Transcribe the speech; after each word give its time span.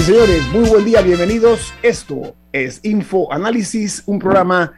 Señores, 0.00 0.46
muy 0.52 0.68
buen 0.68 0.84
día, 0.84 1.00
bienvenidos. 1.00 1.72
Esto 1.82 2.34
es 2.52 2.80
Info 2.84 3.32
Análisis, 3.32 4.02
un 4.04 4.18
programa 4.18 4.74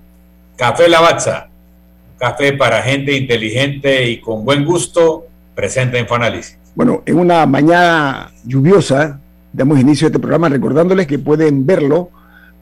Café 0.56 0.88
Lavazza, 0.88 1.50
café 2.18 2.54
para 2.54 2.82
gente 2.82 3.14
inteligente 3.16 4.10
y 4.10 4.22
con 4.22 4.46
buen 4.46 4.64
gusto, 4.64 5.26
presenta 5.54 6.00
Infoanálisis. 6.00 6.58
Bueno, 6.76 7.04
en 7.06 7.20
una 7.20 7.46
mañana 7.46 8.32
lluviosa, 8.46 9.20
damos 9.52 9.78
inicio 9.80 10.06
a 10.06 10.10
este 10.10 10.20
programa 10.20 10.48
recordándoles 10.48 11.08
que 11.08 11.20
pueden 11.20 11.66
verlo 11.66 12.10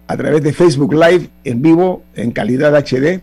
a 0.08 0.18
través 0.18 0.42
de 0.42 0.54
Facebook 0.54 0.94
Live 0.94 1.30
en 1.44 1.62
vivo 1.62 2.02
en 2.16 2.32
calidad 2.32 2.76
HD. 2.76 3.22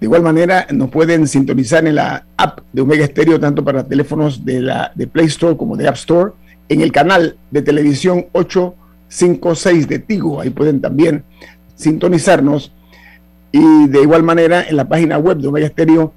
De 0.00 0.06
igual 0.06 0.22
manera, 0.22 0.66
nos 0.72 0.90
pueden 0.90 1.28
sintonizar 1.28 1.86
en 1.86 1.94
la 1.94 2.26
app 2.36 2.58
de 2.72 2.82
Omega 2.82 3.06
Stereo, 3.06 3.38
tanto 3.38 3.62
para 3.62 3.84
teléfonos 3.84 4.44
de, 4.44 4.60
la, 4.60 4.90
de 4.96 5.06
Play 5.06 5.26
Store 5.26 5.56
como 5.56 5.76
de 5.76 5.86
App 5.86 5.94
Store, 5.94 6.32
en 6.68 6.80
el 6.80 6.90
canal 6.90 7.36
de 7.52 7.62
televisión 7.62 8.26
856 9.14 9.88
de 9.88 9.98
Tigo. 10.00 10.40
Ahí 10.40 10.50
pueden 10.50 10.80
también 10.80 11.24
sintonizarnos. 11.76 12.72
Y 13.52 13.86
de 13.86 14.02
igual 14.02 14.24
manera, 14.24 14.64
en 14.68 14.76
la 14.76 14.88
página 14.88 15.18
web 15.18 15.38
de 15.38 15.46
Omega 15.46 15.68
Stereo, 15.68 16.12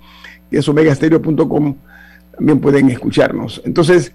que 0.50 0.58
es 0.58 0.68
omegastereo.com, 0.68 1.76
también 2.36 2.60
pueden 2.60 2.90
escucharnos. 2.90 3.62
Entonces, 3.64 4.12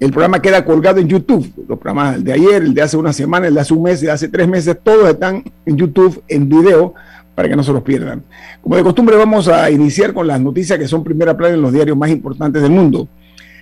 el 0.00 0.10
programa 0.10 0.42
queda 0.42 0.64
colgado 0.64 1.00
en 1.00 1.08
YouTube. 1.08 1.50
Los 1.66 1.78
programas 1.78 2.22
de 2.22 2.32
ayer, 2.32 2.62
el 2.62 2.74
de 2.74 2.82
hace 2.82 2.96
una 2.96 3.12
semana, 3.12 3.46
el 3.46 3.54
de 3.54 3.60
hace 3.60 3.72
un 3.72 3.82
mes, 3.82 4.00
el 4.00 4.06
de 4.06 4.12
hace 4.12 4.28
tres 4.28 4.46
meses, 4.46 4.76
todos 4.82 5.08
están 5.08 5.42
en 5.64 5.76
YouTube 5.76 6.22
en 6.28 6.48
video 6.48 6.94
para 7.34 7.48
que 7.48 7.56
no 7.56 7.62
se 7.62 7.72
los 7.72 7.82
pierdan. 7.82 8.22
Como 8.60 8.76
de 8.76 8.82
costumbre, 8.82 9.16
vamos 9.16 9.48
a 9.48 9.70
iniciar 9.70 10.12
con 10.12 10.26
las 10.26 10.40
noticias 10.40 10.78
que 10.78 10.86
son 10.86 11.02
primera 11.02 11.36
plana 11.36 11.54
en 11.54 11.62
los 11.62 11.72
diarios 11.72 11.96
más 11.96 12.10
importantes 12.10 12.60
del 12.62 12.70
mundo. 12.70 13.08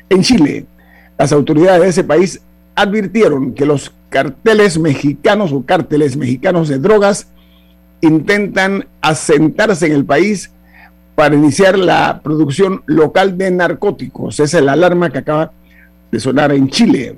En 0.09 0.23
Chile, 0.23 0.67
las 1.17 1.33
autoridades 1.33 1.83
de 1.83 1.89
ese 1.89 2.05
país 2.05 2.41
advirtieron 2.75 3.53
que 3.53 3.65
los 3.67 3.93
carteles 4.09 4.79
mexicanos 4.79 5.53
o 5.53 5.65
cárteles 5.65 6.17
mexicanos 6.17 6.69
de 6.69 6.79
drogas 6.79 7.29
intentan 8.01 8.87
asentarse 9.01 9.87
en 9.87 9.93
el 9.93 10.05
país 10.05 10.51
para 11.15 11.35
iniciar 11.35 11.79
la 11.79 12.21
producción 12.23 12.83
local 12.87 13.39
de 13.39 13.51
narcóticos. 13.51 14.39
Esa 14.39 14.59
es 14.59 14.65
la 14.65 14.73
alarma 14.73 15.11
que 15.11 15.19
acaba 15.19 15.53
de 16.11 16.21
sonar 16.21 16.53
en 16.53 16.69
Chile. 16.69 17.17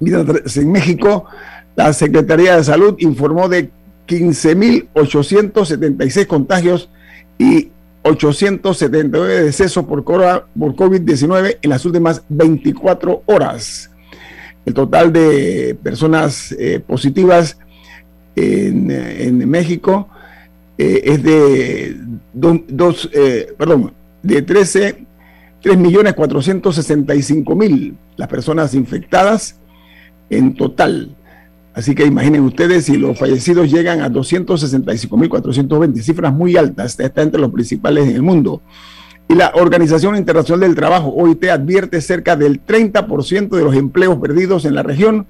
En 0.00 0.72
México, 0.72 1.26
la 1.76 1.92
Secretaría 1.92 2.56
de 2.56 2.64
Salud 2.64 2.96
informó 2.98 3.48
de 3.48 3.70
15.876 4.08 6.26
contagios 6.26 6.88
y 7.38 7.68
879 8.02 9.44
decesos 9.44 9.84
por, 9.84 10.02
por 10.04 10.48
COVID-19 10.54 11.58
en 11.62 11.70
las 11.70 11.84
últimas 11.84 12.22
24 12.28 13.22
horas. 13.26 13.90
El 14.64 14.74
total 14.74 15.12
de 15.12 15.76
personas 15.82 16.52
eh, 16.52 16.80
positivas 16.80 17.58
en, 18.36 19.48
México 19.48 20.08
eh, 20.78 21.02
es 21.04 21.22
de 21.22 21.96
dos, 22.32 23.10
eh, 23.12 23.52
perdón, 23.56 23.92
de 24.22 24.42
13, 24.42 25.06
3 25.62 25.78
millones 25.78 26.14
465 26.14 27.54
mil 27.56 27.96
las 28.16 28.28
personas 28.28 28.74
infectadas 28.74 29.56
en 30.28 30.54
total. 30.54 31.16
Así 31.72 31.94
que 31.94 32.04
imaginen 32.04 32.42
ustedes 32.42 32.84
si 32.86 32.96
los 32.96 33.18
fallecidos 33.18 33.70
llegan 33.70 34.00
a 34.02 34.08
265 34.08 35.16
mil 35.16 35.28
420, 35.28 36.02
cifras 36.02 36.32
muy 36.32 36.56
altas, 36.56 36.98
está 36.98 37.22
entre 37.22 37.40
los 37.40 37.50
principales 37.50 38.08
en 38.08 38.16
el 38.16 38.22
mundo. 38.22 38.60
Y 39.30 39.36
la 39.36 39.52
Organización 39.54 40.16
Internacional 40.16 40.62
del 40.62 40.74
Trabajo, 40.74 41.10
OIT, 41.10 41.44
advierte 41.50 42.00
cerca 42.00 42.34
del 42.34 42.66
30% 42.66 43.50
de 43.50 43.62
los 43.62 43.76
empleos 43.76 44.18
perdidos 44.18 44.64
en 44.64 44.74
la 44.74 44.82
región 44.82 45.24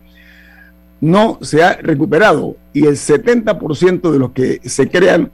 no 1.03 1.39
se 1.43 1.63
ha 1.63 1.75
recuperado 1.75 2.57
y 2.73 2.87
el 2.87 2.97
70% 2.97 4.11
de 4.11 4.19
los 4.19 4.31
que 4.31 4.59
se 4.65 4.89
crean 4.89 5.31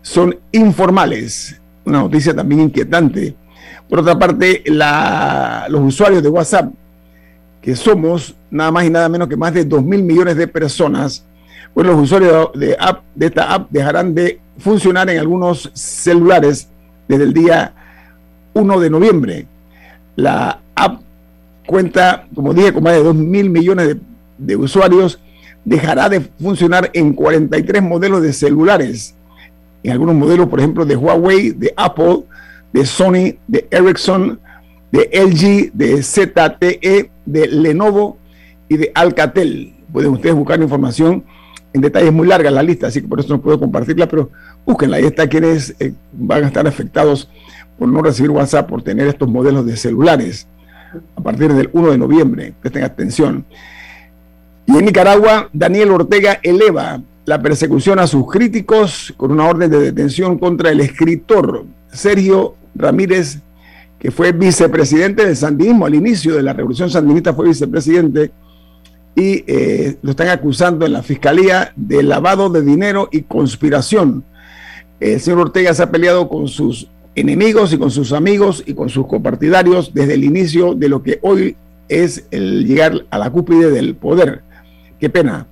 son 0.00 0.36
informales. 0.50 1.60
Una 1.84 2.00
noticia 2.00 2.34
también 2.34 2.62
inquietante. 2.62 3.36
Por 3.88 4.00
otra 4.00 4.18
parte, 4.18 4.64
los 4.66 5.80
usuarios 5.80 6.24
de 6.24 6.28
WhatsApp, 6.28 6.72
que 7.60 7.76
somos 7.76 8.34
nada 8.50 8.72
más 8.72 8.84
y 8.84 8.90
nada 8.90 9.08
menos 9.08 9.28
que 9.28 9.36
más 9.36 9.54
de 9.54 9.64
2 9.64 9.80
mil 9.84 10.02
millones 10.02 10.34
de 10.34 10.48
personas, 10.48 11.24
pues 11.72 11.86
los 11.86 12.02
usuarios 12.02 12.50
de, 12.56 12.76
app, 12.80 13.04
de 13.14 13.26
esta 13.26 13.54
app 13.54 13.70
dejarán 13.70 14.12
de 14.12 14.40
funcionar 14.58 15.08
en 15.08 15.20
algunos 15.20 15.70
celulares 15.72 16.68
desde 17.06 17.22
el 17.22 17.32
día 17.32 17.74
1 18.54 18.80
de 18.80 18.90
noviembre. 18.90 19.46
La 20.16 20.60
app 20.74 21.00
cuenta, 21.66 22.26
como 22.34 22.54
dije, 22.54 22.72
con 22.72 22.82
más 22.82 22.94
de 22.94 23.02
2 23.02 23.14
mil 23.14 23.50
millones 23.50 23.88
de, 23.88 24.00
de 24.38 24.56
usuarios, 24.56 25.18
dejará 25.64 26.08
de 26.08 26.20
funcionar 26.20 26.90
en 26.92 27.12
43 27.12 27.82
modelos 27.82 28.22
de 28.22 28.32
celulares 28.32 29.14
en 29.82 29.92
algunos 29.92 30.14
modelos, 30.14 30.48
por 30.48 30.60
ejemplo, 30.60 30.84
de 30.84 30.96
Huawei, 30.96 31.50
de 31.50 31.72
Apple, 31.76 32.24
de 32.72 32.86
Sony, 32.86 33.36
de 33.48 33.66
Ericsson, 33.70 34.38
de 34.90 35.10
LG, 35.12 35.72
de 35.72 36.02
ZTE, 36.02 37.10
de 37.26 37.48
Lenovo 37.48 38.18
y 38.68 38.76
de 38.76 38.92
Alcatel. 38.94 39.74
Pueden 39.92 40.12
ustedes 40.12 40.34
buscar 40.34 40.60
información 40.60 41.24
en 41.72 41.80
detalles 41.80 42.12
muy 42.12 42.28
largas 42.28 42.52
la 42.52 42.62
lista, 42.62 42.88
así 42.88 43.00
que 43.00 43.08
por 43.08 43.20
eso 43.20 43.30
no 43.30 43.40
puedo 43.40 43.58
compartirla, 43.58 44.06
pero 44.06 44.30
búsquenla. 44.64 44.98
Ahí 44.98 45.04
está 45.04 45.28
quienes 45.28 45.74
eh, 45.80 45.94
van 46.12 46.44
a 46.44 46.46
estar 46.48 46.66
afectados 46.66 47.28
por 47.78 47.88
no 47.88 48.02
recibir 48.02 48.30
WhatsApp, 48.30 48.68
por 48.68 48.82
tener 48.82 49.06
estos 49.08 49.28
modelos 49.28 49.66
de 49.66 49.76
celulares 49.76 50.46
a 51.16 51.22
partir 51.22 51.52
del 51.52 51.70
1 51.72 51.92
de 51.92 51.98
noviembre. 51.98 52.54
Presten 52.60 52.84
atención. 52.84 53.44
Y 54.66 54.76
en 54.76 54.84
Nicaragua, 54.84 55.48
Daniel 55.52 55.90
Ortega 55.90 56.38
eleva 56.42 57.00
la 57.24 57.40
persecución 57.40 57.98
a 57.98 58.06
sus 58.06 58.30
críticos 58.30 59.12
con 59.16 59.30
una 59.32 59.46
orden 59.46 59.70
de 59.70 59.78
detención 59.78 60.38
contra 60.38 60.70
el 60.70 60.80
escritor 60.80 61.64
Sergio 61.92 62.56
Ramírez, 62.74 63.38
que 63.98 64.10
fue 64.10 64.32
vicepresidente 64.32 65.24
del 65.24 65.36
sandinismo 65.36 65.86
al 65.86 65.94
inicio 65.94 66.34
de 66.34 66.42
la 66.42 66.52
revolución 66.52 66.90
sandinista, 66.90 67.34
fue 67.34 67.48
vicepresidente 67.48 68.32
y 69.14 69.44
eh, 69.46 69.98
lo 70.02 70.10
están 70.10 70.28
acusando 70.28 70.86
en 70.86 70.92
la 70.92 71.02
fiscalía 71.02 71.72
de 71.76 72.02
lavado 72.02 72.48
de 72.48 72.62
dinero 72.62 73.08
y 73.12 73.22
conspiración. 73.22 74.24
El 74.98 75.20
señor 75.20 75.40
Ortega 75.40 75.74
se 75.74 75.82
ha 75.82 75.90
peleado 75.90 76.28
con 76.28 76.48
sus 76.48 76.88
enemigos 77.14 77.72
y 77.72 77.78
con 77.78 77.90
sus 77.90 78.12
amigos 78.12 78.62
y 78.66 78.74
con 78.74 78.88
sus 78.88 79.06
copartidarios 79.06 79.92
desde 79.92 80.14
el 80.14 80.24
inicio 80.24 80.74
de 80.74 80.88
lo 80.88 81.02
que 81.02 81.18
hoy 81.22 81.56
es 81.88 82.24
el 82.30 82.66
llegar 82.66 83.04
a 83.10 83.18
la 83.18 83.30
cúpide 83.30 83.70
del 83.70 83.94
poder. 83.94 84.42
Qué 84.98 85.10
pena. 85.10 85.46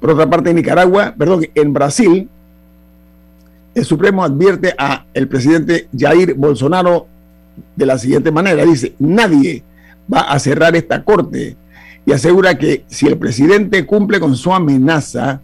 Por 0.00 0.10
otra 0.10 0.28
parte, 0.28 0.50
en 0.50 0.56
Nicaragua, 0.56 1.14
perdón, 1.16 1.46
en 1.54 1.72
Brasil, 1.72 2.28
el 3.74 3.84
Supremo 3.84 4.24
advierte 4.24 4.74
a 4.76 5.06
el 5.14 5.28
presidente 5.28 5.88
Jair 5.96 6.34
Bolsonaro 6.34 7.06
de 7.76 7.86
la 7.86 7.98
siguiente 7.98 8.30
manera, 8.30 8.64
dice, 8.64 8.94
nadie 8.98 9.62
va 10.12 10.22
a 10.22 10.38
cerrar 10.38 10.74
esta 10.76 11.04
corte 11.04 11.56
y 12.06 12.12
asegura 12.12 12.58
que 12.58 12.84
si 12.88 13.06
el 13.06 13.16
presidente 13.16 13.86
cumple 13.86 14.20
con 14.20 14.36
su 14.36 14.52
amenaza 14.52 15.40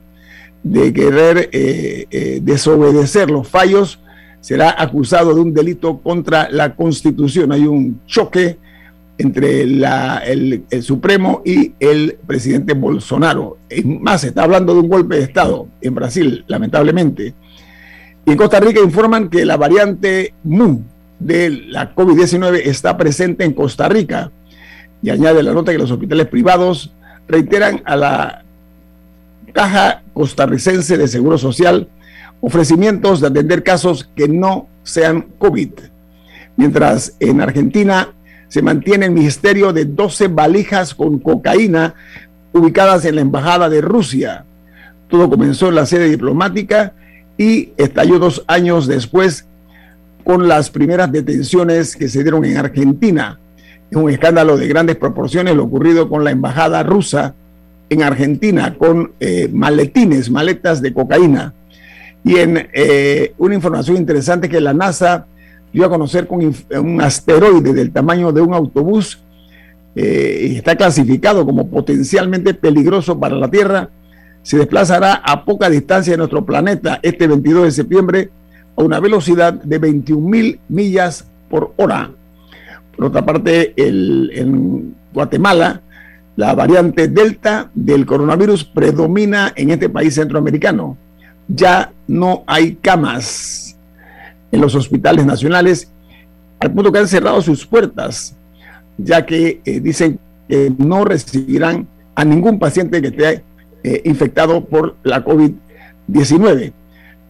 de 0.63 0.93
querer 0.93 1.49
eh, 1.53 2.07
eh, 2.11 2.41
desobedecer 2.43 3.31
los 3.31 3.49
fallos, 3.49 3.99
será 4.41 4.75
acusado 4.79 5.35
de 5.35 5.41
un 5.41 5.53
delito 5.53 5.99
contra 5.99 6.51
la 6.51 6.75
constitución. 6.75 7.53
Hay 7.53 7.67
un 7.67 8.01
choque 8.07 8.59
entre 9.19 9.63
el, 9.63 10.65
Supremo 10.83 11.43
y 11.45 11.75
el 11.79 12.19
presidente 12.27 12.73
Bolsonaro. 12.73 13.59
Es 13.69 13.85
más, 13.85 14.23
se 14.23 14.29
está 14.29 14.45
hablando 14.45 14.73
de 14.73 14.81
un 14.81 14.89
golpe 14.89 15.17
de 15.17 15.25
Estado 15.25 15.69
en 15.83 15.95
Brasil, 15.95 16.45
lamentablemente. 16.49 17.35
Y 18.25 18.31
en 18.31 18.37
Costa 18.37 18.61
Rica 18.61 18.81
informan 18.81 19.29
que 19.29 19.45
la 19.45 19.59
variante 19.59 20.33
MU 20.45 20.83
de 21.19 21.51
la 21.51 21.95
COVID-19 21.95 22.63
está 22.65 22.97
presente 22.97 23.45
en 23.45 23.53
Costa 23.53 23.89
Rica. 23.91 24.31
Y 25.03 25.11
añade 25.11 25.43
la 25.43 25.53
nota 25.53 25.73
que 25.73 25.79
los 25.79 25.91
hospitales 25.91 26.27
privados 26.27 26.95
reiteran 27.29 27.83
a 27.85 27.97
la 27.97 28.45
Caja 29.53 30.03
Costarricense 30.15 30.97
de 30.97 31.09
Seguro 31.09 31.37
Social 31.37 31.89
ofrecimientos 32.41 33.21
de 33.21 33.29
atender 33.29 33.63
casos 33.63 34.09
que 34.15 34.29
no 34.29 34.69
sean 34.83 35.27
COVID. 35.39 35.71
Mientras 36.57 37.17
en 37.21 37.41
Argentina 37.41 38.13
se 38.49 38.63
mantiene 38.63 39.07
el 39.07 39.13
misterio 39.13 39.73
de 39.73 39.85
12 39.85 40.29
valijas 40.29 40.95
con 40.95 41.19
cocaína 41.19 41.95
ubicadas 42.53 43.05
en 43.05 43.15
la 43.15 43.21
Embajada 43.21 43.69
de 43.69 43.81
Rusia. 43.81 44.45
Todo 45.09 45.31
comenzó 45.31 45.69
en 45.69 45.77
la 45.77 45.87
sede 45.87 46.09
diplomática 46.09 46.95
y 47.39 47.73
estalló 47.77 48.19
dos 48.19 48.45
años 48.49 48.87
después 48.87 49.47
con 50.25 50.49
las 50.49 50.71
primeras 50.71 51.11
detenciones 51.11 51.97
que 51.97 52.09
se 52.09 52.23
dieron 52.23 52.45
en 52.45 52.57
Argentina. 52.57 53.39
Es 53.91 53.97
un 53.97 54.11
escándalo 54.11 54.57
de 54.57 54.69
grandes 54.69 54.97
proporciones 54.97 55.57
lo 55.57 55.65
ocurrido 55.65 56.09
con 56.09 56.25
la 56.25 56.31
embajada 56.31 56.83
rusa 56.83 57.35
en 57.89 58.03
Argentina, 58.03 58.77
con 58.79 59.13
eh, 59.19 59.49
maletines, 59.53 60.31
maletas 60.31 60.81
de 60.81 60.93
cocaína. 60.93 61.55
Y 62.25 62.37
en 62.37 62.69
eh, 62.73 63.33
una 63.39 63.55
información 63.55 63.97
interesante 63.97 64.49
que 64.49 64.61
la 64.61 64.75
NASA 64.75 65.27
dio 65.73 65.87
a 65.87 65.89
conocer 65.89 66.27
con 66.27 66.41
un 66.45 67.01
asteroide 67.01 67.73
del 67.73 67.93
tamaño 67.93 68.33
de 68.33 68.41
un 68.41 68.55
autobús 68.55 69.23
eh, 69.95 70.55
está 70.57 70.77
clasificado 70.77 71.45
como 71.45 71.69
potencialmente 71.69 72.55
peligroso 72.55 73.19
para 73.19 73.37
la 73.37 73.49
Tierra, 73.49 73.89
se 74.43 74.57
desplazará 74.57 75.15
a 75.15 75.45
poca 75.45 75.69
distancia 75.69 76.13
de 76.13 76.19
nuestro 76.19 76.45
planeta 76.45 77.01
este 77.03 77.27
22 77.27 77.65
de 77.65 77.71
septiembre 77.71 78.31
a 78.77 78.83
una 78.83 79.01
velocidad 79.01 79.53
de 79.53 79.79
21 79.79 80.29
mil 80.29 80.61
millas 80.69 81.27
por 81.49 81.75
hora. 81.77 82.11
Por 82.97 83.07
otra 83.07 83.25
parte, 83.25 83.75
en 83.77 84.95
Guatemala, 85.13 85.83
la 86.37 86.55
variante 86.55 87.09
Delta 87.09 87.71
del 87.75 88.07
coronavirus 88.07 88.65
predomina 88.65 89.53
en 89.57 89.71
este 89.71 89.89
país 89.89 90.15
centroamericano. 90.15 90.97
Ya 91.53 91.93
no 92.07 92.45
hay 92.47 92.77
camas 92.77 93.77
en 94.53 94.61
los 94.61 94.75
hospitales 94.75 95.25
nacionales, 95.27 95.91
al 96.59 96.73
punto 96.73 96.91
que 96.93 96.99
han 96.99 97.09
cerrado 97.09 97.41
sus 97.43 97.67
puertas, 97.67 98.37
ya 98.99 99.25
que 99.25 99.61
eh, 99.65 99.81
dicen 99.81 100.19
que 100.49 100.73
no 100.77 101.05
recibirán 101.05 101.87
a 102.15 102.25
ningún 102.25 102.59
paciente 102.59 103.01
que 103.01 103.09
esté 103.09 103.43
eh, 103.83 104.03
infectado 104.05 104.63
por 104.65 104.97
la 105.03 105.25
COVID-19. 105.25 106.73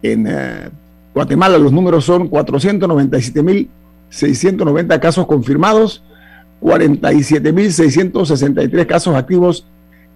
En 0.03 0.27
eh, 0.27 0.69
Guatemala 1.13 1.57
los 1.57 1.71
números 1.71 2.03
son 2.05 2.29
497.690 2.29 4.99
casos 4.99 5.25
confirmados, 5.27 6.03
47.663 6.61 8.85
casos 8.85 9.15
activos 9.15 9.65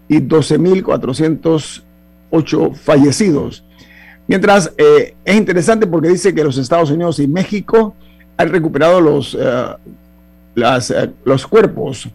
y 0.07 0.19
12.408 0.19 2.75
fallecidos. 2.75 3.63
Mientras 4.27 4.73
eh, 4.77 5.15
es 5.23 5.35
interesante 5.35 5.85
porque 5.85 6.09
dice 6.09 6.33
que 6.33 6.43
los 6.43 6.57
Estados 6.57 6.89
Unidos 6.91 7.19
y 7.19 7.27
México 7.27 7.95
han 8.37 8.49
recuperado 8.49 8.99
los, 8.99 9.37
eh, 9.39 9.65
eh, 10.55 11.11
los 11.23 11.47
cuerpos 11.47 12.09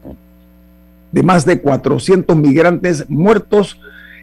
de 1.12 1.22
más 1.22 1.44
de 1.44 1.60
400 1.60 2.36
migrantes 2.36 3.08
muertos 3.08 3.78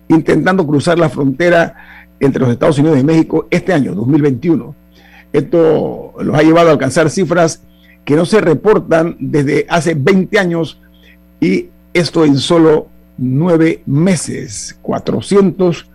intentando 0.09 0.65
cruzar 0.65 0.97
la 0.97 1.09
frontera 1.09 1.75
entre 2.19 2.41
los 2.41 2.51
Estados 2.51 2.79
Unidos 2.79 2.99
y 2.99 3.03
México 3.03 3.47
este 3.49 3.73
año, 3.73 3.93
2021. 3.93 4.75
Esto 5.33 6.13
los 6.19 6.35
ha 6.37 6.43
llevado 6.43 6.69
a 6.69 6.71
alcanzar 6.71 7.09
cifras 7.09 7.61
que 8.05 8.15
no 8.15 8.25
se 8.25 8.39
reportan 8.39 9.17
desde 9.19 9.65
hace 9.69 9.93
20 9.93 10.39
años 10.39 10.79
y 11.39 11.67
esto 11.93 12.25
en 12.25 12.37
solo 12.37 12.87
nueve 13.17 13.83
meses. 13.85 14.77
400 14.81 15.89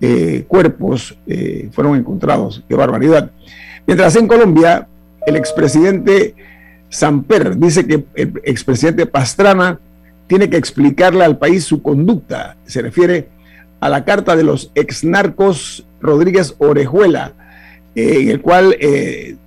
eh, 0.00 0.44
cuerpos 0.46 1.16
eh, 1.26 1.68
fueron 1.72 1.96
encontrados. 1.96 2.62
Qué 2.68 2.74
barbaridad. 2.74 3.30
Mientras 3.86 4.14
en 4.16 4.28
Colombia, 4.28 4.86
el 5.26 5.36
expresidente 5.36 6.34
Samper 6.88 7.56
dice 7.56 7.86
que 7.86 8.04
el 8.14 8.40
expresidente 8.44 9.06
Pastrana 9.06 9.80
tiene 10.26 10.48
que 10.48 10.56
explicarle 10.56 11.24
al 11.24 11.38
país 11.38 11.64
su 11.64 11.82
conducta. 11.82 12.56
Se 12.64 12.82
refiere 12.82 13.28
a 13.80 13.88
la 13.88 14.04
carta 14.04 14.36
de 14.36 14.44
los 14.44 14.70
exnarcos 14.74 15.86
Rodríguez 16.00 16.54
Orejuela, 16.58 17.32
eh, 17.94 18.20
en 18.20 18.28
el 18.28 18.40
cual 18.40 18.76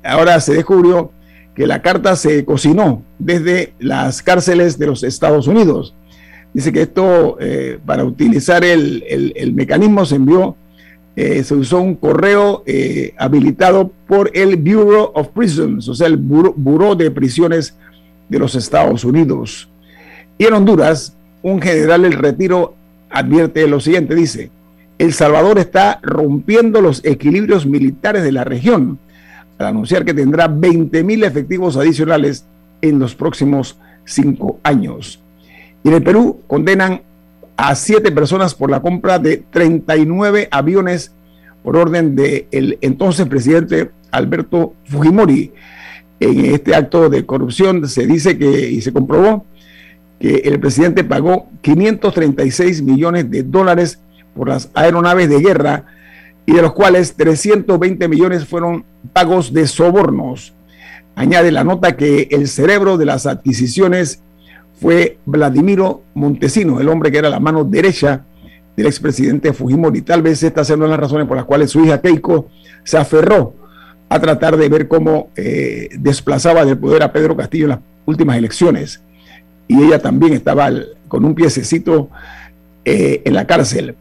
ahora 0.04 0.40
se 0.40 0.54
descubrió 0.54 1.12
que 1.56 1.68
la 1.68 1.82
carta 1.82 2.16
se 2.16 2.44
cocinó 2.46 3.04
desde 3.20 3.74
las 3.80 4.22
cárceles 4.22 4.78
de 4.78 4.88
los 4.88 5.04
Estados 5.04 5.48
Unidos. 5.48 5.94
Dice 6.54 6.72
que 6.72 6.82
esto, 6.82 7.38
eh, 7.40 7.80
para 7.86 8.04
utilizar 8.04 8.64
el, 8.64 9.54
mecanismo, 9.54 10.06
se 10.06 10.16
envió, 10.16 10.56
eh, 11.16 11.44
se 11.44 11.56
usó 11.56 11.80
un 11.80 11.96
correo 11.96 12.64
eh, 12.66 13.14
habilitado 13.18 13.92
por 14.08 14.32
el 14.34 14.58
Bureau 14.58 15.12
of 15.14 15.30
Prisons, 15.30 15.88
o 15.88 15.96
sea, 15.96 16.08
el 16.08 16.18
Buró 16.18 16.96
de 16.96 17.12
Prisiones 17.12 17.76
de 18.28 18.40
los 18.40 18.56
Estados 18.56 19.04
Unidos. 19.06 19.70
Y 20.38 20.46
en 20.46 20.54
Honduras, 20.54 21.16
un 21.42 21.62
general 21.62 22.04
del 22.04 22.14
retiro 22.14 22.76
advierte 23.10 23.68
lo 23.68 23.80
siguiente, 23.80 24.16
dice, 24.16 24.52
El 24.98 25.14
Salvador 25.14 25.58
está 25.60 26.00
rompiendo 26.02 26.82
los 26.82 27.04
equilibrios 27.06 27.66
militares 27.66 28.24
de 28.24 28.32
la 28.32 28.44
región 28.44 29.00
al 29.58 29.68
anunciar 29.68 30.04
que 30.04 30.14
tendrá 30.14 30.48
20 30.48 31.04
mil 31.04 31.24
efectivos 31.24 31.78
adicionales 31.78 32.46
en 32.82 33.00
los 33.00 33.16
próximos 33.16 33.78
cinco 34.06 34.60
años. 34.64 35.22
Y 35.84 35.90
en 35.90 35.96
el 35.96 36.04
Perú 36.04 36.42
condenan 36.48 37.02
a 37.58 37.76
siete 37.76 38.12
personas 38.12 38.56
por 38.56 38.70
la 38.70 38.82
compra 38.82 39.20
de 39.20 39.38
39 39.38 40.48
aviones 40.52 41.12
por 41.64 41.78
orden 41.78 42.16
del 42.16 42.78
entonces 42.82 43.28
presidente 43.28 43.92
Alberto 44.12 44.74
Fujimori. 44.86 45.52
En 46.20 46.46
este 46.46 46.76
acto 46.76 47.10
de 47.10 47.26
corrupción 47.26 47.88
se 47.88 48.06
dice 48.06 48.38
que, 48.38 48.70
y 48.70 48.82
se 48.82 48.94
comprobó, 48.94 49.46
que 50.20 50.36
el 50.46 50.60
presidente 50.60 51.04
pagó 51.04 51.50
536 51.62 52.84
millones 52.84 53.30
de 53.32 53.44
dólares 53.44 54.00
por 54.36 54.50
las 54.50 54.70
aeronaves 54.76 55.30
de 55.30 55.40
guerra 55.40 55.86
y 56.46 56.54
de 56.54 56.62
los 56.62 56.74
cuales 56.74 57.16
320 57.16 58.08
millones 58.08 58.46
fueron 58.46 58.86
pagos 59.14 59.52
de 59.54 59.68
sobornos. 59.68 60.54
Añade 61.16 61.52
la 61.52 61.64
nota 61.64 61.98
que 61.98 62.28
el 62.32 62.48
cerebro 62.48 62.98
de 62.98 63.06
las 63.06 63.26
adquisiciones 63.26 64.22
fue 64.82 65.20
Vladimiro 65.26 66.02
Montesino, 66.16 66.80
el 66.80 66.90
hombre 66.90 67.12
que 67.12 67.20
era 67.20 67.30
la 67.30 67.40
mano 67.40 67.64
derecha 67.64 68.26
del 68.76 68.88
expresidente 68.88 69.54
Fujimori. 69.54 70.02
Tal 70.02 70.24
vez 70.24 70.42
estas 70.42 70.66
sean 70.66 70.80
las 70.80 71.00
razones 71.00 71.28
por 71.28 71.38
las 71.38 71.46
cuales 71.46 71.70
su 71.70 71.86
hija 71.86 72.02
Keiko 72.02 72.48
se 72.84 72.98
aferró 72.98 73.54
a 74.10 74.20
tratar 74.20 74.58
de 74.58 74.70
ver 74.70 74.88
cómo 74.88 75.30
eh, 75.36 75.90
desplazaba 76.00 76.66
del 76.66 76.80
poder 76.80 77.04
a 77.04 77.14
Pedro 77.14 77.38
Castillo 77.38 77.66
en 77.66 77.70
las 77.70 77.80
últimas 78.08 78.38
elecciones. 78.38 79.02
Y 79.68 79.84
ella 79.84 80.00
también 80.00 80.34
estaba 80.34 80.72
con 81.08 81.26
un 81.26 81.36
piececito 81.36 82.10
eh, 82.84 83.22
en 83.24 83.36
la 83.36 83.46
cárcel. 83.46 83.96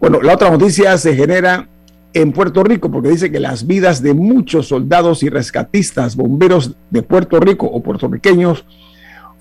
Bueno, 0.00 0.20
la 0.20 0.34
otra 0.34 0.50
noticia 0.50 0.98
se 0.98 1.14
genera 1.14 1.68
en 2.12 2.32
Puerto 2.32 2.64
Rico, 2.64 2.90
porque 2.90 3.08
dice 3.08 3.30
que 3.30 3.38
las 3.38 3.68
vidas 3.68 4.02
de 4.02 4.14
muchos 4.14 4.66
soldados 4.66 5.22
y 5.22 5.28
rescatistas, 5.28 6.16
bomberos 6.16 6.74
de 6.90 7.02
Puerto 7.04 7.38
Rico 7.38 7.66
o 7.66 7.84
puertorriqueños, 7.84 8.64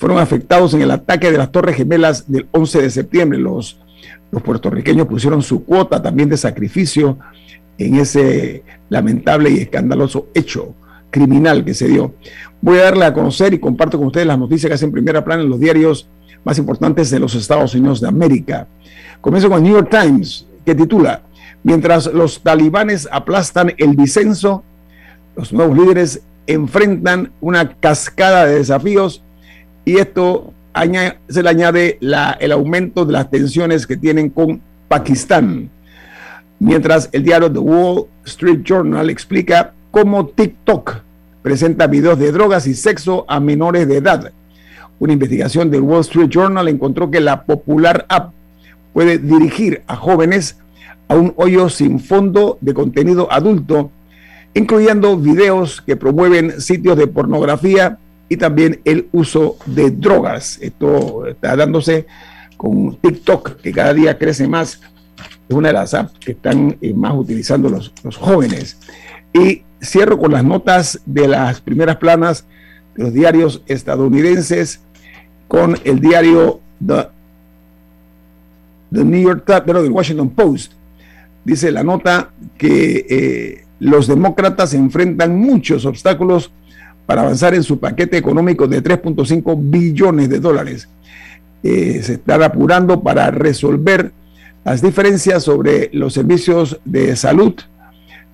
fueron 0.04 0.20
afectados 0.20 0.74
en 0.74 0.82
el 0.82 0.92
ataque 0.92 1.32
de 1.32 1.38
las 1.38 1.50
Torres 1.50 1.78
Gemelas 1.78 2.30
del 2.30 2.46
11 2.52 2.82
de 2.82 2.90
septiembre. 2.90 3.40
Los, 3.40 3.80
los 4.32 4.42
puertorriqueños 4.42 5.08
pusieron 5.08 5.42
su 5.42 5.64
cuota 5.64 6.02
también 6.02 6.28
de 6.28 6.36
sacrificio 6.36 7.20
en 7.78 7.96
ese 7.96 8.66
lamentable 8.90 9.50
y 9.50 9.60
escandaloso 9.60 10.28
hecho 10.34 10.76
criminal 11.10 11.64
que 11.64 11.74
se 11.74 11.88
dio. 11.88 12.16
Voy 12.60 12.80
a 12.80 12.84
darle 12.84 13.06
a 13.06 13.14
conocer 13.14 13.54
y 13.54 13.60
comparto 13.60 13.98
con 13.98 14.08
ustedes 14.08 14.28
las 14.28 14.38
noticias 14.38 14.70
que 14.70 14.74
hacen 14.74 14.92
primera 14.92 15.24
plana 15.24 15.44
en 15.44 15.50
los 15.50 15.62
diarios 15.62 16.10
más 16.44 16.58
importantes 16.58 17.10
de 17.10 17.20
los 17.20 17.34
Estados 17.36 17.74
Unidos 17.74 18.02
de 18.02 18.10
América. 18.10 18.68
Comienzo 19.22 19.50
con 19.50 19.64
New 19.64 19.74
York 19.74 19.88
Times, 19.90 20.46
que 20.66 20.76
titula 20.76 21.22
Mientras 21.64 22.08
los 22.08 22.44
talibanes 22.44 23.08
aplastan 23.10 23.74
el 23.78 23.96
disenso, 23.96 24.66
los 25.38 25.54
nuevos 25.54 25.78
líderes 25.78 26.24
enfrentan 26.46 27.32
una 27.40 27.78
cascada 27.78 28.46
de 28.46 28.56
desafíos 28.56 29.24
y 29.86 29.98
esto 29.98 30.54
se 31.28 31.44
le 31.44 31.50
añade 31.50 32.00
el 32.40 32.52
aumento 32.52 33.06
de 33.06 33.14
las 33.14 33.30
tensiones 33.30 33.86
que 33.86 33.98
tienen 33.98 34.30
con 34.30 34.62
Pakistán. 34.88 35.70
Mientras 36.60 37.10
el 37.12 37.24
diario 37.24 37.52
The 37.52 37.60
Wall 37.60 38.06
Street 38.26 38.62
Journal 38.64 39.10
explica 39.10 39.74
cómo 39.92 40.28
TikTok 40.28 41.02
presenta 41.42 41.88
videos 41.88 42.18
de 42.18 42.32
drogas 42.32 42.66
y 42.68 42.74
sexo 42.74 43.26
a 43.28 43.40
menores 43.40 43.88
de 43.88 43.98
edad. 43.98 44.32
Una 45.00 45.14
investigación 45.14 45.70
del 45.70 45.82
Wall 45.82 46.02
Street 46.02 46.30
Journal 46.30 46.68
encontró 46.70 47.12
que 47.12 47.20
la 47.20 47.44
popular 47.44 48.06
app 48.08 48.32
puede 48.94 49.18
dirigir 49.18 49.82
a 49.88 49.96
jóvenes 49.96 50.58
a 51.10 51.16
un 51.16 51.34
hoyo 51.36 51.68
sin 51.70 52.00
fondo 52.00 52.58
de 52.62 52.74
contenido 52.74 53.28
adulto, 53.32 53.92
incluyendo 54.54 55.18
videos 55.18 55.82
que 55.82 55.98
promueven 55.98 56.62
sitios 56.62 56.98
de 56.98 57.08
pornografía 57.08 57.98
y 58.30 58.38
también 58.38 58.82
el 58.86 59.08
uso 59.12 59.58
de 59.66 59.92
drogas. 59.92 60.58
Esto 60.62 61.28
está 61.28 61.56
dándose 61.56 62.06
con 62.58 62.96
TikTok, 62.98 63.58
que 63.62 63.72
cada 63.72 63.94
día 63.94 64.18
crece 64.18 64.48
más. 64.48 64.82
Es 65.48 65.56
una 65.56 65.70
de 65.70 65.74
las 65.74 65.94
apps 65.94 66.18
que 66.20 66.32
están 66.32 66.78
eh, 66.82 66.94
más 66.94 67.14
utilizando 67.16 67.70
los, 67.70 67.94
los 68.04 68.18
jóvenes. 68.18 68.78
Y 69.34 69.64
cierro 69.82 70.18
con 70.18 70.32
las 70.32 70.44
notas 70.44 71.02
de 71.06 71.28
las 71.28 71.60
primeras 71.62 71.98
planas 71.98 72.46
de 72.96 73.04
los 73.04 73.14
diarios 73.14 73.62
estadounidenses 73.68 74.82
con 75.48 75.78
el 75.84 76.00
diario 76.00 76.62
The, 76.86 77.10
New 79.04 79.22
York 79.22 79.44
Times, 79.46 79.64
pero 79.66 79.84
del 79.84 79.92
Washington 79.92 80.30
Post. 80.30 80.74
Dice 81.44 81.72
la 81.72 81.84
nota 81.84 82.32
que 82.58 83.06
eh, 83.10 83.66
los 83.80 84.08
demócratas 84.08 84.74
enfrentan 84.74 85.38
muchos 85.38 85.86
obstáculos 85.86 86.52
para 87.06 87.22
avanzar 87.22 87.54
en 87.54 87.64
su 87.64 87.80
paquete 87.80 88.18
económico 88.18 88.68
de 88.68 88.82
3.5 88.84 89.58
billones 89.60 90.30
de 90.30 90.40
dólares. 90.40 90.88
Eh, 91.64 92.02
se 92.04 92.14
están 92.14 92.44
apurando 92.44 93.02
para 93.02 93.32
resolver 93.32 94.12
las 94.66 94.82
diferencias 94.82 95.44
sobre 95.44 95.90
los 95.94 96.14
servicios 96.14 96.80
de 96.86 97.16
salud, 97.16 97.54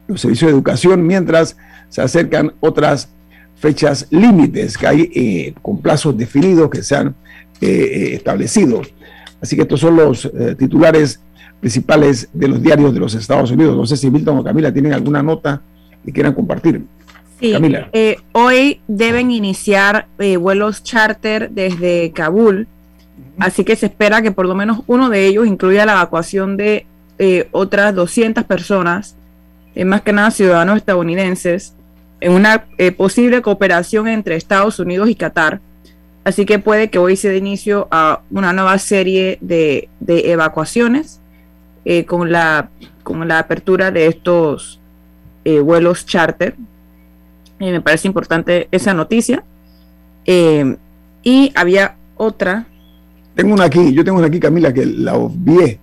los 0.07 0.21
servicios 0.21 0.49
de 0.49 0.55
educación, 0.55 1.05
mientras 1.05 1.57
se 1.89 2.01
acercan 2.01 2.53
otras 2.59 3.09
fechas 3.55 4.07
límites 4.09 4.77
que 4.77 4.88
hay 4.88 5.11
eh, 5.13 5.53
con 5.61 5.81
plazos 5.81 6.17
definidos 6.17 6.69
que 6.69 6.83
se 6.83 6.95
han 6.95 7.15
eh, 7.61 8.11
establecido. 8.13 8.81
Así 9.41 9.55
que 9.55 9.63
estos 9.63 9.79
son 9.79 9.95
los 9.95 10.29
titulares 10.57 11.21
principales 11.61 12.29
de 12.33 12.47
los 12.47 12.61
diarios 12.61 12.93
de 12.93 12.99
los 12.99 13.13
Estados 13.15 13.51
Unidos. 13.51 13.75
No 13.75 13.85
sé 13.85 13.95
si 13.95 14.11
Milton 14.11 14.39
o 14.39 14.43
Camila 14.43 14.73
tienen 14.73 14.93
alguna 14.93 15.23
nota 15.23 15.61
que 16.03 16.11
quieran 16.11 16.33
compartir. 16.33 16.83
Sí, 17.39 17.53
eh, 17.93 18.17
hoy 18.34 18.81
deben 18.89 19.31
iniciar 19.31 20.08
eh, 20.19 20.36
vuelos 20.36 20.84
charter 20.84 21.50
desde 21.50 22.12
Kabul, 22.12 22.67
así 23.38 23.63
que 23.63 23.77
se 23.77 23.86
espera 23.86 24.22
que 24.22 24.31
por 24.31 24.46
lo 24.46 24.55
menos 24.55 24.81
uno 24.88 25.10
de 25.10 25.25
ellos 25.25 25.48
incluya 25.48 25.86
la 25.86 25.93
evacuación 25.93 26.58
de 26.58 26.86
eh, 27.17 27.48
otras 27.51 27.96
200 27.96 28.43
personas, 28.43 29.15
más 29.86 30.01
que 30.01 30.12
nada 30.12 30.31
ciudadanos 30.31 30.75
estadounidenses, 30.75 31.75
en 32.19 32.34
una 32.34 32.65
posible 32.98 33.41
cooperación 33.41 34.10
entre 34.10 34.36
Estados 34.36 34.77
Unidos 34.79 35.10
y 35.10 35.15
Qatar. 35.15 35.62
Así 36.25 36.46
que 36.46 36.60
puede 36.60 36.89
que 36.89 37.00
hoy 37.00 37.15
se 37.15 37.29
dé 37.29 37.38
inicio 37.38 37.88
a 37.89 38.22
una 38.29 38.51
nueva 38.51 38.77
serie 38.77 39.38
de, 39.39 39.88
de 40.01 40.34
evacuaciones 40.34 41.22
con, 42.08 42.29
la, 42.34 42.69
con 43.03 43.25
la 43.25 43.39
apertura 43.39 43.91
de 43.91 44.08
estos 44.08 44.81
vuelos 45.46 46.05
charter 46.05 46.55
eh, 47.60 47.72
me 47.72 47.82
parece 47.82 48.08
importante 48.08 48.68
esa 48.72 48.94
noticia. 48.94 49.44
Eh, 50.25 50.78
y 51.24 51.51
había 51.56 51.98
otra. 52.16 52.68
Tengo 53.36 53.54
una 53.54 53.66
aquí, 53.66 53.94
yo 53.94 54.04
tengo 54.04 54.18
una 54.18 54.28
aquí, 54.28 54.39
Camila, 54.39 54.74
que 54.74 54.86
la 54.86 55.16
obvié. 55.16 55.80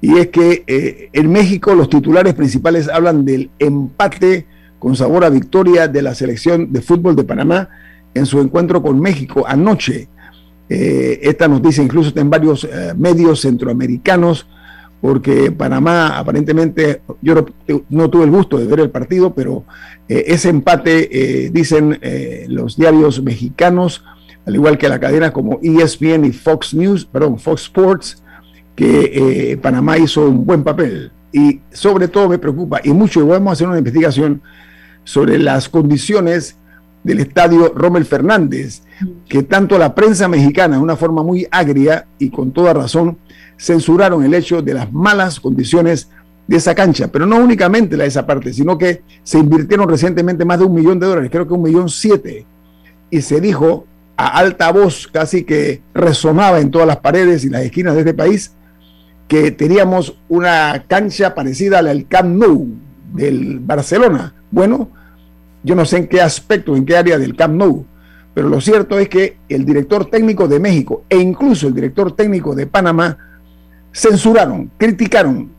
Y 0.00 0.16
es 0.16 0.28
que 0.28 0.64
eh, 0.66 1.10
en 1.12 1.30
México 1.30 1.74
los 1.74 1.90
titulares 1.90 2.34
principales 2.34 2.88
hablan 2.88 3.24
del 3.24 3.50
empate 3.58 4.46
con 4.78 4.96
sabor 4.96 5.24
a 5.24 5.30
victoria 5.30 5.88
de 5.88 6.00
la 6.00 6.14
selección 6.14 6.72
de 6.72 6.80
fútbol 6.80 7.14
de 7.14 7.24
Panamá 7.24 7.68
en 8.14 8.24
su 8.24 8.40
encuentro 8.40 8.82
con 8.82 8.98
México 8.98 9.44
anoche. 9.46 10.08
esta 10.68 11.48
noticia 11.48 11.82
incluso 11.82 12.08
está 12.08 12.20
en 12.22 12.30
varios 12.30 12.66
medios 12.96 13.40
centroamericanos 13.42 14.46
porque 15.00 15.50
Panamá 15.50 16.18
aparentemente, 16.18 17.02
yo 17.22 17.46
no, 17.88 18.10
tuve 18.10 18.24
el 18.24 18.30
gusto 18.30 18.58
de 18.58 18.66
ver 18.66 18.80
el 18.80 18.90
partido, 18.90 19.34
pero 19.34 19.64
eh, 20.08 20.24
ese 20.26 20.50
empate, 20.50 21.08
eh, 21.44 21.50
dicen 21.50 21.98
eh, 22.02 22.46
los 22.48 22.76
diarios 22.76 23.22
mexicanos, 23.22 24.04
al 24.46 24.54
igual 24.54 24.78
que 24.78 24.88
la 24.88 25.00
cadena 25.00 25.32
como 25.32 25.58
ESPN 25.62 26.24
y 26.26 26.32
Fox 26.32 26.74
News, 26.74 27.04
perdón, 27.06 27.38
Fox 27.38 27.62
Sports, 27.62 28.22
que 28.74 29.58
Panamá 29.60 29.98
hizo 29.98 30.26
un 30.26 30.46
buen 30.46 30.64
papel. 30.64 31.12
Y 31.32 31.60
sobre 31.70 32.08
todo 32.08 32.28
me 32.28 32.38
preocupa, 32.38 32.80
y 32.82 32.90
mucho, 32.90 33.20
y 33.20 33.24
vamos 33.24 33.50
a 33.50 33.52
hacer 33.52 33.68
una 33.68 33.78
investigación 33.78 34.42
sobre 35.04 35.38
las 35.38 35.68
condiciones 35.68 36.56
del 37.02 37.20
estadio 37.20 37.72
Rommel 37.74 38.04
Fernández, 38.04 38.82
que 39.28 39.42
tanto 39.42 39.78
la 39.78 39.94
prensa 39.94 40.28
mexicana, 40.28 40.76
de 40.76 40.82
una 40.82 40.96
forma 40.96 41.22
muy 41.22 41.46
agria 41.50 42.06
y 42.18 42.30
con 42.30 42.52
toda 42.52 42.72
razón, 42.72 43.18
censuraron 43.58 44.24
el 44.24 44.34
hecho 44.34 44.62
de 44.62 44.74
las 44.74 44.92
malas 44.92 45.40
condiciones 45.40 46.08
de 46.46 46.56
esa 46.56 46.74
cancha, 46.74 47.08
pero 47.08 47.26
no 47.26 47.36
únicamente 47.36 47.96
la 47.96 48.04
de 48.04 48.08
esa 48.08 48.26
parte, 48.26 48.52
sino 48.52 48.76
que 48.76 49.02
se 49.22 49.38
invirtieron 49.38 49.88
recientemente 49.88 50.44
más 50.44 50.58
de 50.58 50.64
un 50.64 50.74
millón 50.74 50.98
de 50.98 51.06
dólares, 51.06 51.30
creo 51.30 51.46
que 51.46 51.54
un 51.54 51.62
millón 51.62 51.88
siete, 51.88 52.44
y 53.10 53.22
se 53.22 53.40
dijo 53.40 53.86
a 54.16 54.38
alta 54.38 54.70
voz, 54.72 55.06
casi 55.06 55.44
que 55.44 55.80
resonaba 55.94 56.60
en 56.60 56.70
todas 56.70 56.86
las 56.86 56.98
paredes 56.98 57.44
y 57.44 57.50
las 57.50 57.62
esquinas 57.62 57.94
de 57.94 58.00
este 58.00 58.14
país, 58.14 58.52
que 59.28 59.52
teníamos 59.52 60.18
una 60.28 60.84
cancha 60.88 61.34
parecida 61.34 61.78
a 61.78 61.82
la 61.82 61.90
del 61.90 62.06
Camp 62.08 62.36
Nou 62.36 62.66
del 63.14 63.60
Barcelona. 63.60 64.34
Bueno, 64.50 64.90
yo 65.62 65.74
no 65.74 65.84
sé 65.84 65.98
en 65.98 66.08
qué 66.08 66.20
aspecto, 66.20 66.76
en 66.76 66.84
qué 66.84 66.96
área 66.96 67.18
del 67.18 67.36
Camp 67.36 67.54
Nou, 67.54 67.84
pero 68.34 68.48
lo 68.48 68.60
cierto 68.60 68.98
es 68.98 69.08
que 69.08 69.36
el 69.48 69.64
director 69.64 70.06
técnico 70.06 70.48
de 70.48 70.60
México 70.60 71.04
e 71.08 71.18
incluso 71.18 71.66
el 71.68 71.74
director 71.74 72.14
técnico 72.14 72.54
de 72.54 72.66
Panamá 72.66 73.16
censuraron, 73.92 74.70
criticaron 74.76 75.50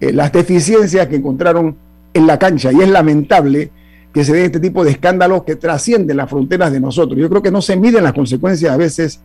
eh, 0.00 0.12
las 0.12 0.30
deficiencias 0.32 1.06
que 1.08 1.16
encontraron 1.16 1.76
en 2.12 2.26
la 2.26 2.38
cancha 2.38 2.70
y 2.72 2.80
es 2.80 2.88
lamentable 2.88 3.70
que 4.12 4.24
se 4.24 4.34
den 4.34 4.44
este 4.44 4.60
tipo 4.60 4.84
de 4.84 4.90
escándalos 4.90 5.44
que 5.44 5.56
trascienden 5.56 6.18
las 6.18 6.28
fronteras 6.28 6.70
de 6.70 6.80
nosotros. 6.80 7.18
Yo 7.18 7.30
creo 7.30 7.42
que 7.42 7.50
no 7.50 7.62
se 7.62 7.76
miden 7.76 8.04
las 8.04 8.12
consecuencias 8.12 8.70
a 8.70 8.76
veces 8.76 9.20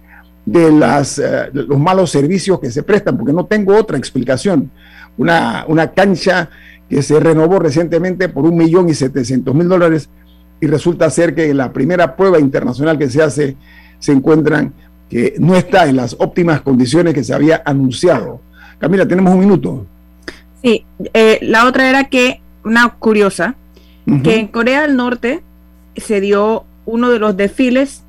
de, 0.46 0.68
eh, 0.68 1.50
los 1.52 1.78
malos 1.78 2.10
servicios 2.10 2.60
que 2.60 2.72
se 2.72 2.84
prestan, 2.84 3.18
porque 3.18 3.34
no 3.34 3.46
tengo 3.46 3.76
otra 3.76 3.98
explicación. 3.98 4.72
Una, 5.18 5.66
una 5.68 5.92
cancha 5.92 6.50
que 6.90 7.02
se 7.02 7.20
renovó 7.20 7.60
recientemente 7.60 8.30
por 8.30 8.46
un 8.46 8.58
millón 8.58 8.90
y 8.90 8.94
setecientos 8.94 9.54
mil 9.54 9.68
dólares 9.68 10.10
y 10.60 10.68
resulta 10.68 11.10
ser 11.10 11.36
que 11.36 11.50
en 11.50 11.58
la 11.58 11.72
primera 11.72 12.16
prueba 12.16 12.40
internacional 12.40 12.98
que 12.98 13.10
se 13.10 13.22
hace 13.22 13.58
se 14.00 14.12
encuentran 14.12 14.74
que 15.10 15.36
no 15.40 15.56
está 15.56 15.88
en 15.88 15.96
las 15.96 16.16
óptimas 16.20 16.62
condiciones 16.62 17.14
que 17.14 17.24
se 17.24 17.34
había 17.34 17.62
anunciado. 17.66 18.42
Camila, 18.80 19.08
tenemos 19.08 19.34
un 19.34 19.40
minuto. 19.40 19.86
Sí, 20.64 20.86
eh, 21.14 21.40
la 21.42 21.66
otra 21.66 21.90
era 21.90 22.06
que, 22.06 22.42
una 22.64 22.90
curiosa, 22.90 23.56
que 24.24 24.40
en 24.40 24.48
Corea 24.48 24.84
del 24.84 24.96
Norte 24.96 25.42
se 25.98 26.22
dio 26.22 26.64
uno 26.86 27.10
de 27.10 27.20
los 27.20 27.36
desfiles 27.36 28.04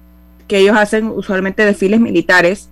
que 0.46 0.58
ellos 0.58 0.76
hacen 0.76 1.08
usualmente 1.08 1.64
desfiles 1.64 2.00
militares. 2.00 2.68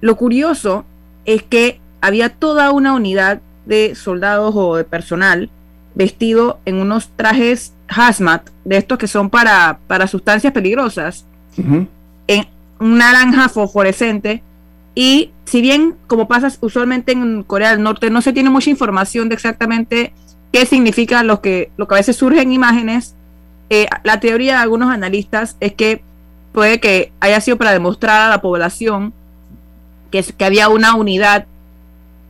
Lo 0.00 0.16
curioso 0.16 0.84
es 1.24 1.42
que 1.42 1.80
había 2.00 2.28
toda 2.28 2.70
una 2.70 2.94
unidad 2.94 3.40
de 3.68 3.94
soldados 3.94 4.54
o 4.56 4.76
de 4.76 4.84
personal 4.84 5.50
vestido 5.94 6.58
en 6.64 6.76
unos 6.76 7.08
trajes 7.16 7.74
hazmat, 7.88 8.48
de 8.64 8.76
estos 8.76 8.98
que 8.98 9.06
son 9.06 9.30
para, 9.30 9.78
para 9.86 10.06
sustancias 10.06 10.52
peligrosas, 10.52 11.26
en, 11.56 12.46
un 12.80 12.98
naranja 12.98 13.48
fosforescente. 13.48 14.42
Y 14.94 15.30
si 15.44 15.60
bien, 15.60 15.96
como 16.06 16.28
pasa 16.28 16.52
usualmente 16.60 17.12
en 17.12 17.42
Corea 17.42 17.70
del 17.70 17.82
Norte, 17.82 18.10
no 18.10 18.22
se 18.22 18.32
tiene 18.32 18.50
mucha 18.50 18.70
información 18.70 19.28
de 19.28 19.34
exactamente 19.34 20.12
qué 20.52 20.66
significa 20.66 21.22
lo 21.22 21.40
que, 21.40 21.70
lo 21.76 21.86
que 21.88 21.94
a 21.94 21.98
veces 21.98 22.16
surge 22.16 22.40
en 22.40 22.52
imágenes, 22.52 23.14
eh, 23.70 23.86
la 24.02 24.20
teoría 24.20 24.54
de 24.54 24.62
algunos 24.62 24.90
analistas 24.90 25.56
es 25.60 25.74
que 25.74 26.02
puede 26.52 26.80
que 26.80 27.12
haya 27.20 27.40
sido 27.40 27.58
para 27.58 27.72
demostrar 27.72 28.22
a 28.22 28.30
la 28.30 28.40
población 28.40 29.12
que, 30.10 30.22
que 30.22 30.44
había 30.44 30.68
una 30.68 30.94
unidad 30.94 31.46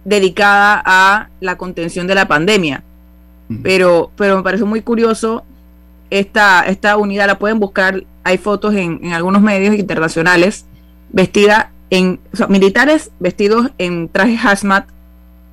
dedicada 0.08 0.82
a 0.84 1.28
la 1.40 1.58
contención 1.58 2.06
de 2.06 2.14
la 2.14 2.26
pandemia. 2.26 2.82
Pero, 3.62 4.10
pero 4.16 4.36
me 4.36 4.42
parece 4.42 4.64
muy 4.64 4.82
curioso 4.82 5.42
esta, 6.10 6.62
esta 6.66 6.96
unidad, 6.98 7.26
la 7.26 7.38
pueden 7.38 7.58
buscar 7.58 8.04
hay 8.24 8.36
fotos 8.36 8.74
en, 8.74 9.12
algunos 9.12 9.40
medios 9.40 9.74
internacionales 9.74 10.66
vestida 11.10 11.72
en 11.88 12.20
militares 12.50 13.10
vestidos 13.18 13.70
en 13.78 14.08
trajes 14.10 14.44
hazmat 14.44 14.86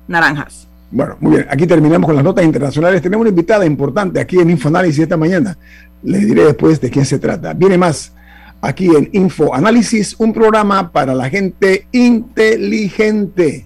naranjas. 0.08 0.68
Bueno, 0.90 1.16
muy 1.20 1.36
bien. 1.36 1.46
Aquí 1.50 1.66
terminamos 1.66 2.06
con 2.06 2.14
las 2.14 2.24
notas 2.24 2.44
internacionales. 2.44 3.00
Tenemos 3.00 3.22
una 3.22 3.30
invitada 3.30 3.64
importante 3.64 4.20
aquí 4.20 4.38
en 4.38 4.50
Infoanálisis 4.50 5.00
esta 5.00 5.16
mañana. 5.16 5.56
Les 6.02 6.26
diré 6.26 6.44
después 6.44 6.80
de 6.80 6.90
quién 6.90 7.06
se 7.06 7.18
trata. 7.18 7.54
Viene 7.54 7.78
más 7.78 8.12
aquí 8.60 8.86
en 8.86 9.08
Infoanálisis, 9.12 10.14
un 10.18 10.32
programa 10.32 10.92
para 10.92 11.14
la 11.14 11.30
gente 11.30 11.86
inteligente. 11.92 13.65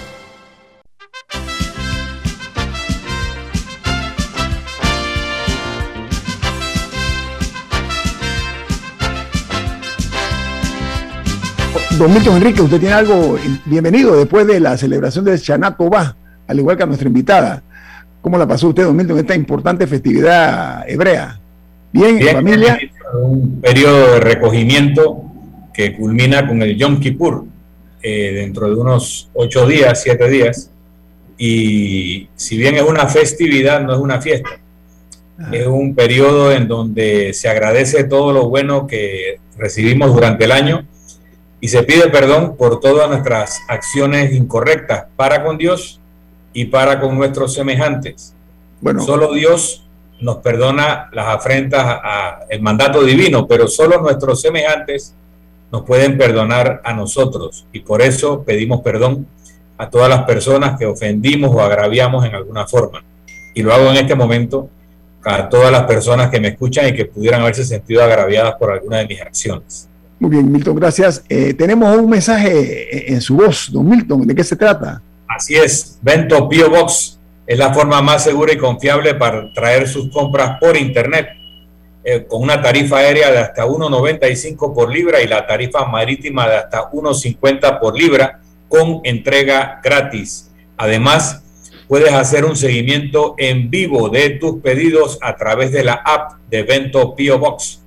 Don 12.01 12.11
Milton 12.11 12.37
Enrique, 12.37 12.63
usted 12.63 12.79
tiene 12.79 12.95
algo 12.95 13.37
bienvenido 13.63 14.17
después 14.17 14.47
de 14.47 14.59
la 14.59 14.75
celebración 14.75 15.23
de 15.23 15.37
Chanato 15.37 15.87
Va, 15.87 16.15
al 16.47 16.57
igual 16.57 16.75
que 16.75 16.81
a 16.81 16.87
nuestra 16.87 17.07
invitada. 17.07 17.61
¿Cómo 18.21 18.39
la 18.39 18.47
pasó 18.47 18.69
usted, 18.69 18.85
don 18.85 18.95
Milton, 18.95 19.19
esta 19.19 19.35
importante 19.35 19.85
festividad 19.85 20.83
hebrea? 20.89 21.39
Bien, 21.93 22.17
Bien 22.17 22.33
familia. 22.37 22.79
Un 23.13 23.61
periodo 23.61 24.13
de 24.13 24.19
recogimiento 24.19 25.25
que 25.71 25.95
culmina 25.95 26.47
con 26.47 26.63
el 26.63 26.75
Yom 26.75 26.99
Kippur 26.99 27.45
eh, 28.01 28.31
dentro 28.33 28.67
de 28.67 28.81
unos 28.81 29.29
ocho 29.35 29.67
días, 29.67 30.01
siete 30.01 30.27
días. 30.27 30.71
Y 31.37 32.29
si 32.35 32.57
bien 32.57 32.77
es 32.77 32.81
una 32.81 33.05
festividad, 33.05 33.79
no 33.79 33.93
es 33.93 33.99
una 33.99 34.19
fiesta. 34.19 34.49
Ah. 35.37 35.51
Es 35.51 35.67
un 35.67 35.93
periodo 35.93 36.51
en 36.51 36.67
donde 36.67 37.31
se 37.35 37.47
agradece 37.47 38.05
todo 38.05 38.33
lo 38.33 38.49
bueno 38.49 38.87
que 38.87 39.37
recibimos 39.55 40.11
durante 40.15 40.45
el 40.45 40.51
año 40.51 40.87
y 41.61 41.67
se 41.67 41.83
pide 41.83 42.09
perdón 42.09 42.57
por 42.57 42.79
todas 42.79 43.07
nuestras 43.07 43.61
acciones 43.69 44.33
incorrectas 44.33 45.05
para 45.15 45.43
con 45.43 45.59
Dios 45.59 46.01
y 46.53 46.65
para 46.65 46.99
con 46.99 47.15
nuestros 47.15 47.53
semejantes. 47.53 48.33
Bueno, 48.81 49.03
Solo 49.03 49.31
Dios 49.31 49.87
nos 50.19 50.37
perdona 50.37 51.09
las 51.13 51.27
afrentas 51.27 51.99
al 52.49 52.61
mandato 52.61 53.03
divino, 53.03 53.47
pero 53.47 53.67
solo 53.67 54.01
nuestros 54.01 54.41
semejantes 54.41 55.13
nos 55.71 55.83
pueden 55.83 56.17
perdonar 56.17 56.81
a 56.83 56.93
nosotros. 56.93 57.65
Y 57.71 57.81
por 57.81 58.01
eso 58.01 58.43
pedimos 58.43 58.81
perdón 58.81 59.27
a 59.77 59.89
todas 59.89 60.09
las 60.09 60.23
personas 60.23 60.77
que 60.77 60.87
ofendimos 60.87 61.51
o 61.53 61.61
agraviamos 61.61 62.25
en 62.25 62.33
alguna 62.33 62.67
forma. 62.67 63.03
Y 63.53 63.61
lo 63.61 63.71
hago 63.73 63.91
en 63.91 63.97
este 63.97 64.15
momento 64.15 64.67
a 65.23 65.47
todas 65.47 65.71
las 65.71 65.83
personas 65.83 66.31
que 66.31 66.39
me 66.39 66.49
escuchan 66.49 66.87
y 66.87 66.93
que 66.93 67.05
pudieran 67.05 67.41
haberse 67.41 67.65
sentido 67.65 68.03
agraviadas 68.03 68.55
por 68.55 68.71
alguna 68.71 68.97
de 68.97 69.07
mis 69.07 69.21
acciones. 69.21 69.87
Muy 70.21 70.29
bien, 70.29 70.51
Milton, 70.51 70.75
gracias. 70.75 71.23
Eh, 71.27 71.53
tenemos 71.55 71.97
un 71.97 72.09
mensaje 72.09 73.11
en- 73.13 73.19
su 73.21 73.35
voz, 73.35 73.69
don 73.71 73.89
Milton. 73.89 74.25
¿De 74.27 74.35
qué 74.35 74.43
se 74.43 74.55
trata? 74.55 75.01
Así 75.27 75.55
es, 75.55 75.97
Vento 76.01 76.47
Pio 76.47 76.69
Box 76.69 77.17
es 77.47 77.57
la 77.57 77.73
forma 77.73 78.01
más 78.01 78.23
segura 78.23 78.53
y 78.53 78.57
confiable 78.57 79.15
para 79.15 79.51
traer 79.53 79.87
sus 79.87 80.09
compras 80.11 80.57
por 80.59 80.77
internet, 80.77 81.27
eh, 82.03 82.25
con 82.27 82.41
una 82.43 82.61
tarifa 82.61 82.97
aérea 82.97 83.31
de 83.31 83.39
hasta 83.39 83.65
1.95 83.65 84.73
por 84.73 84.91
libra 84.93 85.21
y 85.21 85.27
la 85.27 85.45
tarifa 85.47 85.85
marítima 85.85 86.47
de 86.47 86.55
hasta 86.57 86.89
1.50 86.91 87.79
por 87.79 87.97
libra 87.97 88.39
con 88.69 89.01
entrega 89.03 89.79
gratis. 89.83 90.51
Además, 90.77 91.41
puedes 91.87 92.13
hacer 92.13 92.45
un 92.45 92.55
seguimiento 92.55 93.35
en 93.37 93.69
vivo 93.69 94.09
de 94.09 94.29
tus 94.31 94.61
pedidos 94.61 95.17
a 95.21 95.35
través 95.35 95.71
de 95.71 95.83
la 95.83 95.93
app 95.93 96.33
de 96.49 96.63
Vento 96.63 97.15
Pio 97.15 97.37
Box. 97.39 97.80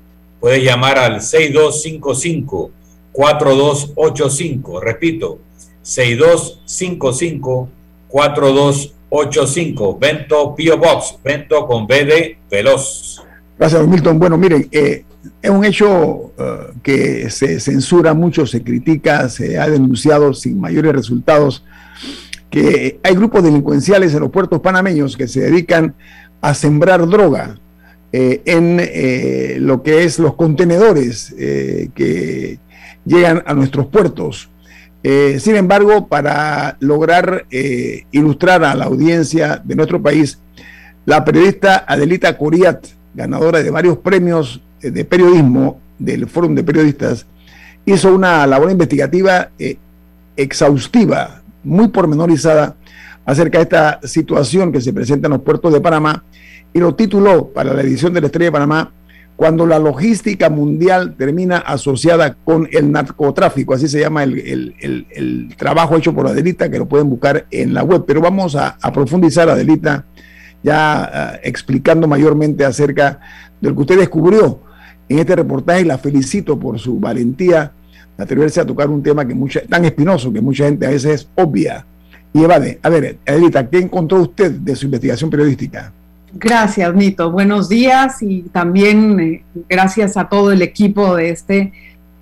Puedes 0.45 0.63
llamar 0.63 0.99
al 0.99 1.23
6255 1.23 2.71
4285, 3.13 4.79
repito, 4.79 5.39
6255 5.81 7.69
4285, 8.09 9.99
Vento 9.99 10.55
Pio 10.55 10.77
Box, 10.77 11.17
Vento 11.25 11.67
con 11.67 11.87
B 11.87 12.05
de 12.05 12.37
Veloz. 12.51 13.23
Gracias, 13.59 13.87
Milton. 13.87 14.19
Bueno, 14.19 14.37
miren, 14.37 14.69
eh, 14.71 15.07
es 15.41 15.51
un 15.51 15.65
hecho 15.65 16.35
eh, 16.37 16.75
que 16.83 17.31
se 17.31 17.59
censura 17.59 18.13
mucho, 18.13 18.47
se 18.47 18.63
critica, 18.63 19.31
se 19.31 19.59
ha 19.59 19.67
denunciado 19.67 20.35
sin 20.35 20.61
mayores 20.61 20.93
resultados 20.93 21.65
que 22.51 23.01
hay 23.03 23.15
grupos 23.15 23.45
delincuenciales 23.45 24.13
en 24.13 24.21
los 24.21 24.31
puertos 24.31 24.61
panameños 24.61 25.17
que 25.17 25.27
se 25.27 25.41
dedican 25.41 25.95
a 26.43 26.53
sembrar 26.53 27.09
droga 27.09 27.59
eh, 28.17 28.43
en 28.45 28.79
eh, 28.79 29.57
lo 29.59 29.83
que 29.83 30.05
es 30.05 30.21
los 30.21 30.37
contenedores 30.37 31.35
eh, 31.37 31.89
que 31.97 32.61
llegan 33.05 33.43
a 33.45 33.55
nuestros 33.55 33.87
puertos. 33.87 34.51
Sin 35.03 35.57
embargo, 35.57 36.07
para 36.07 36.79
lograr 36.81 37.45
ilustrar 38.11 38.65
a 38.65 38.75
la 38.75 38.87
audiencia 38.87 39.61
de 39.63 39.75
nuestro 39.75 40.01
país, 40.01 40.39
la 41.05 41.23
periodista 41.27 41.85
Adelita 41.87 42.39
Coriat, 42.39 42.87
ganadora 43.15 43.63
de 43.63 43.71
varios 43.71 43.99
premios 43.99 44.63
de 44.81 45.05
periodismo 45.05 45.79
del 45.99 46.27
Fórum 46.27 46.55
de 46.55 46.65
Periodistas, 46.65 47.27
hizo 47.85 48.15
una 48.15 48.47
labor 48.47 48.71
investigativa 48.71 49.51
exhaustiva, 50.37 51.43
muy 51.63 51.89
pormenorizada, 51.89 52.75
acerca 53.27 53.59
de 53.59 53.65
esta 53.65 54.01
situación 54.05 54.73
que 54.73 54.81
se 54.81 54.95
presenta 54.95 55.27
en 55.27 55.33
los 55.33 55.43
puertos 55.43 55.71
de 55.71 55.83
Panamá 55.83 56.25
y 56.75 56.81
lo 56.81 56.95
tituló 56.95 57.47
para 57.49 57.73
la 57.73 57.81
edición 57.81 58.13
de 58.13 58.21
la 58.21 58.27
Estrella 58.27 58.49
de 58.49 58.53
Panamá 58.53 58.93
cuando 59.37 59.67
la 59.67 59.79
logística 59.79 60.49
mundial 60.51 61.15
termina 61.17 61.57
asociada 61.59 62.35
con 62.45 62.69
el 62.71 62.93
narcotráfico, 62.93 63.75
así 63.75 63.89
se 63.89 64.01
llama 64.01 64.23
el, 64.23 64.39
el- 64.39 65.07
el- 65.11 65.55
trabajo 65.57 65.97
hecho 65.97 66.13
por 66.15 66.27
Adelita, 66.29 66.71
que 66.71 66.79
lo 66.79 66.87
pueden 66.87 67.09
buscar 67.11 67.47
en 67.51 67.75
la 67.75 67.83
web, 67.83 68.05
pero 68.07 68.21
vamos 68.21 68.55
a, 68.55 68.77
profundizar, 68.93 69.49
Adelita, 69.49 70.05
ya 70.63 71.03
ah, 71.05 71.41
explicando 71.43 72.07
mayormente 72.07 72.65
acerca 72.65 73.19
de 73.61 73.69
lo 73.71 73.75
que 73.75 73.81
usted 73.81 73.99
descubrió 73.99 74.61
en 75.09 75.19
este 75.19 75.35
reportaje 75.37 75.85
la 75.85 75.99
felicito 75.99 76.59
por 76.59 76.79
su 76.79 77.01
valentía 77.01 77.73
de 78.17 78.23
atreverse 78.23 78.61
a 78.61 78.65
tocar 78.67 78.89
un 78.89 79.03
tema 79.03 79.27
que 79.27 79.35
mucha, 79.35 79.61
tan 79.69 79.85
espinoso 79.85 80.33
que 80.33 80.41
mucha 80.41 80.67
gente 80.67 80.87
a 80.87 80.91
veces 80.91 81.23
es 81.23 81.29
obvia 81.35 81.85
y 82.33 82.43
evade. 82.45 82.79
A 82.83 82.89
ver, 82.89 83.19
Adelita, 83.27 83.69
¿qué 83.69 83.79
encontró 83.79 84.21
usted 84.23 84.53
de 84.53 84.77
su 84.77 84.87
investigación 84.87 85.29
periodística? 85.29 85.93
Gracias, 86.37 86.93
Nito. 86.95 87.31
Buenos 87.31 87.69
días 87.69 88.21
y 88.21 88.43
también 88.43 89.21
eh, 89.21 89.45
gracias 89.69 90.17
a 90.17 90.29
todo 90.29 90.51
el 90.51 90.63
equipo 90.63 91.15
de 91.15 91.31
este 91.31 91.73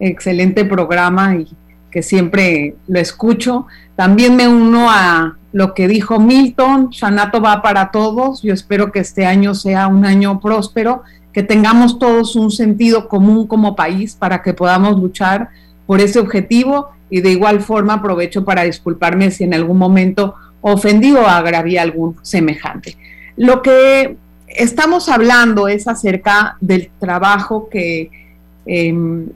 excelente 0.01 0.67
programa 0.67 1.37
y 1.37 1.49
que 1.91 2.03
siempre 2.03 2.75
lo 2.89 3.01
escucho. 3.01 3.67
También 3.97 4.37
me 4.37 4.47
uno 4.47 4.91
a 4.91 5.39
lo 5.53 5.73
que 5.73 5.89
dijo 5.89 6.21
Milton, 6.21 6.91
Shanato 6.91 7.41
va 7.41 7.63
para 7.63 7.91
todos. 7.91 8.43
Yo 8.43 8.53
espero 8.53 8.93
que 8.93 8.99
este 8.99 9.25
año 9.25 9.55
sea 9.55 9.87
un 9.87 10.05
año 10.05 10.41
próspero, 10.41 11.05
que 11.33 11.43
tengamos 11.43 11.99
todos 11.99 12.37
un 12.37 12.51
sentido 12.51 13.09
común 13.09 13.47
como 13.47 13.75
país 13.75 14.15
para 14.15 14.43
que 14.43 14.53
podamos 14.53 15.01
luchar 15.01 15.49
por 15.87 16.01
ese 16.01 16.19
objetivo 16.19 16.91
y 17.09 17.23
de 17.23 17.31
igual 17.31 17.63
forma 17.63 17.95
aprovecho 17.95 18.45
para 18.45 18.65
disculparme 18.65 19.31
si 19.31 19.45
en 19.45 19.55
algún 19.55 19.79
momento 19.79 20.35
ofendí 20.61 21.13
o 21.13 21.27
agravié 21.27 21.79
a 21.79 21.83
algún 21.83 22.17
semejante. 22.21 22.99
Lo 23.37 23.63
que 23.63 24.17
estamos 24.49 25.09
hablando 25.09 25.69
es 25.69 25.89
acerca 25.89 26.57
del 26.61 26.91
trabajo 26.99 27.69
que 27.71 28.11
eh, 28.67 29.27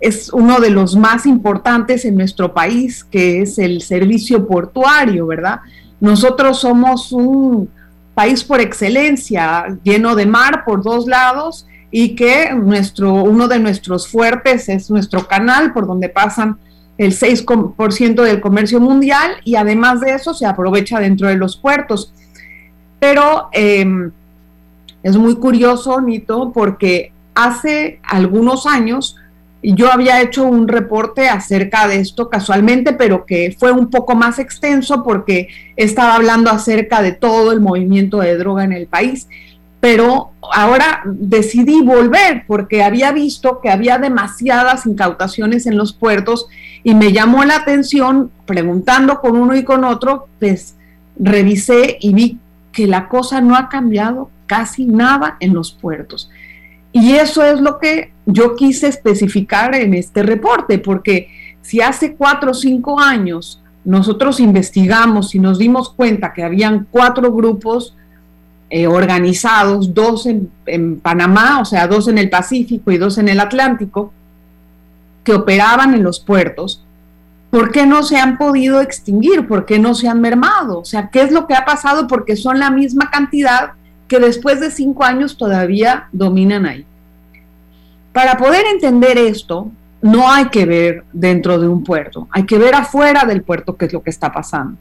es 0.00 0.32
uno 0.32 0.60
de 0.60 0.70
los 0.70 0.96
más 0.96 1.26
importantes 1.26 2.04
en 2.04 2.16
nuestro 2.16 2.52
país, 2.52 3.04
que 3.04 3.42
es 3.42 3.58
el 3.58 3.82
servicio 3.82 4.46
portuario, 4.46 5.26
¿verdad? 5.26 5.60
Nosotros 6.00 6.60
somos 6.60 7.12
un, 7.12 7.68
país 8.14 8.44
por 8.44 8.60
excelencia, 8.60 9.78
lleno 9.82 10.14
de 10.14 10.26
mar 10.26 10.64
por 10.64 10.82
dos 10.82 11.06
lados 11.06 11.66
y 11.90 12.14
que 12.14 12.52
nuestro, 12.54 13.12
uno 13.12 13.48
de 13.48 13.58
nuestros 13.58 14.08
fuertes 14.08 14.68
es 14.68 14.90
nuestro 14.90 15.26
canal 15.26 15.72
por 15.72 15.86
donde 15.86 16.08
pasan 16.08 16.58
el 16.98 17.12
6% 17.12 18.22
del 18.22 18.40
comercio 18.40 18.80
mundial 18.80 19.32
y 19.44 19.56
además 19.56 20.00
de 20.00 20.14
eso 20.14 20.34
se 20.34 20.46
aprovecha 20.46 21.00
dentro 21.00 21.28
de 21.28 21.36
los 21.36 21.56
puertos. 21.56 22.12
Pero 23.02 23.48
em, 23.50 24.12
es 25.02 25.16
muy 25.16 25.34
curioso, 25.34 26.00
Nito, 26.00 26.52
porque 26.54 27.10
hace 27.34 27.98
algunos 28.04 28.64
años 28.64 29.16
yo 29.60 29.90
había 29.90 30.22
hecho 30.22 30.44
un 30.44 30.68
reporte 30.68 31.28
acerca 31.28 31.88
de 31.88 31.96
esto 31.96 32.30
casualmente, 32.30 32.92
pero 32.92 33.26
que 33.26 33.56
fue 33.58 33.72
un 33.72 33.90
poco 33.90 34.14
más 34.14 34.38
extenso 34.38 35.02
porque 35.02 35.48
estaba 35.74 36.14
hablando 36.14 36.48
acerca 36.48 37.02
de 37.02 37.10
todo 37.10 37.50
el 37.50 37.60
movimiento 37.60 38.20
de 38.20 38.36
droga 38.36 38.62
en 38.62 38.72
el 38.72 38.86
país. 38.86 39.26
Pero 39.80 40.30
ahora 40.52 41.02
decidí 41.04 41.82
volver 41.82 42.44
porque 42.46 42.84
había 42.84 43.10
visto 43.10 43.60
que 43.60 43.68
había 43.68 43.98
demasiadas 43.98 44.86
incautaciones 44.86 45.66
en 45.66 45.76
los 45.76 45.92
puertos 45.92 46.46
y 46.84 46.94
me 46.94 47.12
llamó 47.12 47.42
la 47.42 47.56
atención 47.56 48.30
preguntando 48.46 49.20
con 49.20 49.36
uno 49.36 49.56
y 49.56 49.64
con 49.64 49.82
otro, 49.82 50.28
pues 50.38 50.76
revisé 51.18 51.98
y 52.00 52.14
vi 52.14 52.38
que 52.72 52.86
la 52.86 53.08
cosa 53.08 53.40
no 53.40 53.56
ha 53.56 53.68
cambiado 53.68 54.30
casi 54.46 54.86
nada 54.86 55.36
en 55.40 55.54
los 55.54 55.72
puertos. 55.72 56.30
Y 56.92 57.12
eso 57.12 57.44
es 57.44 57.60
lo 57.60 57.78
que 57.78 58.12
yo 58.26 58.54
quise 58.54 58.88
especificar 58.88 59.74
en 59.74 59.94
este 59.94 60.22
reporte, 60.22 60.78
porque 60.78 61.28
si 61.62 61.80
hace 61.80 62.14
cuatro 62.14 62.50
o 62.50 62.54
cinco 62.54 63.00
años 63.00 63.62
nosotros 63.84 64.40
investigamos 64.40 65.34
y 65.34 65.38
nos 65.38 65.58
dimos 65.58 65.90
cuenta 65.90 66.32
que 66.32 66.44
habían 66.44 66.86
cuatro 66.90 67.32
grupos 67.32 67.96
eh, 68.70 68.86
organizados, 68.86 69.92
dos 69.92 70.26
en, 70.26 70.50
en, 70.66 71.00
Panamá, 71.00 71.60
o 71.60 71.64
sea, 71.64 71.86
dos 71.86 72.08
en 72.08 72.18
el 72.18 72.30
Pacífico 72.30 72.90
y 72.90 72.98
dos 72.98 73.18
en 73.18 73.28
el 73.28 73.40
Atlántico, 73.40 74.12
que 75.24 75.34
operaban 75.34 75.94
en 75.94 76.02
los 76.02 76.20
puertos, 76.20 76.84
¿por 77.52 77.70
qué 77.70 77.84
no 77.84 78.02
se 78.02 78.16
han 78.16 78.38
podido 78.38 78.80
extinguir? 78.80 79.46
¿Por 79.46 79.66
qué 79.66 79.78
no 79.78 79.94
se 79.94 80.08
han 80.08 80.22
mermado? 80.22 80.78
O 80.78 80.84
sea, 80.86 81.10
¿qué 81.10 81.20
es 81.20 81.30
lo 81.30 81.46
que 81.46 81.54
ha 81.54 81.66
pasado? 81.66 82.06
Porque 82.06 82.34
son 82.34 82.58
la 82.58 82.70
misma 82.70 83.10
cantidad 83.10 83.72
que 84.08 84.18
después 84.18 84.58
de 84.58 84.70
cinco 84.70 85.04
años 85.04 85.36
todavía 85.36 86.08
dominan 86.12 86.64
ahí. 86.64 86.86
Para 88.14 88.38
poder 88.38 88.64
entender 88.72 89.18
esto, 89.18 89.70
no 90.00 90.30
hay 90.32 90.46
que 90.46 90.64
ver 90.64 91.04
dentro 91.12 91.60
de 91.60 91.68
un 91.68 91.84
puerto, 91.84 92.26
hay 92.30 92.46
que 92.46 92.56
ver 92.56 92.74
afuera 92.74 93.26
del 93.26 93.42
puerto 93.42 93.76
qué 93.76 93.84
es 93.84 93.92
lo 93.92 94.02
que 94.02 94.08
está 94.08 94.32
pasando. 94.32 94.78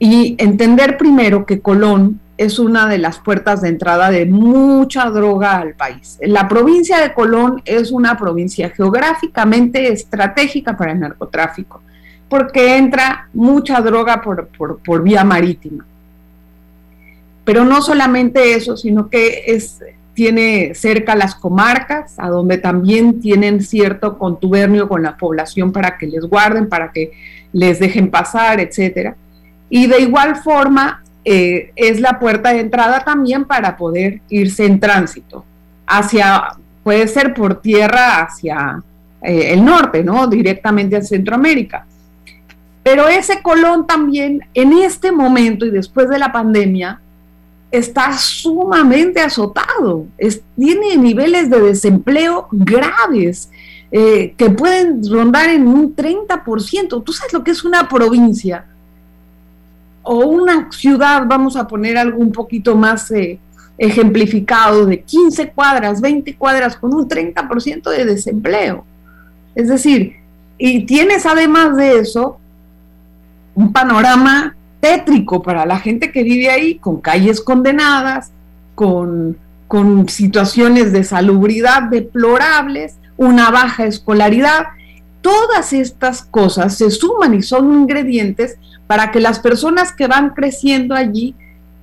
Y 0.00 0.34
entender 0.36 0.98
primero 0.98 1.46
que 1.46 1.60
Colón 1.60 2.18
es 2.38 2.60
una 2.60 2.86
de 2.86 2.98
las 2.98 3.18
puertas 3.18 3.60
de 3.62 3.68
entrada 3.68 4.10
de 4.10 4.24
mucha 4.24 5.10
droga 5.10 5.58
al 5.58 5.74
país. 5.74 6.18
La 6.22 6.48
provincia 6.48 7.00
de 7.00 7.12
Colón 7.12 7.60
es 7.64 7.90
una 7.90 8.16
provincia 8.16 8.70
geográficamente 8.70 9.92
estratégica 9.92 10.76
para 10.76 10.92
el 10.92 11.00
narcotráfico, 11.00 11.82
porque 12.28 12.76
entra 12.76 13.28
mucha 13.34 13.80
droga 13.80 14.22
por, 14.22 14.48
por 14.48 15.02
vía 15.02 15.24
marítima. 15.24 15.84
Pero 17.44 17.64
no 17.64 17.82
solamente 17.82 18.54
eso, 18.54 18.76
sino 18.76 19.10
que 19.10 19.42
es, 19.48 19.80
tiene 20.14 20.74
cerca 20.76 21.16
las 21.16 21.34
comarcas, 21.34 22.14
a 22.18 22.28
donde 22.28 22.58
también 22.58 23.20
tienen 23.20 23.62
cierto 23.62 24.16
contubernio 24.16 24.88
con 24.88 25.02
la 25.02 25.16
población 25.16 25.72
para 25.72 25.98
que 25.98 26.06
les 26.06 26.24
guarden, 26.24 26.68
para 26.68 26.92
que 26.92 27.10
les 27.52 27.80
dejen 27.80 28.12
pasar, 28.12 28.60
etcétera. 28.60 29.16
Y 29.70 29.88
de 29.88 30.00
igual 30.00 30.36
forma 30.36 31.02
eh, 31.30 31.72
es 31.76 32.00
la 32.00 32.18
puerta 32.18 32.54
de 32.54 32.60
entrada 32.60 33.04
también 33.04 33.44
para 33.44 33.76
poder 33.76 34.22
irse 34.30 34.64
en 34.64 34.80
tránsito 34.80 35.44
hacia, 35.86 36.56
puede 36.82 37.06
ser 37.06 37.34
por 37.34 37.60
tierra 37.60 38.22
hacia 38.22 38.82
eh, 39.20 39.52
el 39.52 39.62
norte, 39.62 40.02
¿no? 40.02 40.26
Directamente 40.26 40.96
a 40.96 41.02
Centroamérica. 41.02 41.84
Pero 42.82 43.08
ese 43.08 43.42
Colón 43.42 43.86
también 43.86 44.40
en 44.54 44.72
este 44.72 45.12
momento 45.12 45.66
y 45.66 45.70
después 45.70 46.08
de 46.08 46.18
la 46.18 46.32
pandemia 46.32 46.98
está 47.70 48.16
sumamente 48.16 49.20
azotado, 49.20 50.06
tiene 50.56 50.96
niveles 50.96 51.50
de 51.50 51.60
desempleo 51.60 52.48
graves 52.50 53.50
eh, 53.90 54.32
que 54.38 54.48
pueden 54.48 55.06
rondar 55.06 55.50
en 55.50 55.68
un 55.68 55.94
30%. 55.94 57.04
¿Tú 57.04 57.12
sabes 57.12 57.34
lo 57.34 57.44
que 57.44 57.50
es 57.50 57.64
una 57.64 57.86
provincia? 57.86 58.64
O 60.10 60.24
una 60.24 60.72
ciudad, 60.72 61.24
vamos 61.26 61.54
a 61.54 61.68
poner 61.68 61.98
algo 61.98 62.18
un 62.18 62.32
poquito 62.32 62.74
más 62.74 63.10
eh, 63.10 63.38
ejemplificado, 63.76 64.86
de 64.86 65.02
15 65.02 65.50
cuadras, 65.50 66.00
20 66.00 66.34
cuadras, 66.34 66.76
con 66.76 66.94
un 66.94 67.06
30% 67.06 67.90
de 67.90 68.06
desempleo. 68.06 68.86
Es 69.54 69.68
decir, 69.68 70.14
y 70.56 70.86
tienes 70.86 71.26
además 71.26 71.76
de 71.76 71.98
eso 71.98 72.38
un 73.54 73.70
panorama 73.70 74.56
tétrico 74.80 75.42
para 75.42 75.66
la 75.66 75.78
gente 75.78 76.10
que 76.10 76.22
vive 76.22 76.48
ahí, 76.48 76.76
con 76.76 77.02
calles 77.02 77.42
condenadas, 77.42 78.30
con, 78.74 79.36
con 79.66 80.08
situaciones 80.08 80.90
de 80.90 81.04
salubridad 81.04 81.82
deplorables, 81.82 82.96
una 83.18 83.50
baja 83.50 83.84
escolaridad. 83.84 84.68
Todas 85.20 85.72
estas 85.72 86.22
cosas 86.22 86.76
se 86.76 86.90
suman 86.90 87.34
y 87.34 87.42
son 87.42 87.72
ingredientes 87.72 88.56
para 88.86 89.10
que 89.10 89.20
las 89.20 89.40
personas 89.40 89.92
que 89.92 90.06
van 90.06 90.30
creciendo 90.30 90.94
allí 90.94 91.34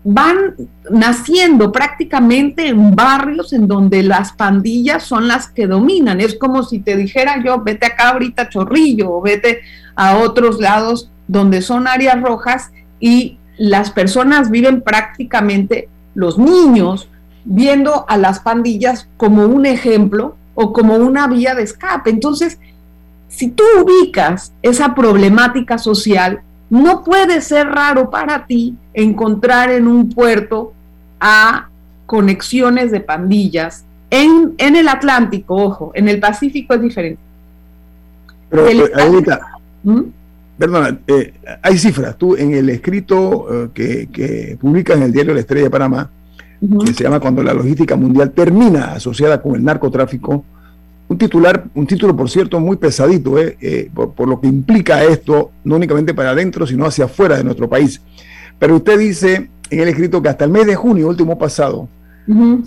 van 0.08 0.56
naciendo 0.92 1.72
prácticamente 1.72 2.68
en 2.68 2.96
barrios 2.96 3.54
en 3.54 3.68
donde 3.68 4.04
las 4.04 4.34
pandillas 4.34 5.04
son 5.04 5.28
las 5.28 5.48
que 5.48 5.66
dominan. 5.66 6.22
Es 6.22 6.38
como 6.38 6.64
si 6.64 6.80
te 6.80 6.96
dijera 6.96 7.44
yo, 7.44 7.62
vete 7.62 7.88
acá 7.88 8.10
ahorita 8.10 8.50
Chorrillo 8.50 9.12
o 9.12 9.22
vete 9.22 9.62
a 9.96 10.18
otros 10.18 10.60
lados 10.60 11.10
donde 11.28 11.64
son 11.64 11.88
áreas 11.88 12.22
rojas 12.22 12.72
y 13.00 13.40
las 13.58 13.90
personas 13.90 14.52
viven 14.52 14.82
prácticamente, 14.82 15.90
los 16.14 16.38
niños, 16.38 17.10
viendo 17.44 18.06
a 18.08 18.18
las 18.18 18.40
pandillas 18.40 19.08
como 19.18 19.46
un 19.46 19.66
ejemplo 19.66 20.36
o 20.54 20.72
como 20.72 20.96
una 20.98 21.28
vía 21.28 21.56
de 21.56 21.64
escape. 21.64 22.12
Entonces, 22.12 22.60
si 23.28 23.50
tú 23.50 23.64
ubicas 23.84 24.54
esa 24.62 24.96
problemática 24.96 25.78
social, 25.78 26.42
no 26.70 27.04
puede 27.04 27.42
ser 27.42 27.68
raro 27.68 28.10
para 28.10 28.46
ti 28.46 28.76
encontrar 28.94 29.72
en 29.72 29.88
un 29.88 30.10
puerto 30.10 30.74
a 31.20 31.70
conexiones 32.06 32.92
de 32.92 33.00
pandillas. 33.02 33.86
En, 34.10 34.54
en 34.58 34.76
el 34.76 34.88
Atlántico, 34.88 35.56
ojo, 35.56 35.92
en 35.96 36.08
el 36.08 36.20
Pacífico 36.20 36.74
es 36.74 36.82
diferente. 36.82 37.20
Pero, 38.50 38.66
¿Mm? 39.84 40.02
Perdona, 40.58 40.98
eh, 41.08 41.34
hay 41.62 41.78
cifras. 41.78 42.18
Tú 42.18 42.36
en 42.36 42.54
el 42.54 42.70
escrito 42.70 43.48
eh, 43.52 43.70
que, 43.74 44.08
que 44.08 44.58
publicas 44.60 44.98
en 44.98 45.04
el 45.04 45.12
diario 45.12 45.34
La 45.34 45.42
Estrella 45.42 45.66
de 45.66 45.70
Panamá, 45.70 46.10
que 46.86 46.94
se 46.94 47.04
llama 47.04 47.20
Cuando 47.20 47.44
la 47.44 47.54
logística 47.54 47.96
mundial 47.96 48.32
termina 48.32 48.94
asociada 48.94 49.42
con 49.42 49.56
el 49.56 49.64
narcotráfico, 49.64 50.46
un 51.08 51.18
titular, 51.18 51.66
un 51.76 51.86
título, 51.86 52.16
por 52.16 52.30
cierto, 52.30 52.60
muy 52.60 52.78
pesadito, 52.78 53.38
eh, 53.40 53.90
por, 53.94 54.28
lo 54.28 54.40
que 54.40 54.48
implica 54.48 55.04
esto, 55.04 55.52
no 55.64 55.76
únicamente 55.76 56.14
para 56.14 56.32
adentro, 56.32 56.66
sino 56.66 56.86
hacia 56.86 57.06
afuera 57.06 57.38
de 57.38 57.44
nuestro 57.44 57.70
país. 57.70 58.02
Pero 58.58 58.78
usted 58.78 58.98
dice 58.98 59.50
en 59.70 59.80
el 59.80 59.88
escrito 59.88 60.22
que 60.22 60.30
hasta 60.30 60.46
el 60.46 60.52
mes 60.52 60.66
de 60.66 60.76
junio, 60.76 61.08
último 61.08 61.38
pasado, 61.38 61.88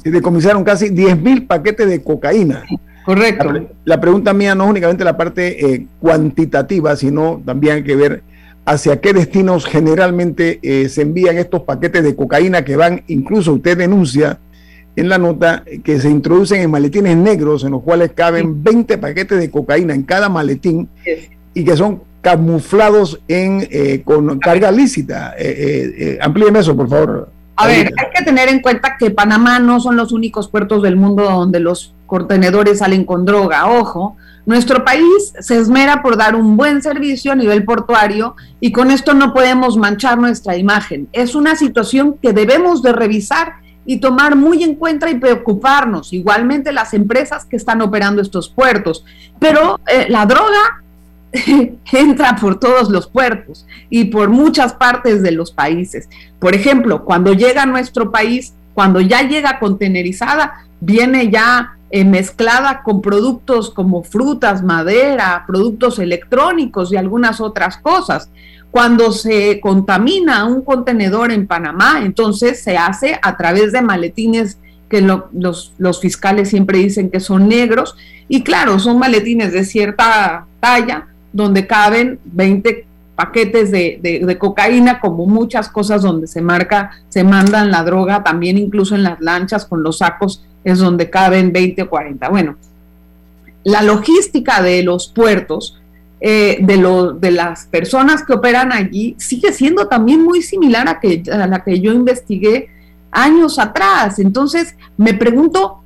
se 0.02 0.10
decomisaron 0.10 0.62
casi 0.62 0.90
10 0.90 1.20
mil 1.20 1.46
paquetes 1.46 1.88
de 1.88 2.02
cocaína. 2.02 2.64
Correcto. 3.04 3.68
La, 3.84 4.00
pregunta 4.00 4.32
mía 4.32 4.54
no 4.54 4.64
es 4.64 4.70
únicamente 4.70 5.02
la 5.02 5.16
parte 5.16 5.74
eh, 5.74 5.86
cuantitativa, 5.98 6.94
sino 6.94 7.42
también 7.44 7.76
hay 7.76 7.82
que 7.82 7.96
ver 7.96 8.22
hacia 8.66 9.00
qué 9.00 9.14
destinos 9.14 9.64
generalmente 9.64 10.60
eh, 10.62 10.88
se 10.90 11.02
envían 11.02 11.38
estos 11.38 11.62
paquetes 11.62 12.04
de 12.04 12.14
cocaína 12.14 12.64
que 12.64 12.76
van, 12.76 13.02
incluso 13.08 13.54
usted 13.54 13.78
denuncia 13.78 14.38
en 15.00 15.08
la 15.08 15.18
nota 15.18 15.64
que 15.84 16.00
se 16.00 16.10
introducen 16.10 16.60
en 16.60 16.70
maletines 16.70 17.16
negros 17.16 17.64
en 17.64 17.72
los 17.72 17.82
cuales 17.82 18.12
caben 18.14 18.62
20 18.62 18.98
paquetes 18.98 19.38
de 19.38 19.50
cocaína 19.50 19.94
en 19.94 20.02
cada 20.02 20.28
maletín 20.28 20.88
y 21.54 21.64
que 21.64 21.76
son 21.76 22.02
camuflados 22.20 23.20
en 23.28 23.66
eh, 23.70 24.02
con 24.04 24.38
carga 24.38 24.70
lícita. 24.70 25.34
Eh, 25.38 26.18
amplíeme 26.20 26.58
eso, 26.58 26.76
por 26.76 26.88
favor. 26.88 27.30
A 27.60 27.66
ver, 27.66 27.92
hay 27.96 28.06
que 28.14 28.24
tener 28.24 28.48
en 28.48 28.60
cuenta 28.60 28.96
que 28.96 29.10
Panamá 29.10 29.58
no 29.58 29.80
son 29.80 29.96
los 29.96 30.12
únicos 30.12 30.48
puertos 30.48 30.80
del 30.80 30.94
mundo 30.94 31.24
donde 31.24 31.58
los 31.58 31.92
contenedores 32.06 32.78
salen 32.78 33.04
con 33.04 33.24
droga. 33.24 33.68
Ojo, 33.68 34.16
nuestro 34.46 34.84
país 34.84 35.34
se 35.40 35.58
esmera 35.58 36.00
por 36.00 36.16
dar 36.16 36.36
un 36.36 36.56
buen 36.56 36.82
servicio 36.82 37.32
a 37.32 37.34
nivel 37.34 37.64
portuario 37.64 38.36
y 38.60 38.70
con 38.70 38.92
esto 38.92 39.12
no 39.12 39.34
podemos 39.34 39.76
manchar 39.76 40.18
nuestra 40.18 40.56
imagen. 40.56 41.08
Es 41.12 41.34
una 41.34 41.56
situación 41.56 42.16
que 42.22 42.32
debemos 42.32 42.80
de 42.80 42.92
revisar 42.92 43.54
y 43.90 44.00
tomar 44.00 44.36
muy 44.36 44.62
en 44.62 44.74
cuenta 44.74 45.08
y 45.08 45.14
preocuparnos. 45.14 46.12
Igualmente 46.12 46.72
las 46.74 46.92
empresas 46.92 47.46
que 47.46 47.56
están 47.56 47.80
operando 47.80 48.20
estos 48.20 48.50
puertos. 48.50 49.02
Pero 49.38 49.80
eh, 49.86 50.04
la 50.10 50.26
droga 50.26 50.82
entra 51.92 52.36
por 52.36 52.60
todos 52.60 52.90
los 52.90 53.06
puertos 53.06 53.66
y 53.88 54.04
por 54.04 54.28
muchas 54.28 54.74
partes 54.74 55.22
de 55.22 55.30
los 55.30 55.52
países. 55.52 56.06
Por 56.38 56.54
ejemplo, 56.54 57.06
cuando 57.06 57.32
llega 57.32 57.62
a 57.62 57.66
nuestro 57.66 58.10
país, 58.10 58.52
cuando 58.74 59.00
ya 59.00 59.22
llega 59.22 59.58
contenerizada, 59.58 60.66
viene 60.80 61.30
ya 61.30 61.78
eh, 61.88 62.04
mezclada 62.04 62.82
con 62.82 63.00
productos 63.00 63.70
como 63.70 64.02
frutas, 64.02 64.62
madera, 64.62 65.44
productos 65.46 65.98
electrónicos 65.98 66.92
y 66.92 66.98
algunas 66.98 67.40
otras 67.40 67.78
cosas. 67.78 68.28
Cuando 68.70 69.12
se 69.12 69.60
contamina 69.60 70.44
un 70.44 70.62
contenedor 70.62 71.32
en 71.32 71.46
Panamá, 71.46 72.00
entonces 72.02 72.62
se 72.62 72.76
hace 72.76 73.18
a 73.22 73.36
través 73.36 73.72
de 73.72 73.82
maletines 73.82 74.58
que 74.88 75.00
los, 75.00 75.72
los 75.78 76.00
fiscales 76.00 76.50
siempre 76.50 76.78
dicen 76.78 77.10
que 77.10 77.20
son 77.20 77.48
negros. 77.48 77.96
Y 78.28 78.42
claro, 78.42 78.78
son 78.78 78.98
maletines 78.98 79.52
de 79.52 79.64
cierta 79.64 80.46
talla 80.60 81.06
donde 81.32 81.66
caben 81.66 82.18
20 82.24 82.88
paquetes 83.18 83.72
de, 83.72 84.36
cocaína, 84.38 85.00
como 85.00 85.26
muchas 85.26 85.68
cosas 85.68 86.02
donde 86.02 86.28
se 86.28 86.40
marca, 86.40 86.92
se 87.08 87.24
mandan 87.24 87.72
la 87.72 87.82
droga, 87.82 88.22
también 88.22 88.56
incluso 88.56 88.94
en 88.94 89.02
las 89.02 89.20
lanchas 89.20 89.66
con 89.66 89.82
los 89.82 89.98
sacos 89.98 90.44
es 90.62 90.78
donde 90.78 91.10
caben 91.10 91.52
20 91.52 91.82
o 91.82 91.90
40. 91.90 92.28
Bueno, 92.28 92.56
la 93.64 93.82
logística 93.82 94.62
de 94.62 94.84
los 94.84 95.08
puertos, 95.08 95.80
eh, 96.20 96.58
de, 96.60 97.14
de 97.20 97.30
las 97.30 97.66
personas 97.66 98.24
que 98.24 98.32
operan 98.32 98.72
allí, 98.72 99.14
sigue 99.18 99.52
siendo 99.52 99.86
también 99.86 100.22
muy 100.22 100.42
similar 100.42 100.88
a, 100.88 100.98
que, 101.00 101.22
a 101.30 101.46
la 101.46 101.62
que 101.62 101.80
yo 101.80 101.92
investigué 101.92 102.68
años 103.10 103.58
atrás. 103.58 104.18
Entonces, 104.18 104.74
me 104.96 105.14
pregunto, 105.14 105.80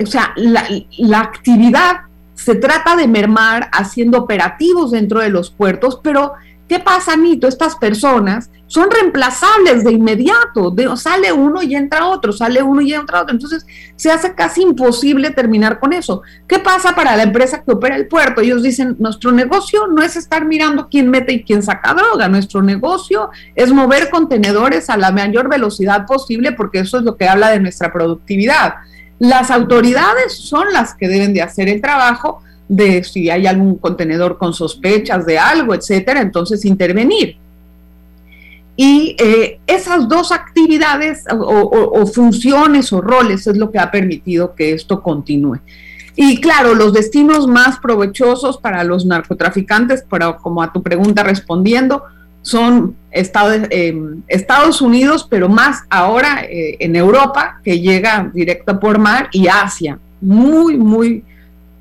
o 0.00 0.06
sea, 0.06 0.32
la, 0.36 0.66
la 0.98 1.20
actividad 1.20 2.02
se 2.34 2.54
trata 2.54 2.96
de 2.96 3.06
mermar 3.06 3.68
haciendo 3.72 4.18
operativos 4.18 4.92
dentro 4.92 5.20
de 5.20 5.28
los 5.28 5.50
puertos, 5.50 6.00
pero 6.02 6.32
¿qué 6.70 6.78
pasa, 6.78 7.16
Nito? 7.16 7.48
Estas 7.48 7.74
personas 7.74 8.48
son 8.68 8.88
reemplazables 8.92 9.82
de 9.82 9.90
inmediato. 9.90 10.72
sale 10.96 11.32
uno 11.32 11.64
y 11.64 11.74
entra 11.74 12.06
otro, 12.06 12.32
sale 12.32 12.62
uno 12.62 12.80
y 12.80 12.94
entra 12.94 13.22
otro. 13.22 13.34
Entonces 13.34 13.66
se 13.96 14.12
hace 14.12 14.36
casi 14.36 14.62
imposible 14.62 15.30
terminar 15.30 15.80
con 15.80 15.92
eso. 15.92 16.22
¿Qué 16.46 16.60
pasa 16.60 16.94
para 16.94 17.16
la 17.16 17.24
empresa 17.24 17.64
que 17.64 17.72
opera 17.72 17.96
el 17.96 18.06
puerto? 18.06 18.40
Ellos 18.40 18.62
dicen, 18.62 18.94
nuestro 19.00 19.32
negocio 19.32 19.88
no 19.88 20.00
es 20.00 20.14
estar 20.14 20.44
mirando 20.44 20.88
quién 20.88 21.10
mete 21.10 21.32
y 21.32 21.42
quién 21.42 21.64
saca 21.64 21.92
droga. 21.92 22.28
Nuestro 22.28 22.62
negocio 22.62 23.30
es 23.56 23.72
mover 23.72 24.08
contenedores 24.08 24.90
a 24.90 24.96
la 24.96 25.10
mayor 25.10 25.48
velocidad 25.48 26.06
posible 26.06 26.52
porque 26.52 26.78
eso 26.78 26.98
es 26.98 27.02
lo 27.02 27.16
que 27.16 27.28
habla 27.28 27.50
de 27.50 27.58
nuestra 27.58 27.92
productividad. 27.92 28.74
Las 29.18 29.50
autoridades 29.50 30.38
son 30.38 30.72
las 30.72 30.94
que 30.94 31.08
deben 31.08 31.34
de 31.34 31.42
hacer 31.42 31.68
el 31.68 31.80
trabajo 31.80 32.44
de 32.70 33.02
si 33.02 33.28
hay 33.28 33.48
algún 33.48 33.78
contenedor 33.78 34.38
con 34.38 34.54
sospechas 34.54 35.26
de 35.26 35.40
algo, 35.40 35.74
etcétera, 35.74 36.20
entonces 36.20 36.64
intervenir. 36.64 37.36
Y 38.76 39.16
eh, 39.18 39.58
esas 39.66 40.08
dos 40.08 40.30
actividades 40.30 41.24
o, 41.28 42.06
funciones 42.06 42.92
o 42.92 43.00
roles 43.00 43.48
es 43.48 43.56
lo 43.56 43.72
que 43.72 43.80
ha 43.80 43.90
permitido 43.90 44.54
que 44.54 44.72
esto 44.72 45.02
continúe. 45.02 45.58
Y 46.14 46.40
claro, 46.40 46.76
los 46.76 46.92
destinos 46.92 47.48
más 47.48 47.80
provechosos 47.80 48.58
para 48.58 48.84
los 48.84 49.04
narcotraficantes, 49.04 50.04
pero 50.08 50.36
como 50.36 50.62
a 50.62 50.72
tu 50.72 50.80
pregunta 50.80 51.24
respondiendo, 51.24 52.04
son 52.42 52.94
Estados, 53.10 53.66
em, 53.70 54.22
Estados 54.28 54.80
Unidos, 54.80 55.26
pero 55.28 55.48
más 55.48 55.82
ahora 55.90 56.44
eh, 56.44 56.76
en 56.78 56.94
Europa, 56.94 57.60
que 57.64 57.80
llega 57.80 58.30
directo 58.32 58.78
por 58.78 58.98
mar, 58.98 59.28
y 59.32 59.48
Asia. 59.48 59.98
Muy, 60.20 60.76
muy, 60.76 61.24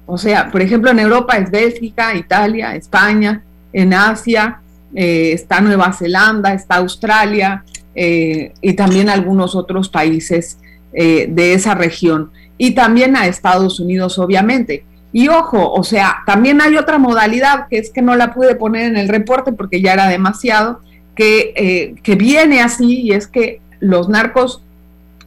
o 0.09 0.17
sea, 0.17 0.49
por 0.51 0.61
ejemplo, 0.61 0.91
en 0.91 0.99
Europa 0.99 1.37
es 1.37 1.49
Bélgica, 1.51 2.15
Italia, 2.15 2.75
España, 2.75 3.43
en 3.71 3.93
Asia 3.93 4.61
eh, 4.95 5.31
está 5.33 5.61
Nueva 5.61 5.93
Zelanda, 5.93 6.53
está 6.53 6.77
Australia 6.77 7.63
eh, 7.93 8.53
y 8.61 8.73
también 8.73 9.09
algunos 9.09 9.55
otros 9.55 9.89
países 9.89 10.57
de 10.91 11.53
esa 11.53 11.75
región. 11.75 12.31
Y 12.57 12.71
también 12.71 13.15
a 13.15 13.27
Estados 13.27 13.79
Unidos, 13.79 14.17
obviamente. 14.17 14.83
Y 15.11 15.27
ojo, 15.27 15.71
o 15.71 15.83
sea, 15.83 16.17
también 16.25 16.61
hay 16.61 16.77
otra 16.77 16.99
modalidad 16.99 17.67
que 17.67 17.79
es 17.79 17.89
que 17.89 18.01
no 18.01 18.15
la 18.15 18.33
pude 18.33 18.55
poner 18.55 18.85
en 18.85 18.97
el 18.97 19.09
reporte 19.09 19.51
porque 19.51 19.81
ya 19.81 19.93
era 19.93 20.07
demasiado, 20.07 20.81
que, 21.15 21.53
eh, 21.55 21.95
que 22.03 22.15
viene 22.15 22.61
así 22.61 23.01
y 23.01 23.11
es 23.11 23.27
que 23.27 23.59
los 23.79 24.07
narcos, 24.07 24.61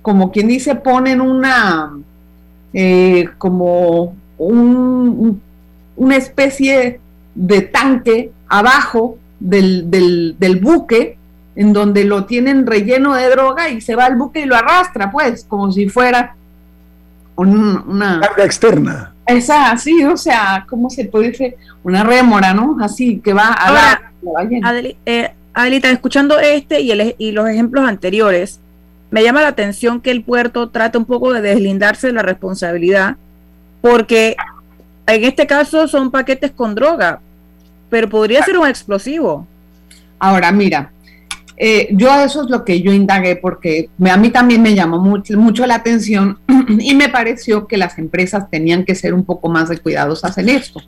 como 0.01 0.31
quien 0.31 0.47
dice, 0.47 0.77
ponen 0.77 1.21
una, 1.21 1.93
eh, 2.73 3.29
como 3.39 4.15
un, 4.47 5.41
una 5.97 6.17
especie 6.17 7.01
de 7.35 7.61
tanque 7.63 8.31
abajo 8.49 9.19
del, 9.41 9.91
del, 9.91 10.37
del 10.39 10.57
buque 10.57 11.17
en 11.55 11.73
donde 11.73 12.05
lo 12.05 12.25
tienen 12.25 12.67
relleno 12.67 13.15
de 13.15 13.29
droga 13.29 13.69
y 13.69 13.81
se 13.81 13.95
va 13.95 14.07
al 14.07 14.17
buque 14.17 14.41
y 14.41 14.45
lo 14.47 14.57
arrastra, 14.57 15.11
pues, 15.11 15.45
como 15.45 15.71
si 15.71 15.89
fuera 15.89 16.35
una 17.37 18.21
carga 18.21 18.45
externa. 18.45 19.15
Esa, 19.27 19.71
así, 19.71 20.05
o 20.05 20.17
sea, 20.17 20.67
¿cómo 20.69 20.91
se 20.91 21.05
puede 21.05 21.31
decir? 21.31 21.55
Una 21.85 22.05
rémora, 22.05 22.55
¿no? 22.55 22.77
Así, 22.81 23.21
que 23.21 23.33
va 23.33 23.53
a 23.53 23.73
la, 23.73 24.13
eh, 25.07 25.31
Adelita, 25.55 25.91
escuchando 25.91 26.39
este 26.39 26.81
y, 26.81 26.91
el, 26.91 27.15
y 27.19 27.33
los 27.33 27.49
ejemplos 27.49 27.87
anteriores, 27.87 28.61
me 29.11 29.23
llama 29.23 29.43
la 29.43 29.49
atención 29.49 30.01
que 30.01 30.11
el 30.11 30.25
puerto 30.25 30.71
trata 30.71 30.99
un 30.99 31.05
poco 31.05 31.33
de 31.33 31.43
deslindarse 31.43 32.07
de 32.07 32.13
la 32.15 32.23
responsabilidad, 32.23 33.17
porque 33.83 34.37
en 35.07 35.25
este 35.25 35.47
caso 35.47 35.87
son 35.87 36.11
paquetes 36.11 36.53
con 36.53 36.75
droga, 36.75 37.21
pero 37.91 38.09
podría 38.09 38.43
ser 38.43 38.57
un 38.57 38.67
explosivo. 38.67 39.47
Ahora, 40.19 40.51
mira, 40.53 40.93
eh, 41.57 41.89
yo 41.93 42.11
eso 42.23 42.45
es 42.45 42.51
lo 42.51 42.65
que 42.65 42.81
yo 42.81 42.93
indagué 42.93 43.37
porque 43.37 43.91
a 44.09 44.17
mí 44.17 44.31
también 44.31 44.63
me 44.63 44.75
llamó 44.75 44.99
mucho, 44.99 45.37
mucho, 45.39 45.67
la 45.67 45.75
atención 45.75 46.39
y 46.79 46.95
me 46.95 47.09
pareció 47.09 47.67
que 47.67 47.77
las 47.77 47.99
empresas 47.99 48.49
tenían 48.49 48.85
que 48.85 48.95
ser 48.95 49.13
un 49.13 49.25
poco 49.25 49.49
más 49.49 49.69
de 49.69 49.79
cuidadosas 49.79 50.39
en 50.39 50.49
esto. 50.49 50.81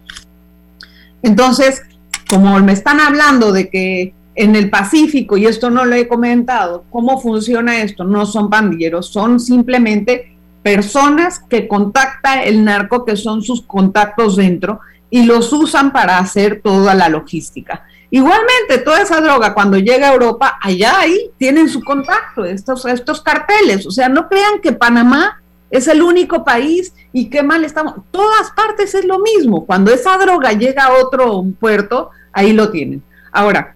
Entonces, 1.23 1.83
como 2.29 2.59
me 2.61 2.73
están 2.73 3.01
hablando 3.01 3.53
de 3.53 3.69
que 3.69 4.15
en 4.37 4.57
el 4.57 4.71
Pacífico, 4.71 5.37
y 5.37 5.47
esto 5.47 5.71
no 5.71 5.85
lo 5.85 5.95
he 5.95 6.09
comentado, 6.09 6.85
¿cómo 6.91 7.21
funciona 7.21 7.83
esto? 7.83 8.05
No 8.05 8.27
son 8.27 8.51
pandilleros, 8.51 9.09
son 9.09 9.39
simplemente 9.39 10.34
personas 10.65 11.41
que 11.41 11.69
contacta 11.69 12.43
el 12.43 12.65
narco, 12.65 13.05
que 13.05 13.17
son 13.17 13.43
sus 13.43 13.61
contactos 13.63 14.37
dentro, 14.37 14.81
y 15.11 15.25
los 15.25 15.53
usan 15.53 15.93
para 15.93 16.19
hacer 16.19 16.63
toda 16.65 16.95
la 16.95 17.11
logística. 17.11 17.85
Igualmente, 18.11 18.79
toda 18.83 19.03
esa 19.03 19.21
droga 19.21 19.53
cuando 19.53 19.77
llega 19.77 20.09
a 20.09 20.15
Europa, 20.15 20.59
allá 20.63 21.01
ahí 21.01 21.31
tienen 21.37 21.69
su 21.69 21.83
contacto, 21.83 22.47
estos, 22.47 22.87
estos 22.87 23.21
carteles. 23.21 23.87
O 23.87 23.91
sea, 23.91 24.09
no 24.09 24.27
crean 24.27 24.61
que 24.63 24.73
Panamá 24.73 25.43
es 25.71 25.87
el 25.87 26.03
único 26.03 26.45
país 26.45 26.95
y 27.13 27.29
qué 27.29 27.43
mal 27.43 27.63
estamos. 27.65 27.97
Todas 28.11 28.51
partes 28.53 28.95
es 28.95 29.05
lo 29.05 29.19
mismo. 29.19 29.67
Cuando 29.67 29.93
esa 29.93 30.17
droga 30.17 30.53
llega 30.53 30.85
a 30.85 30.95
otro 30.95 31.45
puerto, 31.61 32.11
ahí 32.33 32.55
lo 32.55 32.71
tienen. 32.71 33.03
Ahora, 33.33 33.74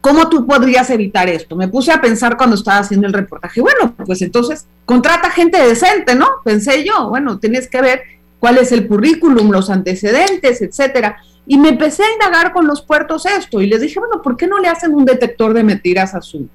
¿cómo 0.00 0.28
tú 0.28 0.46
podrías 0.46 0.90
evitar 0.90 1.28
esto? 1.28 1.56
Me 1.56 1.68
puse 1.68 1.92
a 1.92 2.00
pensar 2.00 2.36
cuando 2.36 2.56
estaba 2.56 2.78
haciendo 2.78 3.06
el 3.06 3.12
reportaje. 3.12 3.60
Bueno, 3.60 3.94
pues 4.04 4.22
entonces 4.22 4.66
contrata 4.84 5.30
gente 5.30 5.62
decente, 5.62 6.14
¿no? 6.14 6.26
Pensé 6.44 6.84
yo, 6.84 7.08
bueno, 7.08 7.38
tienes 7.38 7.68
que 7.68 7.80
ver 7.80 8.02
cuál 8.38 8.58
es 8.58 8.72
el 8.72 8.86
currículum, 8.86 9.50
los 9.50 9.70
antecedentes, 9.70 10.62
etcétera. 10.62 11.18
Y 11.46 11.58
me 11.58 11.70
empecé 11.70 12.02
a 12.04 12.12
indagar 12.12 12.52
con 12.52 12.66
los 12.66 12.82
puertos 12.82 13.26
esto 13.26 13.60
y 13.60 13.66
les 13.66 13.80
dije, 13.80 13.98
bueno, 13.98 14.22
¿por 14.22 14.36
qué 14.36 14.46
no 14.46 14.58
le 14.58 14.68
hacen 14.68 14.94
un 14.94 15.04
detector 15.04 15.52
de 15.52 15.64
mentiras 15.64 16.14
a 16.14 16.22
su, 16.22 16.48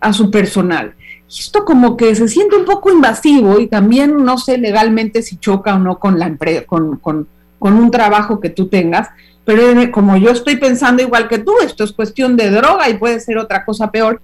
a 0.00 0.12
su 0.12 0.30
personal? 0.30 0.94
esto 1.28 1.64
como 1.64 1.96
que 1.96 2.14
se 2.14 2.26
siente 2.26 2.56
un 2.56 2.64
poco 2.64 2.90
invasivo 2.90 3.60
y 3.60 3.66
también 3.66 4.24
no 4.24 4.38
sé 4.38 4.56
legalmente 4.56 5.22
si 5.22 5.36
choca 5.36 5.74
o 5.74 5.78
no 5.78 5.98
con 5.98 6.18
la 6.18 6.26
empresa, 6.26 6.64
con, 6.64 6.96
con, 6.98 7.28
con 7.58 7.74
un 7.74 7.90
trabajo 7.90 8.40
que 8.40 8.50
tú 8.50 8.68
tengas, 8.68 9.08
pero 9.44 9.62
como 9.90 10.16
yo 10.16 10.30
estoy 10.30 10.56
pensando 10.56 11.02
igual 11.02 11.28
que 11.28 11.38
tú, 11.38 11.52
esto 11.64 11.84
es 11.84 11.92
cuestión 11.92 12.36
de 12.36 12.50
droga 12.50 12.88
y 12.88 12.98
puede 12.98 13.18
ser 13.20 13.38
otra 13.38 13.64
cosa 13.64 13.90
peor. 13.90 14.20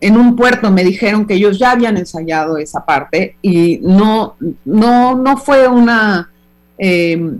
En 0.00 0.16
un 0.16 0.36
puerto 0.36 0.70
me 0.70 0.84
dijeron 0.84 1.26
que 1.26 1.34
ellos 1.34 1.58
ya 1.58 1.72
habían 1.72 1.96
ensayado 1.96 2.58
esa 2.58 2.86
parte 2.86 3.36
y 3.42 3.80
no, 3.82 4.36
no, 4.64 5.16
no 5.16 5.36
fue 5.36 5.66
una, 5.66 6.30
eh, 6.78 7.38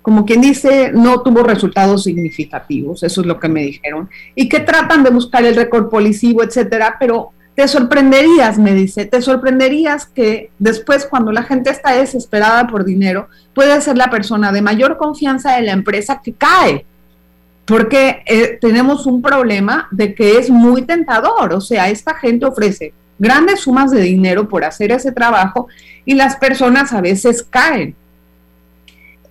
como 0.00 0.24
quien 0.24 0.40
dice, 0.40 0.90
no 0.94 1.20
tuvo 1.20 1.42
resultados 1.42 2.04
significativos, 2.04 3.02
eso 3.02 3.20
es 3.20 3.26
lo 3.26 3.38
que 3.38 3.50
me 3.50 3.60
dijeron, 3.60 4.08
y 4.34 4.48
que 4.48 4.60
tratan 4.60 5.04
de 5.04 5.10
buscar 5.10 5.44
el 5.44 5.54
récord 5.54 5.90
policivo, 5.90 6.42
etcétera, 6.42 6.96
pero 6.98 7.32
te 7.58 7.66
sorprenderías, 7.66 8.56
me 8.56 8.72
dice, 8.72 9.04
te 9.04 9.20
sorprenderías 9.20 10.06
que 10.06 10.52
después 10.60 11.04
cuando 11.06 11.32
la 11.32 11.42
gente 11.42 11.70
está 11.70 11.90
desesperada 11.90 12.68
por 12.68 12.84
dinero, 12.84 13.26
puede 13.52 13.80
ser 13.80 13.96
la 13.96 14.10
persona 14.10 14.52
de 14.52 14.62
mayor 14.62 14.96
confianza 14.96 15.56
de 15.56 15.62
la 15.62 15.72
empresa 15.72 16.20
que 16.22 16.34
cae, 16.34 16.86
porque 17.64 18.22
eh, 18.26 18.58
tenemos 18.60 19.06
un 19.06 19.20
problema 19.22 19.88
de 19.90 20.14
que 20.14 20.38
es 20.38 20.50
muy 20.50 20.82
tentador, 20.82 21.52
o 21.52 21.60
sea, 21.60 21.88
esta 21.88 22.14
gente 22.14 22.46
ofrece 22.46 22.94
grandes 23.18 23.62
sumas 23.62 23.90
de 23.90 24.02
dinero 24.02 24.48
por 24.48 24.62
hacer 24.62 24.92
ese 24.92 25.10
trabajo 25.10 25.66
y 26.04 26.14
las 26.14 26.36
personas 26.36 26.92
a 26.92 27.00
veces 27.00 27.42
caen 27.42 27.96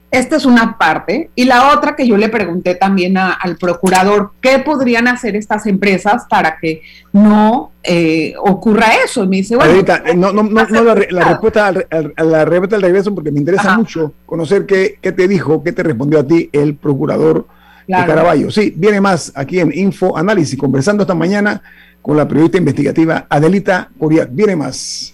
esta 0.10 0.38
es 0.38 0.46
una 0.46 0.78
parte. 0.78 1.30
Y 1.36 1.46
la 1.46 1.74
otra 1.74 1.96
que 1.96 2.08
yo 2.08 2.18
le 2.18 2.30
pregunté 2.30 2.76
también 2.76 3.18
al 3.18 3.58
procurador, 3.58 4.32
¿qué 4.42 4.60
podrían 4.60 5.08
hacer 5.08 5.36
estas 5.36 5.66
empresas 5.66 6.26
para 6.30 6.58
que 6.58 6.82
no 7.12 7.72
eh, 7.84 8.34
ocurra 8.40 8.88
eso? 9.04 9.24
Y 9.24 9.28
me 9.28 9.36
dice, 9.38 9.56
bueno, 9.56 9.74
eh, 9.74 10.16
no, 10.16 10.32
no, 10.32 10.44
no, 10.44 10.84
la, 10.84 10.96
respuesta 10.96 11.68
a 11.68 11.72
la 12.24 12.46
respuesta 12.46 12.76
al 12.78 12.82
regreso, 12.82 13.14
porque 13.14 13.32
me 13.32 13.40
interesa 13.40 13.78
mucho 13.78 14.14
conocer 14.26 14.66
qué, 14.66 14.98
qué, 15.02 15.12
te 15.12 15.28
dijo, 15.28 15.64
qué 15.64 15.72
te 15.72 15.84
respondió 15.84 16.20
a 16.20 16.24
ti 16.24 16.50
el 16.54 16.76
procurador 16.76 17.46
de 17.88 17.94
Caraballo. 17.94 18.52
Sí, 18.52 18.74
viene 18.76 19.02
más 19.02 19.32
aquí 19.36 19.60
en 19.60 19.72
Info 19.74 20.18
Análisis, 20.18 20.58
conversando 20.58 21.04
esta 21.04 21.16
mañana 21.16 21.62
con 22.02 22.16
la 22.16 22.28
periodista 22.28 22.58
investigativa 22.58 23.26
Adelita 23.30 23.90
Coriat. 23.98 24.30
Viene 24.32 24.56
más. 24.56 25.14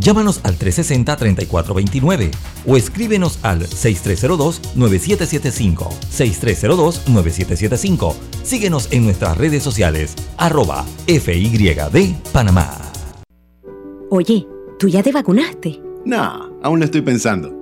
Llámanos 0.00 0.40
al 0.42 0.58
360-3429 0.58 2.30
o 2.66 2.76
escríbenos 2.76 3.38
al 3.42 3.60
6302-9775. 3.60 5.88
6302-9775. 6.10 8.14
Síguenos 8.42 8.92
en 8.92 9.04
nuestras 9.04 9.38
redes 9.38 9.62
sociales, 9.62 10.16
arroba 10.36 10.84
FYD 11.06 12.16
Panamá. 12.32 12.76
Oye, 14.10 14.44
¿tú 14.78 14.88
ya 14.88 15.02
te 15.02 15.12
vacunaste? 15.12 15.80
No, 16.04 16.50
aún 16.62 16.80
lo 16.80 16.84
estoy 16.84 17.00
pensando. 17.02 17.61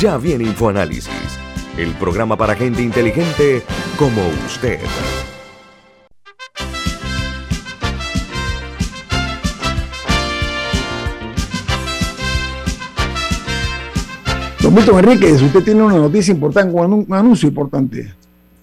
Ya 0.00 0.16
viene 0.18 0.44
InfoAnálisis, 0.44 1.38
el 1.78 1.92
programa 1.94 2.36
para 2.36 2.56
gente 2.56 2.82
inteligente 2.82 3.62
como 3.96 4.22
usted. 4.44 4.80
Don 14.60 14.74
Milton 14.74 14.98
Enríquez, 14.98 15.40
usted 15.42 15.62
tiene 15.62 15.82
una 15.82 15.94
noticia 15.94 16.32
importante, 16.32 16.74
un 16.74 17.06
anuncio 17.10 17.48
importante. 17.48 18.12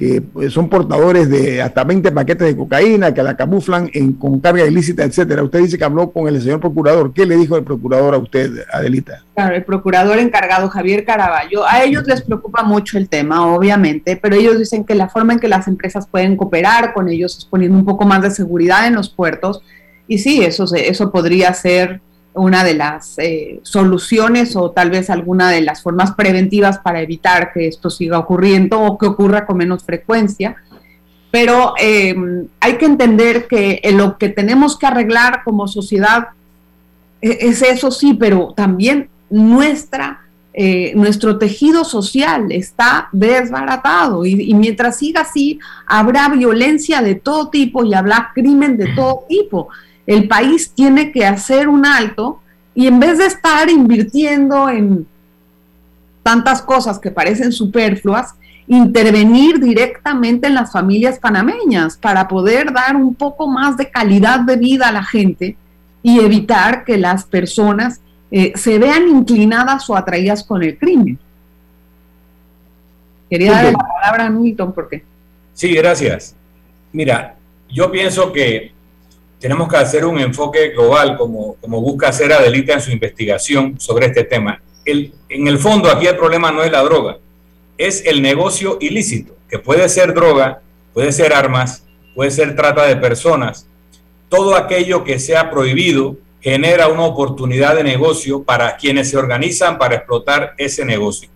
que 0.00 0.22
pues, 0.22 0.50
son 0.54 0.70
portadores 0.70 1.28
de 1.28 1.60
hasta 1.60 1.84
20 1.84 2.10
paquetes 2.12 2.48
de 2.48 2.56
cocaína, 2.56 3.12
que 3.12 3.22
la 3.22 3.36
camuflan 3.36 3.90
en, 3.92 4.14
con 4.14 4.40
carga 4.40 4.64
ilícita, 4.64 5.04
etcétera. 5.04 5.42
Usted 5.42 5.58
dice 5.58 5.76
que 5.76 5.84
habló 5.84 6.10
con 6.10 6.26
el 6.26 6.40
señor 6.40 6.58
procurador. 6.58 7.12
¿Qué 7.12 7.26
le 7.26 7.36
dijo 7.36 7.54
el 7.58 7.64
procurador 7.64 8.14
a 8.14 8.16
usted, 8.16 8.50
Adelita? 8.72 9.22
Claro, 9.34 9.54
el 9.54 9.62
procurador 9.62 10.18
encargado, 10.18 10.70
Javier 10.70 11.04
Caraballo, 11.04 11.66
a 11.66 11.82
ellos 11.82 12.04
les 12.06 12.22
preocupa 12.22 12.62
mucho 12.62 12.96
el 12.96 13.10
tema, 13.10 13.54
obviamente, 13.54 14.16
pero 14.16 14.36
ellos 14.36 14.58
dicen 14.58 14.84
que 14.84 14.94
la 14.94 15.10
forma 15.10 15.34
en 15.34 15.38
que 15.38 15.48
las 15.48 15.68
empresas 15.68 16.06
pueden 16.08 16.34
cooperar 16.34 16.94
con 16.94 17.10
ellos 17.10 17.36
es 17.36 17.44
poniendo 17.44 17.76
un 17.76 17.84
poco 17.84 18.06
más 18.06 18.22
de 18.22 18.30
seguridad 18.30 18.86
en 18.86 18.94
los 18.94 19.10
puertos. 19.10 19.60
Y 20.08 20.16
sí, 20.16 20.42
eso, 20.42 20.64
eso 20.74 21.12
podría 21.12 21.52
ser 21.52 22.00
una 22.34 22.62
de 22.62 22.74
las 22.74 23.18
eh, 23.18 23.60
soluciones 23.62 24.54
o 24.54 24.70
tal 24.70 24.90
vez 24.90 25.10
alguna 25.10 25.50
de 25.50 25.62
las 25.62 25.82
formas 25.82 26.12
preventivas 26.12 26.78
para 26.78 27.00
evitar 27.00 27.52
que 27.52 27.66
esto 27.66 27.90
siga 27.90 28.18
ocurriendo 28.18 28.80
o 28.80 28.98
que 28.98 29.06
ocurra 29.06 29.46
con 29.46 29.56
menos 29.56 29.82
frecuencia. 29.82 30.56
Pero 31.30 31.74
eh, 31.80 32.14
hay 32.60 32.76
que 32.76 32.86
entender 32.86 33.46
que 33.46 33.80
lo 33.94 34.18
que 34.18 34.28
tenemos 34.28 34.78
que 34.78 34.86
arreglar 34.86 35.42
como 35.44 35.68
sociedad 35.68 36.28
e, 37.20 37.38
es 37.40 37.62
eso 37.62 37.90
sí, 37.90 38.14
pero 38.14 38.52
también 38.56 39.08
nuestra, 39.28 40.22
eh, 40.52 40.92
nuestro 40.94 41.38
tejido 41.38 41.84
social 41.84 42.50
está 42.50 43.08
desbaratado 43.12 44.24
y, 44.24 44.50
y, 44.50 44.54
mientras 44.54 44.98
siga 44.98 45.22
así, 45.22 45.58
habrá 45.86 46.28
violencia 46.28 47.02
de 47.02 47.14
todo 47.16 47.48
tipo 47.48 47.84
y 47.84 47.94
habrá 47.94 48.30
crimen 48.34 48.76
de 48.76 48.88
todo 48.94 49.24
tipo 49.28 49.68
el 50.06 50.28
país 50.28 50.72
tiene 50.74 51.12
que 51.12 51.24
hacer 51.24 51.68
un 51.68 51.86
alto 51.86 52.40
y 52.74 52.86
en 52.86 53.00
vez 53.00 53.18
de 53.18 53.26
estar 53.26 53.68
invirtiendo 53.68 54.68
en 54.68 55.06
tantas 56.22 56.62
cosas 56.62 56.98
que 56.98 57.10
parecen 57.10 57.52
superfluas, 57.52 58.34
intervenir 58.66 59.58
directamente 59.58 60.46
en 60.46 60.54
las 60.54 60.72
familias 60.72 61.18
panameñas 61.18 61.96
para 61.96 62.28
poder 62.28 62.72
dar 62.72 62.94
un 62.94 63.14
poco 63.14 63.48
más 63.48 63.76
de 63.76 63.90
calidad 63.90 64.40
de 64.40 64.56
vida 64.56 64.88
a 64.88 64.92
la 64.92 65.02
gente 65.02 65.56
y 66.02 66.20
evitar 66.20 66.84
que 66.84 66.96
las 66.96 67.24
personas 67.24 68.00
eh, 68.30 68.52
se 68.54 68.78
vean 68.78 69.08
inclinadas 69.08 69.90
o 69.90 69.96
atraídas 69.96 70.44
con 70.44 70.62
el 70.62 70.78
crimen. 70.78 71.18
Quería 73.28 73.52
darle 73.52 73.72
la 73.72 73.78
palabra 73.78 74.26
a 74.26 74.30
Milton 74.30 74.72
porque... 74.72 75.04
Sí, 75.52 75.74
gracias. 75.74 76.34
Mira, 76.92 77.36
yo 77.68 77.90
pienso 77.90 78.32
que 78.32 78.72
tenemos 79.40 79.68
que 79.68 79.76
hacer 79.78 80.04
un 80.04 80.20
enfoque 80.20 80.68
global 80.68 81.16
como, 81.16 81.56
como 81.56 81.80
busca 81.80 82.08
hacer 82.08 82.32
Adelita 82.32 82.74
en 82.74 82.80
su 82.82 82.90
investigación 82.90 83.80
sobre 83.80 84.06
este 84.06 84.24
tema. 84.24 84.60
En 84.84 85.48
el 85.48 85.58
fondo 85.58 85.90
aquí 85.90 86.06
el 86.06 86.16
problema 86.16 86.50
no 86.50 86.62
es 86.62 86.70
la 86.70 86.82
droga, 86.82 87.18
es 87.78 88.04
el 88.04 88.20
negocio 88.20 88.76
ilícito, 88.80 89.34
que 89.48 89.58
puede 89.58 89.88
ser 89.88 90.12
droga, 90.12 90.60
puede 90.92 91.10
ser 91.12 91.32
armas, 91.32 91.84
puede 92.14 92.30
ser 92.30 92.54
trata 92.54 92.86
de 92.86 92.96
personas. 92.96 93.66
Todo 94.28 94.56
aquello 94.56 95.04
que 95.04 95.18
sea 95.18 95.50
prohibido 95.50 96.16
genera 96.40 96.88
una 96.88 97.04
oportunidad 97.04 97.76
de 97.76 97.84
negocio 97.84 98.42
para 98.42 98.76
quienes 98.76 99.10
se 99.10 99.16
organizan 99.16 99.78
para 99.78 99.96
explotar 99.96 100.54
ese 100.58 100.84
negocio. 100.84 101.30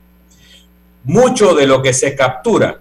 Mucho 1.05 1.55
de 1.55 1.66
lo 1.66 1.82
que 1.82 1.92
se 1.92 2.14
captura 2.14 2.80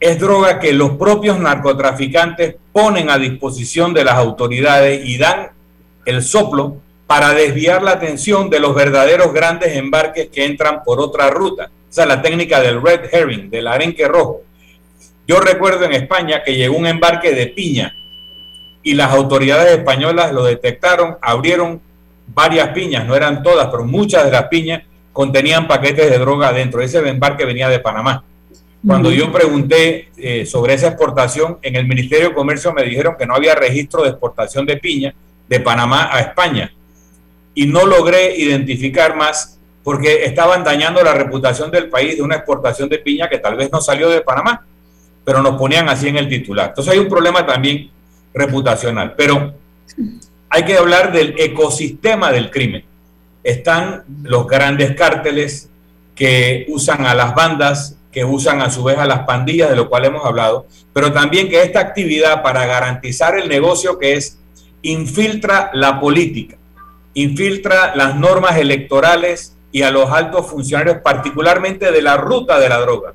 es 0.00 0.18
droga 0.18 0.58
que 0.58 0.72
los 0.72 0.92
propios 0.92 1.38
narcotraficantes 1.38 2.56
ponen 2.72 3.10
a 3.10 3.18
disposición 3.18 3.92
de 3.92 4.04
las 4.04 4.14
autoridades 4.14 5.04
y 5.04 5.18
dan 5.18 5.50
el 6.06 6.22
soplo 6.22 6.78
para 7.06 7.34
desviar 7.34 7.82
la 7.82 7.92
atención 7.92 8.48
de 8.48 8.60
los 8.60 8.74
verdaderos 8.74 9.32
grandes 9.34 9.76
embarques 9.76 10.28
que 10.30 10.46
entran 10.46 10.82
por 10.84 11.00
otra 11.00 11.28
ruta. 11.28 11.70
O 11.88 11.92
sea, 11.92 12.06
la 12.06 12.22
técnica 12.22 12.60
del 12.60 12.80
red 12.80 13.12
herring, 13.12 13.50
del 13.50 13.66
arenque 13.66 14.08
rojo. 14.08 14.42
Yo 15.26 15.38
recuerdo 15.38 15.84
en 15.84 15.92
España 15.92 16.42
que 16.44 16.56
llegó 16.56 16.76
un 16.76 16.86
embarque 16.86 17.32
de 17.34 17.48
piña 17.48 17.94
y 18.82 18.94
las 18.94 19.12
autoridades 19.12 19.76
españolas 19.76 20.32
lo 20.32 20.44
detectaron, 20.44 21.18
abrieron 21.20 21.80
varias 22.26 22.68
piñas, 22.68 23.06
no 23.06 23.14
eran 23.14 23.42
todas, 23.42 23.68
pero 23.68 23.84
muchas 23.84 24.24
de 24.24 24.30
las 24.30 24.44
piñas 24.44 24.82
contenían 25.12 25.68
paquetes 25.68 26.08
de 26.10 26.18
droga 26.18 26.48
adentro. 26.48 26.80
Ese 26.80 27.06
embarque 27.06 27.44
venía 27.44 27.68
de 27.68 27.80
Panamá. 27.80 28.24
Cuando 28.86 29.10
yo 29.10 29.30
pregunté 29.30 30.08
eh, 30.16 30.46
sobre 30.46 30.74
esa 30.74 30.88
exportación, 30.88 31.58
en 31.60 31.76
el 31.76 31.86
Ministerio 31.86 32.30
de 32.30 32.34
Comercio 32.34 32.72
me 32.72 32.82
dijeron 32.82 33.14
que 33.18 33.26
no 33.26 33.34
había 33.34 33.54
registro 33.54 34.02
de 34.02 34.10
exportación 34.10 34.64
de 34.64 34.78
piña 34.78 35.14
de 35.48 35.60
Panamá 35.60 36.08
a 36.10 36.20
España. 36.20 36.72
Y 37.54 37.66
no 37.66 37.84
logré 37.84 38.36
identificar 38.36 39.16
más 39.16 39.58
porque 39.82 40.24
estaban 40.24 40.64
dañando 40.64 41.02
la 41.02 41.12
reputación 41.12 41.70
del 41.70 41.88
país 41.90 42.16
de 42.16 42.22
una 42.22 42.36
exportación 42.36 42.88
de 42.88 42.98
piña 42.98 43.28
que 43.28 43.38
tal 43.38 43.56
vez 43.56 43.70
no 43.70 43.80
salió 43.80 44.08
de 44.08 44.22
Panamá, 44.22 44.64
pero 45.24 45.42
nos 45.42 45.56
ponían 45.58 45.88
así 45.88 46.08
en 46.08 46.16
el 46.16 46.28
titular. 46.28 46.68
Entonces 46.68 46.94
hay 46.94 46.98
un 47.00 47.08
problema 47.08 47.44
también 47.44 47.90
reputacional. 48.32 49.14
Pero 49.14 49.54
hay 50.48 50.64
que 50.64 50.76
hablar 50.76 51.12
del 51.12 51.34
ecosistema 51.38 52.32
del 52.32 52.50
crimen. 52.50 52.84
Están 53.42 54.04
los 54.22 54.46
grandes 54.46 54.94
cárteles 54.94 55.68
que 56.14 56.66
usan 56.68 57.04
a 57.06 57.14
las 57.14 57.34
bandas 57.34 57.96
que 58.12 58.24
usan 58.24 58.60
a 58.60 58.70
su 58.70 58.82
vez 58.82 58.98
a 58.98 59.06
las 59.06 59.20
pandillas, 59.20 59.70
de 59.70 59.76
lo 59.76 59.88
cual 59.88 60.04
hemos 60.04 60.24
hablado, 60.24 60.66
pero 60.92 61.12
también 61.12 61.48
que 61.48 61.62
esta 61.62 61.80
actividad 61.80 62.42
para 62.42 62.66
garantizar 62.66 63.38
el 63.38 63.48
negocio 63.48 63.98
que 63.98 64.14
es, 64.14 64.38
infiltra 64.82 65.70
la 65.74 66.00
política, 66.00 66.56
infiltra 67.14 67.94
las 67.94 68.16
normas 68.16 68.56
electorales 68.56 69.56
y 69.72 69.82
a 69.82 69.90
los 69.90 70.10
altos 70.10 70.46
funcionarios, 70.46 70.98
particularmente 70.98 71.92
de 71.92 72.02
la 72.02 72.16
ruta 72.16 72.58
de 72.58 72.68
la 72.68 72.80
droga. 72.80 73.14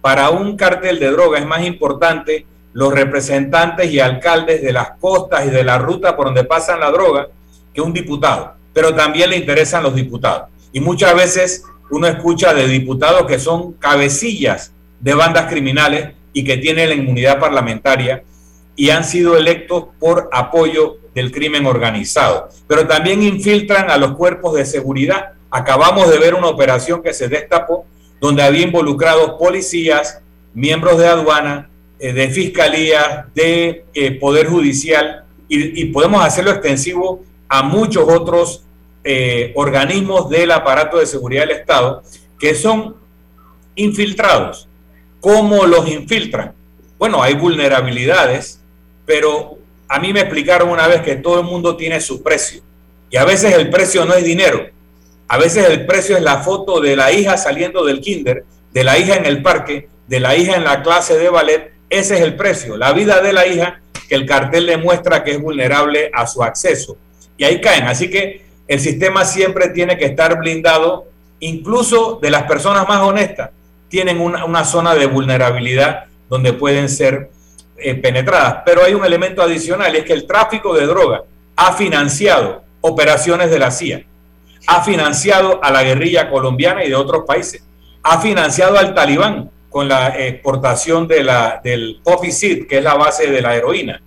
Para 0.00 0.30
un 0.30 0.56
cartel 0.56 1.00
de 1.00 1.10
droga 1.10 1.38
es 1.38 1.46
más 1.46 1.64
importante 1.64 2.46
los 2.72 2.92
representantes 2.92 3.90
y 3.90 3.98
alcaldes 3.98 4.62
de 4.62 4.72
las 4.72 4.92
costas 5.00 5.46
y 5.46 5.50
de 5.50 5.64
la 5.64 5.78
ruta 5.78 6.16
por 6.16 6.26
donde 6.26 6.44
pasan 6.44 6.78
la 6.78 6.90
droga 6.92 7.28
que 7.74 7.80
un 7.80 7.92
diputado, 7.92 8.54
pero 8.72 8.94
también 8.94 9.30
le 9.30 9.36
interesan 9.36 9.82
los 9.82 9.94
diputados. 9.94 10.48
Y 10.72 10.80
muchas 10.80 11.14
veces 11.14 11.64
uno 11.90 12.06
escucha 12.06 12.54
de 12.54 12.66
diputados 12.66 13.26
que 13.26 13.38
son 13.38 13.72
cabecillas 13.74 14.72
de 15.00 15.14
bandas 15.14 15.46
criminales 15.48 16.10
y 16.32 16.44
que 16.44 16.56
tienen 16.56 16.88
la 16.88 16.94
inmunidad 16.94 17.40
parlamentaria 17.40 18.22
y 18.76 18.90
han 18.90 19.04
sido 19.04 19.36
electos 19.36 19.86
por 19.98 20.28
apoyo 20.32 20.98
del 21.14 21.32
crimen 21.32 21.66
organizado. 21.66 22.48
Pero 22.66 22.86
también 22.86 23.22
infiltran 23.22 23.90
a 23.90 23.96
los 23.96 24.12
cuerpos 24.12 24.54
de 24.54 24.64
seguridad. 24.64 25.32
Acabamos 25.50 26.10
de 26.10 26.18
ver 26.18 26.34
una 26.34 26.48
operación 26.48 27.02
que 27.02 27.12
se 27.12 27.28
destapó 27.28 27.86
donde 28.20 28.42
había 28.42 28.62
involucrados 28.62 29.32
policías, 29.38 30.20
miembros 30.54 30.98
de 30.98 31.06
aduana, 31.06 31.70
eh, 31.98 32.12
de 32.12 32.28
fiscalía, 32.28 33.28
de 33.34 33.84
eh, 33.94 34.12
poder 34.12 34.46
judicial 34.46 35.24
y, 35.48 35.82
y 35.82 35.86
podemos 35.86 36.24
hacerlo 36.24 36.52
extensivo 36.52 37.24
a 37.48 37.62
muchos 37.62 38.08
otros 38.08 38.64
eh, 39.10 39.52
organismos 39.54 40.28
del 40.28 40.50
aparato 40.50 40.98
de 40.98 41.06
seguridad 41.06 41.46
del 41.46 41.56
Estado 41.56 42.02
que 42.38 42.54
son 42.54 42.94
infiltrados. 43.74 44.68
¿Cómo 45.18 45.64
los 45.64 45.88
infiltran? 45.88 46.52
Bueno, 46.98 47.22
hay 47.22 47.32
vulnerabilidades, 47.32 48.60
pero 49.06 49.56
a 49.88 49.98
mí 49.98 50.12
me 50.12 50.20
explicaron 50.20 50.68
una 50.68 50.86
vez 50.86 51.00
que 51.00 51.16
todo 51.16 51.40
el 51.40 51.46
mundo 51.46 51.74
tiene 51.74 52.02
su 52.02 52.22
precio. 52.22 52.60
Y 53.08 53.16
a 53.16 53.24
veces 53.24 53.54
el 53.54 53.70
precio 53.70 54.04
no 54.04 54.12
es 54.12 54.24
dinero. 54.24 54.68
A 55.26 55.38
veces 55.38 55.66
el 55.70 55.86
precio 55.86 56.14
es 56.14 56.22
la 56.22 56.42
foto 56.42 56.78
de 56.78 56.94
la 56.94 57.10
hija 57.10 57.38
saliendo 57.38 57.86
del 57.86 58.02
kinder, 58.02 58.44
de 58.74 58.84
la 58.84 58.98
hija 58.98 59.16
en 59.16 59.24
el 59.24 59.40
parque, 59.40 59.88
de 60.06 60.20
la 60.20 60.36
hija 60.36 60.54
en 60.54 60.64
la 60.64 60.82
clase 60.82 61.16
de 61.16 61.30
ballet. 61.30 61.72
Ese 61.88 62.16
es 62.16 62.20
el 62.20 62.36
precio, 62.36 62.76
la 62.76 62.92
vida 62.92 63.22
de 63.22 63.32
la 63.32 63.46
hija 63.46 63.80
que 64.06 64.16
el 64.16 64.26
cartel 64.26 64.66
le 64.66 64.76
muestra 64.76 65.24
que 65.24 65.30
es 65.30 65.40
vulnerable 65.40 66.10
a 66.12 66.26
su 66.26 66.42
acceso. 66.42 66.98
Y 67.38 67.44
ahí 67.44 67.58
caen. 67.62 67.84
Así 67.84 68.10
que 68.10 68.47
el 68.68 68.80
sistema 68.80 69.24
siempre 69.24 69.70
tiene 69.70 69.96
que 69.96 70.04
estar 70.04 70.38
blindado, 70.38 71.06
incluso 71.40 72.18
de 72.20 72.30
las 72.30 72.42
personas 72.42 72.86
más 72.86 73.00
honestas, 73.00 73.50
tienen 73.88 74.20
una, 74.20 74.64
zona 74.66 74.94
de 74.94 75.06
vulnerabilidad 75.06 76.04
donde 76.28 76.52
pueden 76.52 76.90
ser 76.90 77.30
eh, 77.78 77.94
penetradas. 77.94 78.58
Pero 78.66 78.84
hay 78.84 78.92
un 78.92 79.04
elemento 79.06 79.42
adicional, 79.42 79.96
es 79.96 80.04
que 80.04 80.12
el 80.12 80.26
tráfico 80.26 80.74
de 80.74 80.86
droga 80.86 81.22
ha 81.56 81.72
financiado 81.72 82.62
operaciones 82.82 83.50
de 83.50 83.58
la 83.58 83.70
CIA, 83.70 84.04
ha 84.66 84.82
financiado 84.82 85.64
a 85.64 85.70
la 85.70 85.82
guerrilla 85.82 86.28
colombiana 86.28 86.84
y 86.84 86.90
de 86.90 86.94
otros 86.94 87.24
países, 87.26 87.64
ha 88.02 88.20
financiado 88.20 88.78
al 88.78 88.94
talibán 88.94 89.50
con 89.70 89.88
la 89.88 90.08
exportación 90.18 91.08
de 91.08 91.24
la, 91.24 91.60
del 91.64 92.00
poppy 92.04 92.32
seed, 92.32 92.66
que 92.66 92.78
es 92.78 92.84
la 92.84 92.94
base 92.94 93.30
de 93.30 93.40
la 93.40 93.56
heroína, 93.56 94.02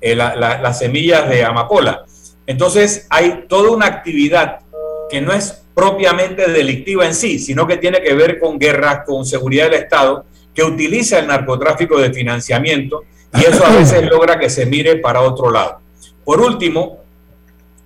eh, 0.00 0.14
las 0.14 0.78
semillas 0.78 1.28
de 1.28 1.44
amapola 1.44 2.04
entonces 2.46 3.06
hay 3.10 3.44
toda 3.48 3.70
una 3.70 3.86
actividad 3.86 4.60
que 5.08 5.20
no 5.20 5.32
es 5.32 5.62
propiamente 5.74 6.50
delictiva 6.50 7.06
en 7.06 7.14
sí, 7.14 7.38
sino 7.38 7.66
que 7.66 7.76
tiene 7.76 8.02
que 8.02 8.14
ver 8.14 8.38
con 8.38 8.58
guerras, 8.58 9.04
con 9.06 9.24
seguridad 9.24 9.64
del 9.64 9.74
Estado, 9.82 10.24
que 10.54 10.62
utiliza 10.62 11.18
el 11.18 11.26
narcotráfico 11.26 11.98
de 11.98 12.12
financiamiento 12.12 13.04
y 13.34 13.44
eso 13.44 13.64
a 13.64 13.70
veces 13.70 14.04
logra 14.10 14.38
que 14.38 14.48
se 14.48 14.66
mire 14.66 14.96
para 14.96 15.20
otro 15.20 15.50
lado. 15.50 15.80
Por 16.24 16.40
último, 16.40 16.98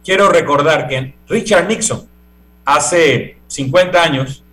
quiero 0.04 0.28
recordar 0.28 0.86
que 0.86 1.14
Richard 1.28 1.66
Nixon 1.66 2.06
hace 2.64 3.38
50 3.46 4.02
años 4.02 4.44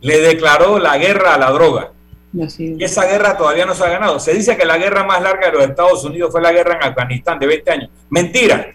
le 0.00 0.20
declaró 0.20 0.78
la 0.78 0.98
guerra 0.98 1.34
a 1.34 1.38
la 1.38 1.50
droga. 1.50 1.90
Y 2.58 2.82
esa 2.82 3.06
guerra 3.06 3.36
todavía 3.36 3.64
no 3.64 3.74
se 3.74 3.84
ha 3.84 3.88
ganado. 3.88 4.18
Se 4.18 4.34
dice 4.34 4.56
que 4.56 4.64
la 4.64 4.76
guerra 4.76 5.04
más 5.04 5.22
larga 5.22 5.46
de 5.46 5.52
los 5.52 5.68
Estados 5.68 6.04
Unidos 6.04 6.32
fue 6.32 6.42
la 6.42 6.52
guerra 6.52 6.76
en 6.76 6.88
Afganistán 6.88 7.38
de 7.38 7.46
20 7.46 7.70
años. 7.70 7.90
Mentira 8.10 8.74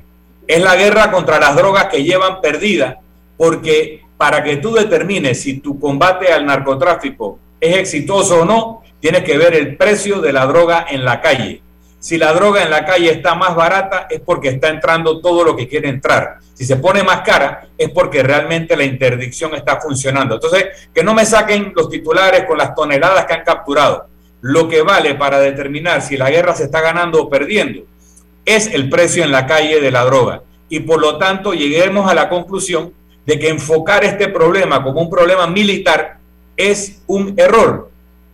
es 0.49 0.63
la 0.63 0.75
guerra 0.75 1.11
contra 1.11 1.39
las 1.39 1.55
drogas 1.55 1.85
que 1.85 2.03
llevan 2.03 2.41
perdida, 2.41 2.97
porque 3.37 4.01
para 4.17 4.43
que 4.43 4.57
tú 4.57 4.73
determines 4.73 5.39
si 5.43 5.59
tu 5.59 5.79
combate 5.79 6.33
al 6.33 6.43
narcotráfico 6.43 7.37
es 7.61 7.77
exitoso 7.77 8.41
o 8.41 8.45
no, 8.45 8.81
tienes 8.99 9.23
que 9.23 9.37
ver 9.37 9.53
el 9.53 9.77
precio 9.77 10.19
de 10.21 10.33
la 10.33 10.47
droga 10.47 10.87
en 10.89 11.05
la 11.05 11.21
calle. 11.21 11.61
Si 11.99 12.17
la 12.17 12.33
droga 12.33 12.63
en 12.63 12.71
la 12.71 12.83
calle 12.83 13.11
está 13.11 13.35
más 13.35 13.55
barata 13.55 14.07
es 14.09 14.21
porque 14.21 14.49
está 14.49 14.69
entrando 14.69 15.21
todo 15.21 15.43
lo 15.43 15.55
que 15.55 15.67
quiere 15.67 15.87
entrar. 15.87 16.37
Si 16.55 16.65
se 16.65 16.77
pone 16.77 17.03
más 17.03 17.21
cara 17.21 17.67
es 17.77 17.89
porque 17.89 18.23
realmente 18.23 18.75
la 18.75 18.85
interdicción 18.85 19.53
está 19.53 19.79
funcionando. 19.79 20.35
Entonces, 20.35 20.89
que 20.91 21.03
no 21.03 21.13
me 21.13 21.27
saquen 21.27 21.73
los 21.75 21.91
titulares 21.91 22.45
con 22.45 22.57
las 22.57 22.73
toneladas 22.73 23.27
que 23.27 23.33
han 23.33 23.43
capturado. 23.43 24.07
Lo 24.41 24.67
que 24.67 24.81
vale 24.81 25.13
para 25.13 25.39
determinar 25.39 26.01
si 26.01 26.17
la 26.17 26.31
guerra 26.31 26.55
se 26.55 26.63
está 26.63 26.81
ganando 26.81 27.21
o 27.21 27.29
perdiendo 27.29 27.83
es 28.45 28.67
el 28.73 28.89
precio 28.89 29.23
en 29.23 29.31
la 29.31 29.45
calle 29.45 29.79
de 29.79 29.91
la 29.91 30.05
droga. 30.05 30.41
Y 30.69 30.81
por 30.81 31.01
lo 31.01 31.17
tanto 31.17 31.53
lleguemos 31.53 32.09
a 32.09 32.13
la 32.13 32.29
conclusión 32.29 32.93
de 33.25 33.39
que 33.39 33.49
enfocar 33.49 34.03
este 34.03 34.27
problema 34.27 34.83
como 34.83 35.01
un 35.01 35.09
problema 35.09 35.47
militar 35.47 36.17
es 36.57 37.01
un 37.07 37.33
error. 37.37 37.89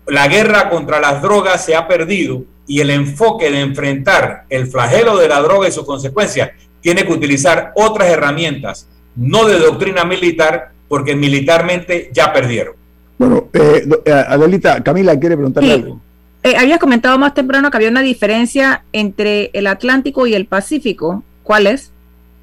La 0.08 0.28
guerra 0.28 0.70
contra 0.70 1.00
las 1.00 1.22
drogas 1.22 1.66
se 1.66 1.76
ha 1.76 1.88
perdido 1.88 2.44
y 2.68 2.80
el 2.80 2.90
enfoque 2.90 3.52
de 3.52 3.62
enfrentar 3.62 4.46
el 4.50 4.68
flagelo 4.68 5.18
de 5.18 5.28
la 5.28 5.42
droga 5.42 5.68
y 5.68 5.72
sus 5.72 5.86
consecuencias 5.86 6.52
tiene 6.82 7.06
que 7.06 7.14
utilizar 7.14 7.72
otras 7.76 8.10
herramientas, 8.10 8.88
no 9.16 9.46
de 9.46 9.58
doctrina 9.58 10.06
militar, 10.06 10.72
porque 10.88 11.16
militarmente 11.16 12.10
ya 12.14 12.32
perdieron. 12.32 12.76
Bueno, 13.18 13.50
eh, 13.54 13.88
eh 14.06 14.12
Adelita, 14.12 14.84
Camila 14.84 15.20
quiere 15.20 15.36
preguntarle 15.36 15.74
algo. 15.74 16.00
Eh, 16.46 16.56
habías 16.58 16.78
comentado 16.78 17.18
más 17.18 17.34
temprano 17.34 17.72
que 17.72 17.78
había 17.78 17.90
una 17.90 18.04
diferencia 18.04 18.84
entre 18.94 19.50
el 19.54 19.66
Atlántico 19.66 20.28
y 20.28 20.36
el 20.36 20.46
Pacífico. 20.46 21.24
¿Cuál 21.42 21.66
es? 21.66 21.92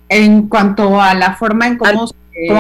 En 0.09 0.49
cuanto 0.49 1.01
a 1.01 1.15
la 1.15 1.37
forma 1.37 1.69
en 1.69 1.79
cómo, 1.79 2.11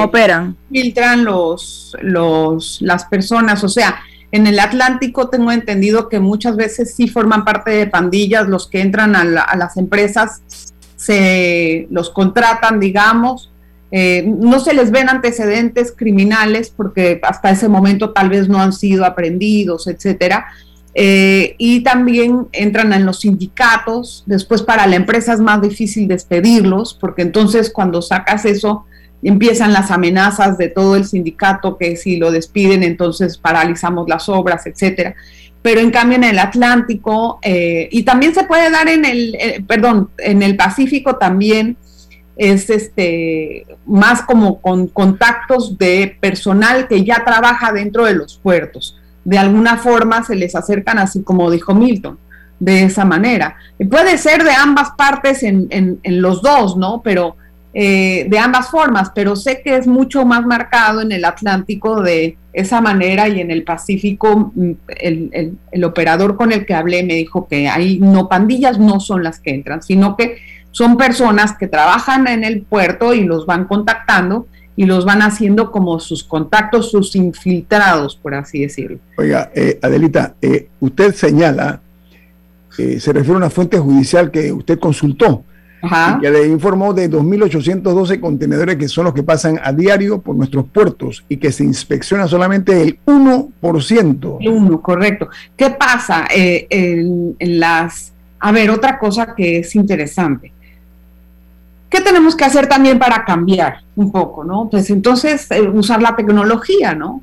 operan. 0.04 0.56
Filtran 0.70 1.24
los, 1.24 1.96
los, 2.00 2.80
las 2.80 3.06
personas. 3.06 3.64
O 3.64 3.68
sea, 3.68 3.98
en 4.30 4.46
el 4.46 4.60
Atlántico 4.60 5.30
tengo 5.30 5.50
entendido 5.50 6.08
que 6.08 6.20
muchas 6.20 6.54
veces 6.54 6.94
sí 6.94 7.08
forman 7.08 7.44
parte 7.44 7.72
de 7.72 7.88
pandillas 7.88 8.46
los 8.46 8.68
que 8.68 8.80
entran 8.80 9.16
a, 9.16 9.24
las 9.24 9.76
empresas 9.76 10.42
se 10.94 11.88
los 11.90 12.10
contratan, 12.10 12.78
digamos, 12.78 13.50
eh, 13.90 14.24
no 14.24 14.60
se 14.60 14.74
les 14.74 14.92
ven 14.92 15.08
antecedentes 15.08 15.92
criminales 15.94 16.70
porque 16.70 17.20
hasta 17.24 17.50
ese 17.50 17.68
momento 17.68 18.12
tal 18.12 18.28
vez 18.28 18.48
no 18.48 18.62
han 18.62 18.72
sido 18.72 19.04
aprendidos, 19.04 19.88
etcétera. 19.88 20.46
Eh, 20.94 21.54
y 21.56 21.82
también 21.82 22.48
entran 22.52 22.92
en 22.92 23.06
los 23.06 23.20
sindicatos. 23.20 24.24
Después 24.26 24.62
para 24.62 24.86
la 24.86 24.96
empresa 24.96 25.32
es 25.32 25.40
más 25.40 25.62
difícil 25.62 26.06
despedirlos 26.06 26.94
porque 26.94 27.22
entonces 27.22 27.70
cuando 27.70 28.02
sacas 28.02 28.44
eso 28.44 28.84
empiezan 29.22 29.72
las 29.72 29.90
amenazas 29.90 30.58
de 30.58 30.68
todo 30.68 30.96
el 30.96 31.04
sindicato 31.06 31.78
que 31.78 31.96
si 31.96 32.16
lo 32.16 32.30
despiden 32.32 32.82
entonces 32.82 33.38
paralizamos 33.38 34.08
las 34.08 34.28
obras, 34.28 34.66
etcétera. 34.66 35.14
Pero 35.62 35.80
en 35.80 35.92
cambio 35.92 36.16
en 36.16 36.24
el 36.24 36.38
Atlántico 36.38 37.38
eh, 37.42 37.88
y 37.90 38.02
también 38.02 38.34
se 38.34 38.44
puede 38.44 38.70
dar 38.70 38.88
en 38.88 39.04
el, 39.04 39.64
perdón, 39.66 40.10
en 40.18 40.42
el 40.42 40.56
Pacífico 40.56 41.16
también 41.16 41.76
es 42.36 42.68
este 42.70 43.66
más 43.86 44.22
como 44.22 44.60
con 44.60 44.88
contactos 44.88 45.78
de 45.78 46.16
personal 46.20 46.88
que 46.88 47.04
ya 47.04 47.22
trabaja 47.24 47.72
dentro 47.72 48.04
de 48.04 48.14
los 48.14 48.38
puertos. 48.38 48.98
De 49.24 49.38
alguna 49.38 49.76
forma 49.76 50.22
se 50.24 50.34
les 50.34 50.54
acercan 50.54 50.98
así 50.98 51.22
como 51.22 51.50
dijo 51.50 51.74
Milton, 51.74 52.18
de 52.58 52.84
esa 52.84 53.04
manera. 53.04 53.56
Y 53.78 53.84
puede 53.84 54.18
ser 54.18 54.44
de 54.44 54.52
ambas 54.52 54.90
partes 54.96 55.42
en, 55.42 55.66
en, 55.70 56.22
los 56.22 56.42
dos, 56.42 56.76
¿no? 56.76 57.02
Pero 57.02 57.36
eh, 57.74 58.26
de 58.28 58.38
ambas 58.38 58.68
formas, 58.68 59.10
pero 59.14 59.34
sé 59.36 59.62
que 59.62 59.76
es 59.76 59.86
mucho 59.86 60.24
más 60.24 60.44
marcado 60.44 61.00
en 61.00 61.12
el 61.12 61.24
Atlántico 61.24 62.02
de 62.02 62.36
esa 62.52 62.80
manera 62.80 63.28
y 63.28 63.40
en 63.40 63.50
el 63.50 63.64
Pacífico 63.64 64.52
mm, 64.54 64.70
el, 64.88 65.30
el, 65.32 65.58
el 65.70 65.84
operador 65.84 66.36
con 66.36 66.52
el 66.52 66.66
que 66.66 66.74
hablé 66.74 67.02
me 67.02 67.14
dijo 67.14 67.48
que 67.48 67.68
ahí 67.68 67.98
no 67.98 68.28
pandillas 68.28 68.78
no 68.78 69.00
son 69.00 69.22
las 69.22 69.40
que 69.40 69.54
entran, 69.54 69.82
sino 69.82 70.16
que 70.16 70.36
son 70.70 70.96
personas 70.96 71.56
que 71.56 71.68
trabajan 71.68 72.26
en 72.28 72.44
el 72.44 72.62
puerto 72.62 73.14
y 73.14 73.24
los 73.24 73.46
van 73.46 73.66
contactando 73.66 74.46
y 74.76 74.86
los 74.86 75.04
van 75.04 75.22
haciendo 75.22 75.70
como 75.70 75.98
sus 76.00 76.24
contactos, 76.24 76.90
sus 76.90 77.14
infiltrados, 77.14 78.16
por 78.16 78.34
así 78.34 78.60
decirlo. 78.60 78.98
Oiga, 79.18 79.50
eh, 79.54 79.78
Adelita, 79.82 80.34
eh, 80.40 80.68
usted 80.80 81.14
señala, 81.14 81.80
eh, 82.78 82.98
se 82.98 83.12
refiere 83.12 83.34
a 83.34 83.36
una 83.38 83.50
fuente 83.50 83.78
judicial 83.78 84.30
que 84.30 84.52
usted 84.52 84.78
consultó, 84.78 85.44
que 86.20 86.30
le 86.30 86.46
informó 86.46 86.94
de 86.94 87.10
2.812 87.10 88.20
contenedores 88.20 88.76
que 88.76 88.86
son 88.86 89.06
los 89.06 89.14
que 89.14 89.24
pasan 89.24 89.58
a 89.62 89.72
diario 89.72 90.20
por 90.20 90.36
nuestros 90.36 90.66
puertos 90.66 91.24
y 91.28 91.38
que 91.38 91.50
se 91.50 91.64
inspecciona 91.64 92.28
solamente 92.28 92.80
el 92.80 93.00
1%. 93.04 94.36
El 94.40 94.48
1, 94.48 94.80
correcto. 94.80 95.28
¿Qué 95.56 95.70
pasa 95.70 96.28
en 96.30 97.36
las... 97.40 98.12
A 98.38 98.52
ver, 98.52 98.70
otra 98.70 98.96
cosa 98.98 99.34
que 99.34 99.58
es 99.58 99.74
interesante 99.74 100.52
¿Qué 101.92 102.00
tenemos 102.00 102.34
que 102.34 102.44
hacer 102.46 102.68
también 102.68 102.98
para 102.98 103.22
cambiar 103.22 103.82
un 103.96 104.10
poco, 104.10 104.44
no? 104.44 104.66
Pues 104.70 104.88
entonces 104.88 105.46
eh, 105.50 105.60
usar 105.60 106.00
la 106.00 106.16
tecnología, 106.16 106.94
¿no? 106.94 107.20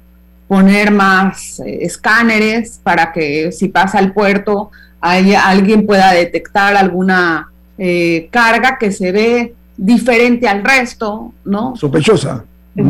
Poner 0.48 0.92
más 0.92 1.60
eh, 1.62 1.80
escáneres 1.82 2.80
para 2.84 3.12
que 3.12 3.52
si 3.52 3.70
pasa 3.70 3.98
el 3.98 4.14
puerto 4.14 4.70
alguien 5.02 5.88
pueda 5.88 6.12
detectar 6.12 6.76
alguna 6.76 7.50
eh, 7.80 8.28
carga 8.32 8.78
que 8.78 8.92
se 8.92 9.12
ve 9.12 9.56
diferente 9.76 10.48
al 10.48 10.64
resto, 10.64 11.34
¿no? 11.46 11.76
Sospechosa. 11.76 12.44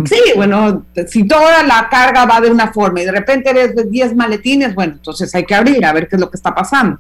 Sí, 0.06 0.20
bueno, 0.36 0.84
si 1.08 1.26
toda 1.28 1.64
la 1.64 1.88
carga 1.90 2.26
va 2.26 2.42
de 2.42 2.52
una 2.52 2.74
forma 2.74 3.02
y 3.02 3.06
de 3.06 3.12
repente 3.12 3.52
eres 3.52 3.74
de 3.74 3.86
10 3.86 4.16
maletines, 4.16 4.76
bueno, 4.76 4.94
entonces 4.94 5.34
hay 5.34 5.46
que 5.46 5.56
abrir 5.56 5.86
a 5.86 5.94
ver 5.94 6.10
qué 6.10 6.18
es 6.18 6.20
lo 6.20 6.30
que 6.30 6.36
está 6.36 6.54
pasando 6.54 7.00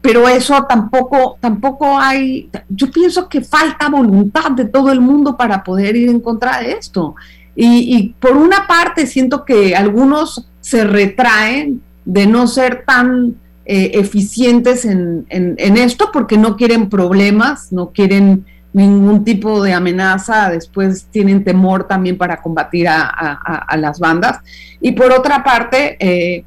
pero 0.00 0.28
eso 0.28 0.64
tampoco, 0.68 1.36
tampoco 1.40 1.98
hay, 1.98 2.50
yo 2.68 2.90
pienso 2.90 3.28
que 3.28 3.42
falta 3.42 3.88
voluntad 3.88 4.50
de 4.52 4.64
todo 4.64 4.90
el 4.90 5.00
mundo 5.00 5.36
para 5.36 5.62
poder 5.62 5.94
ir 5.94 6.08
en 6.08 6.20
contra 6.20 6.60
de 6.60 6.72
esto. 6.72 7.14
Y, 7.54 8.14
por 8.18 8.36
una 8.36 8.66
parte 8.66 9.06
siento 9.06 9.44
que 9.44 9.76
algunos 9.76 10.48
se 10.60 10.84
retraen 10.84 11.82
de 12.06 12.26
no 12.26 12.46
ser 12.46 12.84
tan 12.86 13.34
eh, 13.66 13.90
eficientes 13.94 14.86
en, 14.86 15.26
esto 15.28 16.10
porque 16.10 16.38
no 16.38 16.56
quieren 16.56 16.88
problemas, 16.88 17.70
no 17.70 17.90
quieren 17.90 18.46
ningún 18.72 19.24
tipo 19.24 19.62
de 19.62 19.74
amenaza, 19.74 20.48
después 20.48 21.08
tienen 21.10 21.44
temor 21.44 21.86
también 21.86 22.16
para 22.16 22.40
combatir 22.40 22.88
a, 22.88 23.76
las 23.76 23.98
bandas. 23.98 24.38
Y 24.80 24.92
por 24.92 25.12
otra 25.12 25.44
parte, 25.44 25.96
eh, 26.00 26.44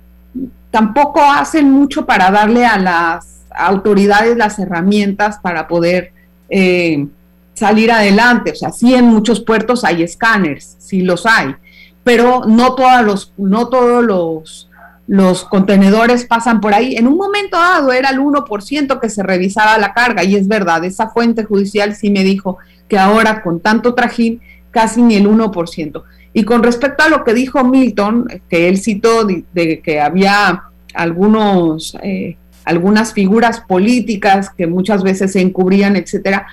tampoco 0.72 1.22
hacen 1.22 1.70
mucho 1.70 2.08
para 2.08 2.32
darle 2.32 2.66
a 2.66 2.80
las 2.80 3.33
autoridades 3.56 4.38
las 4.38 4.60
herramientas 4.60 5.40
para 5.40 5.68
poder 5.68 6.12
eh, 6.50 7.08
salir 7.54 7.92
adelante. 7.92 8.52
O 8.52 8.56
sea, 8.56 8.72
sí 8.72 8.94
en 8.94 9.06
muchos 9.06 9.40
puertos 9.40 9.84
hay 9.84 10.04
escáneres, 10.04 10.76
sí 10.80 11.02
los 11.02 11.26
hay, 11.26 11.56
pero 12.04 12.44
no, 12.46 12.76
todos 12.76 13.04
los, 13.04 13.34
no 13.38 13.70
todos 13.70 14.04
los, 14.04 14.70
los 15.08 15.46
contenedores 15.46 16.26
pasan 16.26 16.62
por 16.62 16.74
ahí. 16.74 16.96
En 16.96 17.08
un 17.08 17.18
momento 17.18 17.58
dado 17.58 17.92
era 17.92 18.10
el 18.10 18.20
1% 18.20 19.00
que 19.00 19.10
se 19.10 19.24
revisaba 19.24 19.78
la 19.78 19.94
carga 19.94 20.24
y 20.24 20.36
es 20.36 20.48
verdad, 20.48 20.84
esa 20.84 21.10
fuente 21.10 21.44
judicial 21.44 21.96
sí 21.96 22.10
me 22.10 22.24
dijo 22.24 22.58
que 22.88 22.98
ahora 22.98 23.42
con 23.42 23.60
tanto 23.60 23.94
trajín 23.94 24.42
casi 24.72 25.02
ni 25.02 25.16
el 25.16 25.28
1%. 25.28 26.04
Y 26.34 26.44
con 26.44 26.64
respecto 26.64 27.04
a 27.04 27.10
lo 27.10 27.24
que 27.24 27.34
dijo 27.34 27.64
Milton, 27.64 28.28
que 28.50 28.68
él 28.68 28.80
citó 28.80 29.24
de, 29.24 29.82
que 29.84 30.02
había 30.02 30.64
algunos 30.96 31.96
eh, 32.02 32.38
algunas 32.66 33.14
figuras 33.14 33.62
políticas 33.62 34.50
que 34.50 34.68
muchas 34.68 35.04
veces 35.04 35.34
se 35.34 35.42
encubrían, 35.42 35.96
etcétera. 35.96 36.48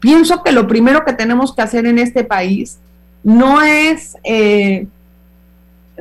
Pienso 0.00 0.42
que 0.42 0.52
lo 0.52 0.66
primero 0.66 1.04
que 1.04 1.12
tenemos 1.12 1.54
que 1.54 1.62
hacer 1.62 1.86
en 1.86 1.98
este 1.98 2.24
país 2.24 2.78
no 3.22 3.62
es, 3.62 4.16
eh, 4.22 4.86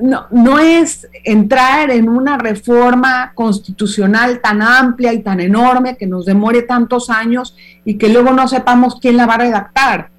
no, 0.02 0.26
no 0.32 0.60
es 0.60 1.08
entrar 1.24 1.90
en 1.92 2.10
una 2.10 2.38
reforma 2.38 3.32
constitucional 3.34 4.42
tan 4.42 4.62
amplia 4.62 5.14
y 5.14 5.20
tan 5.20 5.40
enorme 5.40 5.96
que 5.96 6.08
nos 6.08 6.26
demore 6.26 6.64
tantos 6.64 7.10
años 7.10 7.56
y 7.86 7.98
que 7.98 8.10
luego 8.10 8.32
no 8.32 8.48
sepamos 8.48 9.00
quién 9.00 9.18
la 9.18 9.26
va 9.26 9.36
a 9.36 9.38
redactar. 9.38 10.10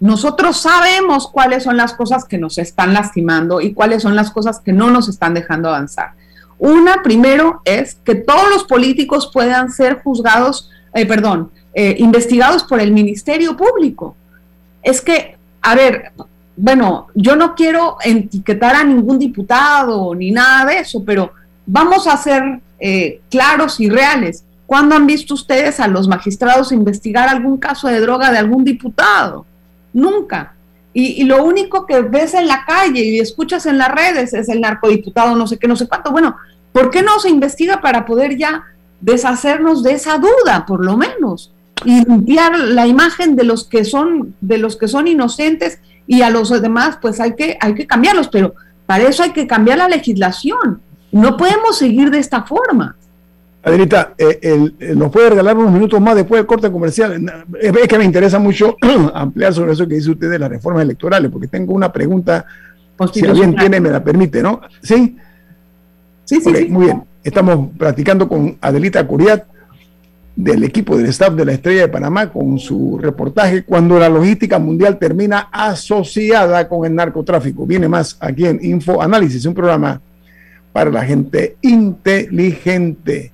Nosotros 0.00 0.56
sabemos 0.56 1.28
cuáles 1.28 1.64
son 1.64 1.76
las 1.76 1.92
cosas 1.92 2.24
que 2.24 2.38
nos 2.38 2.56
están 2.56 2.94
lastimando 2.94 3.60
y 3.60 3.74
cuáles 3.74 4.02
son 4.02 4.16
las 4.16 4.30
cosas 4.30 4.58
que 4.58 4.72
no 4.72 4.90
nos 4.90 5.10
están 5.10 5.34
dejando 5.34 5.68
avanzar. 5.68 6.12
Una, 6.60 7.02
primero, 7.02 7.62
es 7.64 7.96
que 8.04 8.14
todos 8.14 8.50
los 8.50 8.64
políticos 8.64 9.30
puedan 9.32 9.72
ser 9.72 10.02
juzgados, 10.02 10.70
eh, 10.92 11.06
perdón, 11.06 11.50
eh, 11.72 11.96
investigados 11.98 12.64
por 12.64 12.80
el 12.80 12.92
Ministerio 12.92 13.56
Público. 13.56 14.14
Es 14.82 15.00
que, 15.00 15.38
a 15.62 15.74
ver, 15.74 16.12
bueno, 16.54 17.06
yo 17.14 17.34
no 17.34 17.54
quiero 17.54 17.96
etiquetar 18.04 18.76
a 18.76 18.84
ningún 18.84 19.18
diputado 19.18 20.14
ni 20.14 20.32
nada 20.32 20.66
de 20.66 20.80
eso, 20.80 21.02
pero 21.02 21.32
vamos 21.64 22.06
a 22.06 22.18
ser 22.18 22.60
eh, 22.78 23.22
claros 23.30 23.80
y 23.80 23.88
reales. 23.88 24.44
¿Cuándo 24.66 24.94
han 24.96 25.06
visto 25.06 25.32
ustedes 25.32 25.80
a 25.80 25.88
los 25.88 26.08
magistrados 26.08 26.72
investigar 26.72 27.30
algún 27.30 27.56
caso 27.56 27.88
de 27.88 28.00
droga 28.00 28.30
de 28.30 28.36
algún 28.36 28.64
diputado? 28.64 29.46
Nunca. 29.94 30.52
Y, 30.92 31.22
y, 31.22 31.24
lo 31.24 31.44
único 31.44 31.86
que 31.86 32.00
ves 32.00 32.34
en 32.34 32.48
la 32.48 32.64
calle 32.64 33.04
y 33.04 33.20
escuchas 33.20 33.64
en 33.66 33.78
las 33.78 33.92
redes 33.94 34.34
es 34.34 34.48
el 34.48 34.60
narcodiputado, 34.60 35.36
no 35.36 35.46
sé 35.46 35.56
qué, 35.56 35.68
no 35.68 35.76
sé 35.76 35.86
cuánto. 35.86 36.10
Bueno, 36.10 36.36
¿Por 36.72 36.90
qué 36.90 37.02
no 37.02 37.18
se 37.18 37.30
investiga 37.30 37.80
para 37.80 38.04
poder 38.04 38.36
ya 38.36 38.64
deshacernos 39.00 39.82
de 39.82 39.92
esa 39.92 40.18
duda, 40.18 40.64
por 40.66 40.84
lo 40.84 40.96
menos? 40.96 41.52
Y 41.84 42.04
limpiar 42.04 42.58
la 42.58 42.86
imagen 42.86 43.36
de 43.36 43.44
los 43.44 43.64
que 43.64 43.84
son, 43.84 44.34
de 44.40 44.58
los 44.58 44.76
que 44.76 44.86
son 44.86 45.08
inocentes 45.08 45.80
y 46.06 46.22
a 46.22 46.30
los 46.30 46.50
demás, 46.60 46.98
pues 47.00 47.20
hay 47.20 47.34
que, 47.34 47.56
hay 47.60 47.74
que 47.74 47.86
cambiarlos, 47.86 48.28
pero 48.28 48.54
para 48.86 49.04
eso 49.04 49.22
hay 49.22 49.30
que 49.30 49.46
cambiar 49.46 49.78
la 49.78 49.88
legislación. 49.88 50.80
No 51.10 51.36
podemos 51.36 51.78
seguir 51.78 52.10
de 52.10 52.18
esta 52.18 52.42
forma. 52.42 52.96
Adelita, 53.62 54.14
eh, 54.16 54.70
¿nos 54.96 55.12
puede 55.12 55.30
regalar 55.30 55.56
unos 55.56 55.72
minutos 55.72 56.00
más 56.00 56.14
después 56.14 56.38
del 56.38 56.46
corte 56.46 56.70
comercial? 56.70 57.46
Es 57.60 57.88
que 57.88 57.98
me 57.98 58.04
interesa 58.04 58.38
mucho 58.38 58.76
ampliar 59.14 59.52
sobre 59.52 59.72
eso 59.72 59.86
que 59.86 59.96
dice 59.96 60.10
usted 60.10 60.30
de 60.30 60.38
las 60.38 60.48
reformas 60.48 60.82
electorales, 60.82 61.30
porque 61.30 61.46
tengo 61.46 61.74
una 61.74 61.92
pregunta, 61.92 62.46
si 63.12 63.24
alguien 63.24 63.54
tiene, 63.54 63.80
me 63.80 63.90
la 63.90 64.02
permite, 64.02 64.42
¿no? 64.42 64.60
Sí. 64.82 65.16
Sí, 66.24 66.40
sí, 66.40 66.66
Muy 66.68 66.86
bien. 66.86 67.02
Estamos 67.22 67.68
practicando 67.76 68.26
con 68.26 68.56
Adelita 68.62 69.06
Curiat 69.06 69.44
del 70.36 70.64
equipo 70.64 70.96
del 70.96 71.06
staff 71.06 71.34
de 71.34 71.44
la 71.44 71.52
Estrella 71.52 71.82
de 71.82 71.88
Panamá 71.88 72.32
con 72.32 72.58
su 72.58 72.98
reportaje 72.98 73.64
cuando 73.64 73.98
la 73.98 74.08
logística 74.08 74.58
mundial 74.58 74.98
termina 74.98 75.48
asociada 75.52 76.66
con 76.66 76.86
el 76.86 76.94
narcotráfico. 76.94 77.66
Viene 77.66 77.88
más 77.88 78.16
aquí 78.20 78.46
en 78.46 78.58
Info 78.62 79.02
Análisis, 79.02 79.44
un 79.44 79.54
programa 79.54 80.00
para 80.72 80.90
la 80.90 81.04
gente 81.04 81.56
inteligente. 81.60 83.32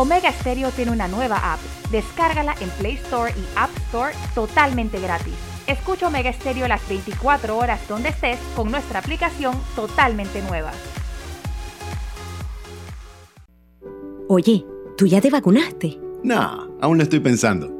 Omega 0.00 0.32
Stereo 0.32 0.70
tiene 0.70 0.92
una 0.92 1.08
nueva 1.08 1.52
app. 1.52 1.60
Descárgala 1.90 2.54
en 2.62 2.70
Play 2.70 2.94
Store 2.94 3.34
y 3.36 3.44
App 3.54 3.68
Store 3.88 4.14
totalmente 4.34 4.98
gratis. 4.98 5.34
Escucha 5.66 6.06
Omega 6.06 6.32
Stereo 6.32 6.66
las 6.66 6.88
24 6.88 7.54
horas 7.54 7.86
donde 7.86 8.08
estés 8.08 8.38
con 8.56 8.70
nuestra 8.70 9.00
aplicación 9.00 9.54
totalmente 9.76 10.40
nueva. 10.40 10.72
Oye, 14.26 14.64
¿tú 14.96 15.06
ya 15.06 15.20
te 15.20 15.28
vacunaste? 15.28 16.00
No, 16.24 16.78
aún 16.80 16.96
lo 16.96 17.02
estoy 17.02 17.20
pensando. 17.20 17.79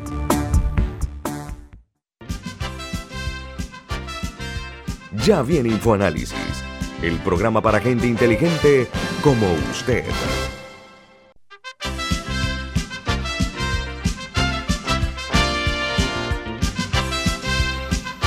Ya 5.25 5.43
viene 5.43 5.69
InfoAnálisis, 5.69 6.63
el 7.03 7.19
programa 7.19 7.61
para 7.61 7.79
gente 7.79 8.07
inteligente 8.07 8.87
como 9.21 9.45
usted. 9.69 10.03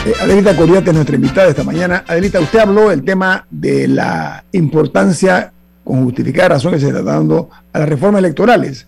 Eh, 0.07 0.13
Adelita 0.23 0.55
Coriate 0.55 0.91
es 0.91 0.95
nuestra 0.95 1.17
invitada 1.17 1.49
esta 1.49 1.65
mañana. 1.65 2.05
Adelita, 2.07 2.39
usted 2.39 2.61
habló 2.61 2.91
del 2.91 3.03
tema 3.03 3.45
de 3.51 3.89
la 3.89 4.45
importancia, 4.53 5.53
con 5.83 6.05
justificada 6.05 6.51
razón, 6.51 6.75
que 6.75 6.79
se 6.79 6.89
está 6.89 7.03
dando 7.03 7.51
a 7.73 7.81
las 7.81 7.89
reformas 7.89 8.21
electorales. 8.21 8.87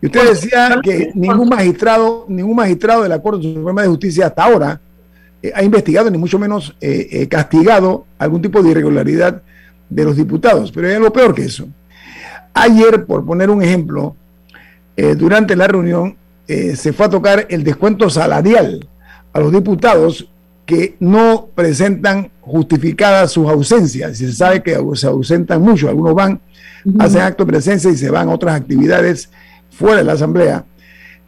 Y 0.00 0.06
usted 0.06 0.30
decía 0.30 0.80
que 0.82 1.10
ningún 1.14 1.50
magistrado, 1.50 2.24
ningún 2.26 2.56
magistrado 2.56 3.02
de 3.02 3.10
la 3.10 3.20
Corte 3.20 3.52
Suprema 3.52 3.82
de 3.82 3.88
Justicia 3.88 4.28
hasta 4.28 4.44
ahora 4.44 4.80
eh, 5.48 5.52
ha 5.54 5.62
investigado, 5.62 6.10
ni 6.10 6.18
mucho 6.18 6.38
menos 6.38 6.76
eh, 6.80 7.08
eh, 7.10 7.28
castigado 7.28 8.06
algún 8.18 8.42
tipo 8.42 8.62
de 8.62 8.70
irregularidad 8.70 9.42
de 9.88 10.04
los 10.04 10.16
diputados. 10.16 10.72
Pero 10.72 10.88
hay 10.88 10.94
algo 10.94 11.12
peor 11.12 11.34
que 11.34 11.44
eso. 11.44 11.68
Ayer, 12.52 13.04
por 13.04 13.24
poner 13.24 13.50
un 13.50 13.62
ejemplo, 13.62 14.14
durante 15.16 15.56
la 15.56 15.66
reunión 15.66 16.16
eh, 16.46 16.76
se 16.76 16.92
fue 16.92 17.06
a 17.06 17.10
tocar 17.10 17.46
el 17.48 17.64
descuento 17.64 18.10
salarial 18.10 18.86
a 19.32 19.40
los 19.40 19.50
diputados 19.50 20.28
que 20.66 20.94
no 21.00 21.48
presentan 21.54 22.30
justificadas 22.42 23.32
sus 23.32 23.48
ausencias. 23.48 24.18
Se 24.18 24.32
sabe 24.32 24.62
que 24.62 24.78
se 24.94 25.06
ausentan 25.06 25.62
mucho, 25.62 25.88
algunos 25.88 26.14
van, 26.14 26.40
hacen 26.98 27.22
acto 27.22 27.44
de 27.44 27.52
presencia 27.52 27.90
y 27.90 27.96
se 27.96 28.10
van 28.10 28.28
a 28.28 28.32
otras 28.32 28.54
actividades 28.54 29.30
fuera 29.70 29.98
de 29.98 30.04
la 30.04 30.12
Asamblea. 30.12 30.64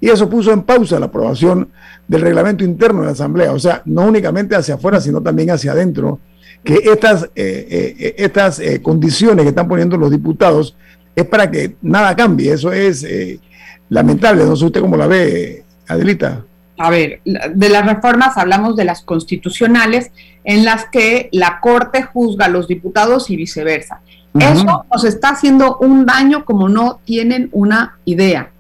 Y 0.01 0.11
eso 0.11 0.29
puso 0.29 0.53
en 0.53 0.63
pausa 0.63 1.01
la 1.01 1.07
aprobación 1.07 1.71
del 2.07 2.21
reglamento 2.21 2.65
interno 2.65 3.01
de 3.01 3.07
la 3.07 3.13
Asamblea, 3.13 3.53
o 3.53 3.59
sea, 3.59 3.83
no 3.87 4.03
únicamente 4.03 4.55
hacia 4.55 4.75
afuera, 4.75 5.01
sino 5.01 5.23
también 5.23 5.51
hacia 5.51 5.73
adentro, 5.73 6.21
que 6.63 6.81
estas, 6.85 7.25
eh, 7.35 7.97
eh, 7.99 8.15
estas 8.19 8.59
eh, 8.59 8.83
condiciones 8.83 9.45
que 9.45 9.51
están 9.51 9.69
poniendo 9.69 9.97
los 9.97 10.11
diputados 10.11 10.77
es 11.15 11.25
para 11.25 11.51
que 11.51 11.77
nada 11.83 12.15
cambie. 12.15 12.53
Eso 12.53 12.73
es 12.73 13.03
eh, 13.03 13.41
lamentable. 13.89 14.45
No 14.45 14.55
sé 14.55 14.67
usted 14.67 14.81
cómo 14.81 14.97
la 14.97 15.07
ve, 15.07 15.65
Adelita. 15.89 16.45
A 16.79 16.91
ver, 16.91 17.21
de 17.25 17.69
las 17.71 17.87
reformas 17.87 18.37
hablamos 18.37 18.77
de 18.77 18.85
las 18.85 19.01
constitucionales 19.01 20.13
en 20.45 20.65
las 20.67 20.85
que 20.93 21.31
la 21.33 21.59
Corte 21.61 22.03
juzga 22.03 22.47
a 22.47 22.51
los 22.51 22.69
diputados 22.69 23.31
y 23.31 23.37
viceversa. 23.37 24.03
Eso 24.39 24.85
nos 24.93 25.05
está 25.05 25.31
haciendo 25.31 25.79
un 25.79 26.05
daño 26.05 26.45
como 26.45 26.69
no 26.69 27.01
tienen 27.07 27.49
una 27.53 27.99
idea. 28.05 28.51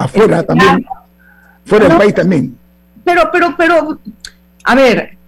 Afuera 0.00 0.42
también, 0.42 0.86
fuera 1.66 1.88
del 1.88 1.98
país 1.98 2.14
también. 2.14 2.56
Pero, 3.04 3.28
pero, 3.30 3.54
pero, 3.58 3.98
a 4.64 4.74
ver, 4.74 5.18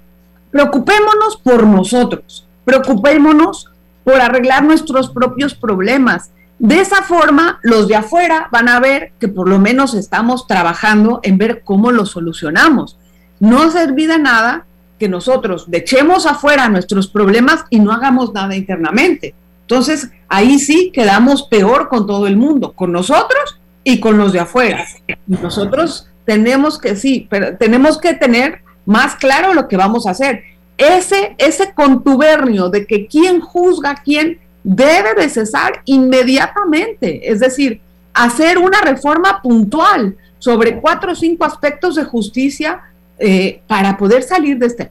preocupémonos 0.51 1.37
por 1.45 1.67
nosotros, 1.67 2.47
preocupémonos 2.65 3.69
por 4.03 4.19
arreglar 4.19 4.65
nuestros 4.65 5.11
propios 5.11 5.55
problemas. 5.55 6.31
De 6.59 6.81
esa 6.81 7.03
forma, 7.03 7.59
los 7.63 7.87
de 7.87 7.97
afuera 7.97 8.49
van 8.51 8.71
a 8.71 8.81
ver 8.81 9.13
que 9.21 9.29
por 9.29 9.47
lo 9.47 9.59
menos 9.59 9.93
estamos 9.93 10.47
trabajando 10.47 11.21
en 11.23 11.37
ver 11.37 11.63
cómo 11.65 11.93
lo 11.93 12.07
solucionamos. 12.07 12.97
No 13.41 13.71
servir 13.71 14.09
de 14.09 14.19
nada 14.19 14.65
que 14.99 15.09
nosotros 15.11 15.67
echemos 15.71 16.25
afuera 16.25 16.71
nuestros 16.71 17.09
problemas 17.09 17.67
y 17.69 17.79
no 17.79 17.93
hagamos 17.93 18.33
nada 18.33 18.57
internamente. 18.57 19.35
Entonces, 19.63 20.11
ahí 20.31 20.59
sí 20.59 20.91
quedamos 20.95 21.43
peor 21.43 21.91
con 21.91 22.07
todo 22.07 22.27
el 22.27 22.39
mundo, 22.39 22.73
con 22.73 22.91
nosotros 22.91 23.59
y 23.85 24.01
con 24.01 24.19
los 24.19 24.33
de 24.33 24.41
afuera. 24.41 24.85
Nosotros 25.27 26.09
tenemos 26.25 26.79
que, 26.79 26.97
sí, 26.97 27.27
pero 27.31 27.57
tenemos 27.57 27.99
que 27.99 28.15
tener 28.15 28.61
más 28.85 29.17
claro 29.17 29.55
lo 29.55 29.69
que 29.69 29.77
vamos 29.77 30.07
a 30.07 30.11
hacer. 30.11 30.43
Ese, 30.79 31.35
ese 31.39 31.73
contubernio 31.75 32.69
de 32.69 32.87
que 32.87 33.07
quién 33.07 33.41
juzga 33.41 33.91
a 33.91 34.03
quién 34.03 34.41
debe 34.65 35.15
de 35.15 35.29
cesar 35.29 35.83
inmediatamente. 35.85 37.31
Es 37.31 37.41
decir, 37.41 37.81
hacer 38.15 38.59
una 38.59 38.81
reforma 38.81 39.41
puntual 39.43 40.17
sobre 40.39 40.81
cuatro 40.81 41.13
o 41.13 41.15
cinco 41.15 41.45
aspectos 41.45 41.97
de 41.97 42.05
justicia 42.05 42.81
eh, 43.19 43.63
para 43.67 43.97
poder 43.97 44.23
salir 44.23 44.59
de 44.59 44.67
este, 44.67 44.91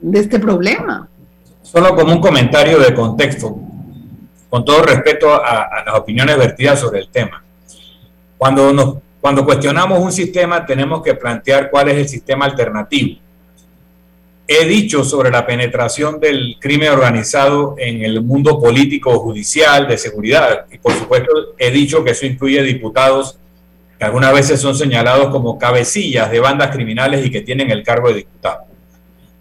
de 0.00 0.20
este 0.20 0.38
problema. 0.38 1.08
Solo 1.62 1.94
como 1.94 2.12
un 2.12 2.20
comentario 2.20 2.80
de 2.80 2.94
contexto, 2.94 3.56
con 4.48 4.64
todo 4.64 4.82
respeto 4.82 5.32
a 5.32 5.84
las 5.86 5.94
opiniones 5.94 6.36
vertidas 6.36 6.80
sobre 6.80 7.00
el 7.00 7.08
tema. 7.08 7.44
Cuando, 8.40 8.72
nos, 8.72 8.94
cuando 9.20 9.44
cuestionamos 9.44 9.98
un 9.98 10.10
sistema, 10.10 10.64
tenemos 10.64 11.02
que 11.02 11.12
plantear 11.12 11.70
cuál 11.70 11.90
es 11.90 11.98
el 11.98 12.08
sistema 12.08 12.46
alternativo. 12.46 13.20
He 14.48 14.64
dicho 14.64 15.04
sobre 15.04 15.30
la 15.30 15.46
penetración 15.46 16.18
del 16.18 16.56
crimen 16.58 16.88
organizado 16.88 17.74
en 17.76 18.02
el 18.02 18.22
mundo 18.22 18.58
político, 18.58 19.18
judicial, 19.18 19.86
de 19.86 19.98
seguridad, 19.98 20.64
y 20.72 20.78
por 20.78 20.94
supuesto 20.94 21.30
he 21.58 21.70
dicho 21.70 22.02
que 22.02 22.12
eso 22.12 22.24
incluye 22.24 22.62
diputados 22.62 23.38
que 23.98 24.06
algunas 24.06 24.32
veces 24.32 24.58
son 24.58 24.74
señalados 24.74 25.28
como 25.28 25.58
cabecillas 25.58 26.30
de 26.30 26.40
bandas 26.40 26.74
criminales 26.74 27.26
y 27.26 27.30
que 27.30 27.42
tienen 27.42 27.70
el 27.70 27.82
cargo 27.82 28.08
de 28.08 28.14
diputado. 28.14 28.62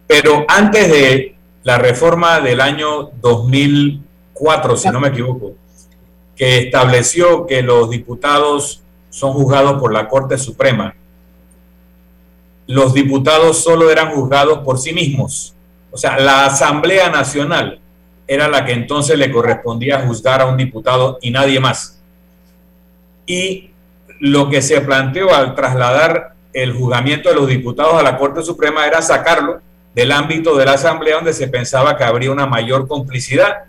Pero 0.08 0.44
antes 0.50 0.92
de 0.92 1.36
la 1.64 1.78
reforma 1.78 2.42
del 2.42 2.60
año 2.60 3.12
2004, 3.22 4.76
si 4.76 4.90
no 4.90 5.00
me 5.00 5.08
equivoco, 5.08 5.54
que 6.36 6.60
estableció 6.60 7.46
que 7.46 7.62
los 7.62 7.90
diputados 7.90 8.82
son 9.10 9.34
juzgados 9.34 9.80
por 9.80 9.92
la 9.92 10.08
Corte 10.08 10.38
Suprema, 10.38 10.96
los 12.70 12.94
diputados 12.94 13.64
solo 13.64 13.90
eran 13.90 14.12
juzgados 14.12 14.60
por 14.60 14.78
sí 14.78 14.94
mismos. 14.94 15.56
O 15.90 15.98
sea, 15.98 16.20
la 16.20 16.46
Asamblea 16.46 17.10
Nacional 17.10 17.80
era 18.28 18.48
la 18.48 18.64
que 18.64 18.74
entonces 18.74 19.18
le 19.18 19.32
correspondía 19.32 20.06
juzgar 20.06 20.42
a 20.42 20.46
un 20.46 20.56
diputado 20.56 21.18
y 21.20 21.32
nadie 21.32 21.60
más. 21.60 22.00
Y 23.26 23.72
lo 24.20 24.50
que 24.50 24.62
se 24.62 24.82
planteó 24.82 25.34
al 25.34 25.56
trasladar 25.56 26.36
el 26.54 26.74
juzgamiento 26.74 27.30
de 27.30 27.36
los 27.36 27.48
diputados 27.48 27.96
a 27.96 28.04
la 28.04 28.18
Corte 28.18 28.44
Suprema 28.44 28.86
era 28.86 29.02
sacarlo 29.02 29.62
del 29.96 30.12
ámbito 30.12 30.56
de 30.56 30.66
la 30.66 30.74
Asamblea 30.74 31.16
donde 31.16 31.34
se 31.34 31.48
pensaba 31.48 31.98
que 31.98 32.04
habría 32.04 32.32
una 32.32 32.46
mayor 32.46 32.88
complicidad. 32.88 33.64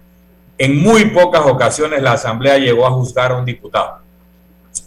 En 0.59 0.79
muy 0.79 1.07
pocas 1.07 1.47
ocasiones 1.47 2.03
la 2.03 2.13
Asamblea 2.13 2.59
llegó 2.59 2.87
a 2.87 2.91
juzgar 2.91 3.33
a 3.33 3.39
un 3.39 3.47
diputado 3.47 4.10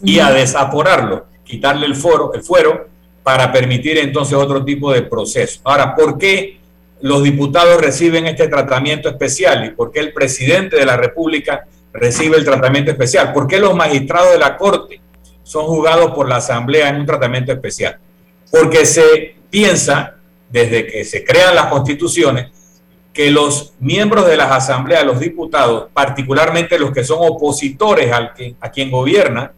y 0.03 0.19
a 0.19 0.31
desaforarlo, 0.31 1.25
quitarle 1.43 1.85
el 1.85 1.95
foro, 1.95 2.33
el 2.33 2.43
fuero 2.43 2.87
para 3.23 3.51
permitir 3.51 3.97
entonces 3.97 4.35
otro 4.35 4.63
tipo 4.63 4.91
de 4.91 5.03
proceso. 5.03 5.61
Ahora, 5.63 5.95
¿por 5.95 6.17
qué 6.17 6.59
los 7.01 7.23
diputados 7.23 7.81
reciben 7.81 8.27
este 8.27 8.47
tratamiento 8.47 9.09
especial 9.09 9.65
y 9.65 9.71
por 9.71 9.91
qué 9.91 10.01
el 10.01 10.13
presidente 10.13 10.75
de 10.75 10.85
la 10.85 10.97
República 10.97 11.65
recibe 11.93 12.37
el 12.37 12.43
tratamiento 12.43 12.91
especial? 12.91 13.31
¿Por 13.33 13.47
qué 13.47 13.59
los 13.59 13.75
magistrados 13.75 14.33
de 14.33 14.39
la 14.39 14.57
Corte 14.57 14.99
son 15.43 15.65
juzgados 15.65 16.11
por 16.11 16.27
la 16.27 16.37
Asamblea 16.37 16.89
en 16.89 16.97
un 16.97 17.05
tratamiento 17.05 17.53
especial? 17.53 17.97
Porque 18.51 18.85
se 18.85 19.35
piensa, 19.49 20.15
desde 20.49 20.85
que 20.85 21.05
se 21.05 21.23
crean 21.23 21.55
las 21.55 21.67
constituciones, 21.67 22.51
que 23.13 23.31
los 23.31 23.73
miembros 23.79 24.27
de 24.27 24.35
las 24.35 24.51
asambleas, 24.51 25.05
los 25.05 25.19
diputados, 25.19 25.87
particularmente 25.93 26.77
los 26.77 26.91
que 26.91 27.03
son 27.03 27.19
opositores 27.21 28.11
al 28.11 28.33
que, 28.33 28.55
a 28.59 28.69
quien 28.71 28.91
gobierna, 28.91 29.53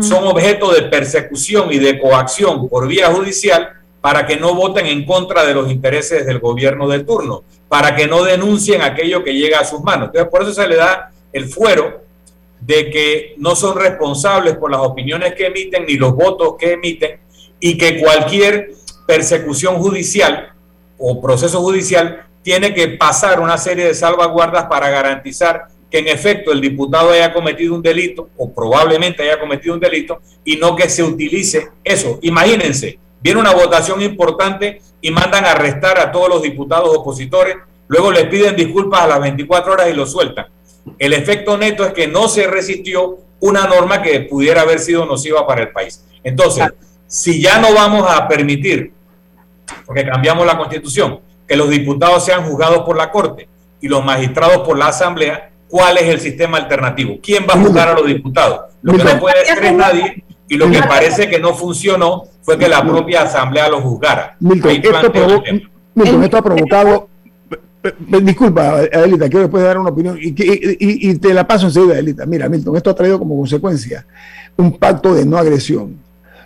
son 0.00 0.24
objeto 0.24 0.72
de 0.72 0.82
persecución 0.82 1.70
y 1.72 1.78
de 1.78 2.00
coacción 2.00 2.68
por 2.68 2.86
vía 2.86 3.12
judicial 3.12 3.70
para 4.00 4.26
que 4.26 4.36
no 4.36 4.54
voten 4.54 4.86
en 4.86 5.04
contra 5.04 5.44
de 5.44 5.54
los 5.54 5.70
intereses 5.70 6.26
del 6.26 6.40
gobierno 6.40 6.88
de 6.88 7.04
turno, 7.04 7.44
para 7.68 7.94
que 7.94 8.06
no 8.06 8.24
denuncien 8.24 8.82
aquello 8.82 9.22
que 9.22 9.34
llega 9.34 9.60
a 9.60 9.64
sus 9.64 9.80
manos. 9.80 10.08
Entonces, 10.08 10.30
por 10.30 10.42
eso 10.42 10.54
se 10.54 10.66
le 10.66 10.76
da 10.76 11.10
el 11.32 11.46
fuero 11.46 12.02
de 12.60 12.90
que 12.90 13.34
no 13.38 13.54
son 13.54 13.78
responsables 13.78 14.56
por 14.56 14.70
las 14.70 14.80
opiniones 14.80 15.34
que 15.34 15.46
emiten 15.46 15.84
ni 15.86 15.94
los 15.94 16.14
votos 16.14 16.54
que 16.58 16.72
emiten 16.72 17.20
y 17.60 17.76
que 17.76 18.00
cualquier 18.00 18.72
persecución 19.06 19.76
judicial 19.76 20.52
o 20.98 21.20
proceso 21.20 21.60
judicial 21.60 22.24
tiene 22.42 22.74
que 22.74 22.88
pasar 22.88 23.40
una 23.40 23.58
serie 23.58 23.86
de 23.86 23.94
salvaguardas 23.94 24.66
para 24.66 24.90
garantizar 24.90 25.68
que 25.92 25.98
en 25.98 26.08
efecto 26.08 26.50
el 26.52 26.60
diputado 26.62 27.10
haya 27.10 27.34
cometido 27.34 27.74
un 27.74 27.82
delito 27.82 28.30
o 28.38 28.50
probablemente 28.50 29.22
haya 29.22 29.38
cometido 29.38 29.74
un 29.74 29.80
delito 29.80 30.20
y 30.42 30.56
no 30.56 30.74
que 30.74 30.88
se 30.88 31.02
utilice 31.02 31.68
eso. 31.84 32.18
Imagínense, 32.22 32.98
viene 33.20 33.38
una 33.38 33.52
votación 33.52 34.00
importante 34.00 34.80
y 35.02 35.10
mandan 35.10 35.44
a 35.44 35.50
arrestar 35.50 35.98
a 35.98 36.10
todos 36.10 36.30
los 36.30 36.42
diputados 36.42 36.96
opositores, 36.96 37.56
luego 37.88 38.10
les 38.10 38.24
piden 38.26 38.56
disculpas 38.56 39.02
a 39.02 39.06
las 39.06 39.20
24 39.20 39.72
horas 39.74 39.90
y 39.90 39.92
lo 39.92 40.06
sueltan. 40.06 40.46
El 40.98 41.12
efecto 41.12 41.58
neto 41.58 41.84
es 41.84 41.92
que 41.92 42.08
no 42.08 42.26
se 42.26 42.46
resistió 42.46 43.18
una 43.40 43.66
norma 43.66 44.00
que 44.00 44.20
pudiera 44.20 44.62
haber 44.62 44.80
sido 44.80 45.04
nociva 45.04 45.46
para 45.46 45.60
el 45.60 45.72
país. 45.72 46.02
Entonces, 46.24 46.64
si 47.06 47.42
ya 47.42 47.60
no 47.60 47.74
vamos 47.74 48.10
a 48.10 48.26
permitir 48.26 48.92
porque 49.84 50.06
cambiamos 50.06 50.46
la 50.46 50.56
constitución, 50.56 51.20
que 51.46 51.56
los 51.56 51.68
diputados 51.68 52.24
sean 52.24 52.44
juzgados 52.44 52.82
por 52.82 52.96
la 52.96 53.10
Corte 53.10 53.46
y 53.80 53.88
los 53.88 54.02
magistrados 54.02 54.66
por 54.66 54.78
la 54.78 54.86
Asamblea, 54.86 55.51
¿cuál 55.72 55.96
es 55.96 56.04
el 56.04 56.20
sistema 56.20 56.58
alternativo? 56.58 57.18
¿Quién 57.22 57.46
va 57.48 57.54
a 57.54 57.58
juzgar 57.58 57.88
a 57.88 57.94
los 57.94 58.06
diputados? 58.06 58.60
Lo 58.82 58.92
que 58.92 59.02
no 59.02 59.18
puede 59.18 59.44
ser 59.46 59.64
es 59.64 59.72
nadie 59.72 60.24
y 60.46 60.56
lo 60.56 60.70
que 60.70 60.82
parece 60.82 61.30
que 61.30 61.38
no 61.38 61.54
funcionó 61.54 62.24
fue 62.42 62.58
que 62.58 62.68
la 62.68 62.84
propia 62.84 63.22
Asamblea 63.22 63.70
lo 63.70 63.80
juzgara. 63.80 64.36
Milton, 64.38 64.70
esto, 64.70 66.36
ha 66.36 66.42
provocado 66.42 67.08
Disculpa, 68.22 68.80
Adelita, 68.92 69.28
quiero 69.28 69.40
después 69.40 69.64
dar 69.64 69.78
una 69.78 69.90
opinión 69.90 70.16
y, 70.20 70.34
y, 70.36 71.18
te 71.18 71.34
la 71.34 71.46
paso 71.48 71.66
enseguida, 71.66 71.94
Adelita. 71.94 72.26
Mira, 72.26 72.48
Milton, 72.48 72.76
esto 72.76 72.90
ha 72.90 72.94
traído 72.94 73.18
como 73.18 73.36
consecuencia 73.36 74.06
un 74.56 74.78
pacto 74.78 75.14
de 75.14 75.24
no 75.24 75.38
agresión. 75.38 75.96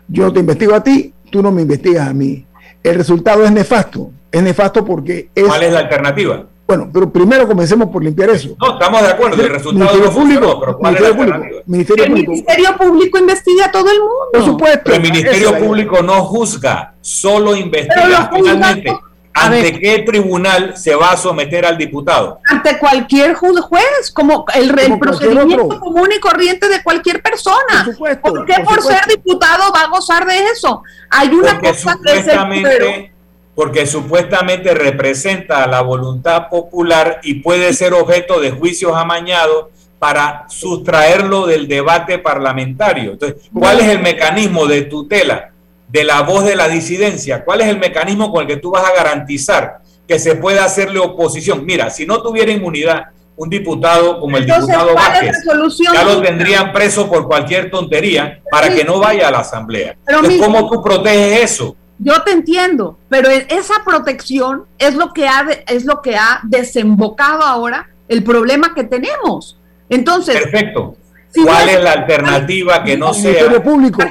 Yo 0.08 0.32
te 0.32 0.40
investigo 0.40 0.74
a 0.74 0.82
ti, 0.82 1.12
tú 1.30 1.42
no 1.42 1.50
me 1.50 1.62
investigas 1.62 2.08
a 2.08 2.14
mí 2.14 2.46
el 2.90 2.94
resultado 2.94 3.44
es 3.44 3.50
nefasto. 3.50 4.12
Es 4.30 4.42
nefasto 4.42 4.84
porque 4.84 5.28
es... 5.34 5.44
¿Cuál 5.44 5.62
es 5.64 5.72
la 5.72 5.80
alternativa? 5.80 6.46
Bueno, 6.66 6.90
pero 6.92 7.08
primero 7.10 7.46
comencemos 7.46 7.88
por 7.90 8.02
limpiar 8.02 8.30
eso. 8.30 8.56
No, 8.60 8.72
estamos 8.72 9.02
de 9.02 9.08
acuerdo. 9.08 9.40
El 9.40 9.50
resultado 9.50 9.92
Ministerio 9.92 10.12
Público, 10.12 10.60
pero 10.60 10.78
¿cuál 10.78 10.94
Ministerio 10.94 11.22
es 11.22 11.28
la 11.28 11.36
Público, 11.36 11.62
Ministerio 11.66 12.04
el 12.04 12.10
Público. 12.10 12.32
Ministerio 12.32 12.76
Público 12.76 13.18
investiga 13.18 13.66
a 13.66 13.70
todo 13.70 13.90
el 13.90 13.98
mundo. 14.00 14.28
Por 14.32 14.44
supuesto. 14.44 14.80
Pero 14.84 14.96
el 14.96 15.02
Ministerio 15.02 15.58
Público 15.58 16.02
no 16.02 16.24
juzga, 16.24 16.94
solo 17.00 17.54
investiga. 17.54 18.30
Finalmente, 18.34 18.98
¿ante 19.32 19.78
qué 19.78 20.00
tribunal 20.00 20.76
se 20.76 20.96
va 20.96 21.12
a 21.12 21.16
someter 21.16 21.64
al 21.64 21.78
diputado? 21.78 22.40
Ante 22.48 22.78
cualquier 22.78 23.34
juez, 23.34 24.10
como 24.12 24.44
el, 24.52 24.98
procedimiento 24.98 25.78
común 25.78 26.08
y 26.16 26.18
corriente 26.18 26.68
de 26.68 26.82
cualquier 26.82 27.22
persona. 27.22 27.84
Por, 27.84 27.94
supuesto, 27.94 28.22
¿Por 28.22 28.44
qué 28.44 28.54
por, 28.64 28.82
ser 28.82 29.06
diputado 29.06 29.72
va 29.72 29.82
a 29.82 29.86
gozar 29.86 30.26
de 30.26 30.36
eso? 30.48 30.82
Hay 31.10 31.28
una 31.28 31.52
porque 31.52 31.68
cosa 31.68 31.92
supuestamente, 31.92 33.12
porque 33.56 33.86
supuestamente 33.86 34.74
representa 34.74 35.66
la 35.66 35.80
voluntad 35.80 36.50
popular 36.50 37.20
y 37.22 37.40
puede 37.40 37.72
ser 37.72 37.94
objeto 37.94 38.38
de 38.38 38.50
juicios 38.50 38.92
amañados 38.94 39.68
para 39.98 40.44
sustraerlo 40.50 41.46
del 41.46 41.66
debate 41.66 42.18
parlamentario. 42.18 43.12
Entonces, 43.12 43.48
¿cuál 43.58 43.80
es 43.80 43.88
el 43.88 44.00
mecanismo 44.00 44.66
de 44.66 44.82
tutela 44.82 45.52
de 45.88 46.04
la 46.04 46.20
voz 46.20 46.44
de 46.44 46.54
la 46.54 46.68
disidencia? 46.68 47.46
¿Cuál 47.46 47.62
es 47.62 47.68
el 47.68 47.78
mecanismo 47.78 48.30
con 48.30 48.42
el 48.42 48.46
que 48.46 48.58
tú 48.58 48.72
vas 48.72 48.84
a 48.84 48.94
garantizar 48.94 49.78
que 50.06 50.18
se 50.18 50.34
pueda 50.34 50.66
hacerle 50.66 50.98
oposición? 50.98 51.64
Mira, 51.64 51.88
si 51.88 52.04
no 52.04 52.20
tuviera 52.20 52.52
inmunidad, 52.52 53.06
un 53.36 53.48
diputado 53.48 54.20
como 54.20 54.36
el 54.36 54.44
diputado 54.44 54.94
Vázquez, 54.94 55.34
ya 55.94 56.04
lo 56.04 56.20
tendrían 56.20 56.74
preso 56.74 57.08
por 57.08 57.26
cualquier 57.26 57.70
tontería 57.70 58.42
para 58.50 58.74
que 58.74 58.84
no 58.84 58.98
vaya 58.98 59.28
a 59.28 59.30
la 59.30 59.38
asamblea. 59.38 59.96
Pero 60.04 60.20
¿Cómo 60.40 60.68
tú 60.68 60.82
proteges 60.82 61.52
eso? 61.52 61.74
Yo 61.98 62.22
te 62.22 62.32
entiendo, 62.32 62.98
pero 63.08 63.28
esa 63.30 63.74
protección 63.84 64.64
es 64.78 64.94
lo 64.94 65.12
que 65.12 65.26
ha 65.26 65.46
es 65.66 65.84
lo 65.84 66.02
que 66.02 66.16
ha 66.16 66.40
desembocado 66.42 67.42
ahora 67.42 67.88
el 68.08 68.22
problema 68.22 68.74
que 68.74 68.84
tenemos. 68.84 69.58
Entonces, 69.88 70.40
perfecto. 70.40 70.96
¿Cuál 71.44 71.68
es 71.68 71.82
la 71.82 71.92
alternativa 71.92 72.82
que 72.82 72.96
no 72.96 73.12
sea? 73.12 73.32
Ministerio 73.32 73.62
Público. 73.62 74.02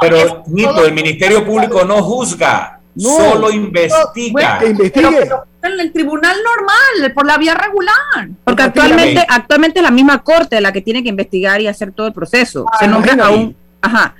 Pero, 0.00 0.42
Nito, 0.46 0.84
el 0.84 0.94
Ministerio 0.94 1.44
Público 1.44 1.84
no 1.84 2.02
juzga, 2.02 2.80
solo 2.96 3.50
investiga. 3.50 4.60
investigue 4.64 5.30
en 5.62 5.80
el 5.80 5.92
tribunal 5.92 6.36
normal, 6.42 7.12
por 7.12 7.26
la 7.26 7.38
vía 7.38 7.54
regular. 7.54 8.28
Porque 8.44 8.62
actualmente, 8.62 9.24
actualmente 9.28 9.78
es 9.78 9.82
la 9.84 9.90
misma 9.90 10.22
corte 10.22 10.60
la 10.60 10.72
que 10.72 10.80
tiene 10.80 11.02
que 11.02 11.08
investigar 11.08 11.60
y 11.60 11.68
hacer 11.68 11.92
todo 11.92 12.06
el 12.06 12.12
proceso. 12.12 12.66
Se 12.78 12.88
nombra 12.88 13.26
aún. 13.26 13.56
Ajá. 13.80 14.14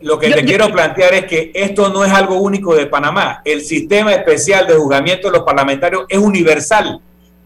Lo 0.00 0.18
que 0.18 0.30
te 0.30 0.44
quiero 0.44 0.72
plantear 0.72 1.14
es 1.14 1.26
que 1.26 1.52
esto 1.54 1.90
no 1.90 2.04
es 2.04 2.12
algo 2.12 2.36
único 2.36 2.74
de 2.74 2.86
Panamá. 2.86 3.42
El 3.44 3.60
sistema 3.60 4.12
especial 4.12 4.66
de 4.66 4.74
juzgamiento 4.74 5.28
de 5.28 5.36
los 5.36 5.44
parlamentarios 5.44 6.04
es 6.08 6.18
universal. 6.18 7.00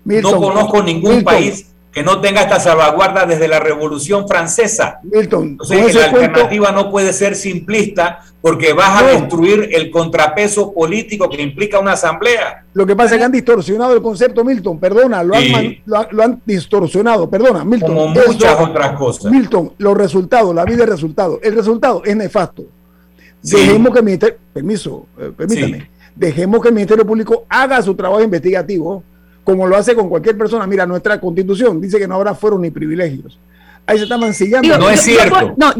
no 0.05 0.37
conozco 0.37 0.83
ningún 0.83 1.25
país 1.25 1.74
que 1.95 2.03
no 2.03 2.21
tenga 2.21 2.43
esta 2.43 2.59
salvaguarda 2.59 3.25
desde 3.25 3.47
la 3.47 3.61
Revolución 3.61 4.27
Francesa. 4.27 4.99
Milton, 5.05 5.51
Entonces, 5.61 5.95
la 5.95 6.07
alternativa 6.07 6.73
no 6.73 6.91
puede 6.91 7.13
ser 7.13 7.37
simplista 7.37 8.19
porque 8.41 8.73
vas 8.73 9.01
a 9.01 9.07
destruir 9.07 9.71
el 9.73 9.93
contrapeso 9.93 10.75
político 10.75 11.31
que 11.31 11.41
implica 11.41 11.79
una 11.79 11.93
asamblea. 11.93 12.65
Lo 12.75 12.85
que 12.85 12.97
pasa 12.97 13.15
es 13.15 13.21
que 13.21 13.25
han 13.25 13.33
distorsionado 13.33 13.95
el 13.95 14.03
concepto, 14.03 14.45
Milton, 14.45 14.81
perdona, 14.81 15.23
lo, 15.23 15.37
han, 15.37 15.77
lo, 15.87 16.23
han, 16.23 16.43
distorsionado, 16.45 17.31
perdona, 17.31 17.65
Milton. 17.65 17.95
Como 17.95 18.09
muchas 18.09 18.61
otras 18.61 18.99
cosas. 18.99 19.31
Milton, 19.31 19.73
los 19.79 19.97
resultados, 19.97 20.53
la 20.53 20.65
vida 20.65 20.83
es 20.83 20.89
resultado. 20.89 21.39
El 21.45 21.55
resultado 21.55 22.03
es 22.05 22.17
nefasto. 22.17 22.65
Dejemos 23.41 23.93
que 23.93 23.99
el 24.01 24.05
Ministerio, 24.05 24.39
permiso, 24.53 25.07
eh, 25.17 25.31
permítame, 25.37 25.91
dejemos 26.17 26.61
que 26.61 26.69
el 26.69 26.75
Ministerio 26.75 27.07
Público 27.07 27.45
haga 27.49 27.81
su 27.83 27.95
trabajo 27.95 28.23
investigativo 28.23 29.05
como 29.45 29.67
lo 29.67 29.77
hace 29.77 29.95
con 29.95 30.09
cualquier 30.09 30.37
persona. 30.37 30.67
Mira, 30.67 30.87
nuestra 30.87 31.21
constitución 31.21 31.81
dice 31.81 31.99
que 31.99 32.09
no 32.09 32.17
habrá 32.17 32.35
fueros 32.35 32.59
ni 32.59 32.71
privilegios. 32.71 33.39
Ahí 33.87 33.99
se 33.99 34.05
está 34.05 34.17
mancillando. 34.17 34.79
no 34.79 34.91
es 34.91 35.03
cierto. 35.03 35.55
no, 35.57 35.75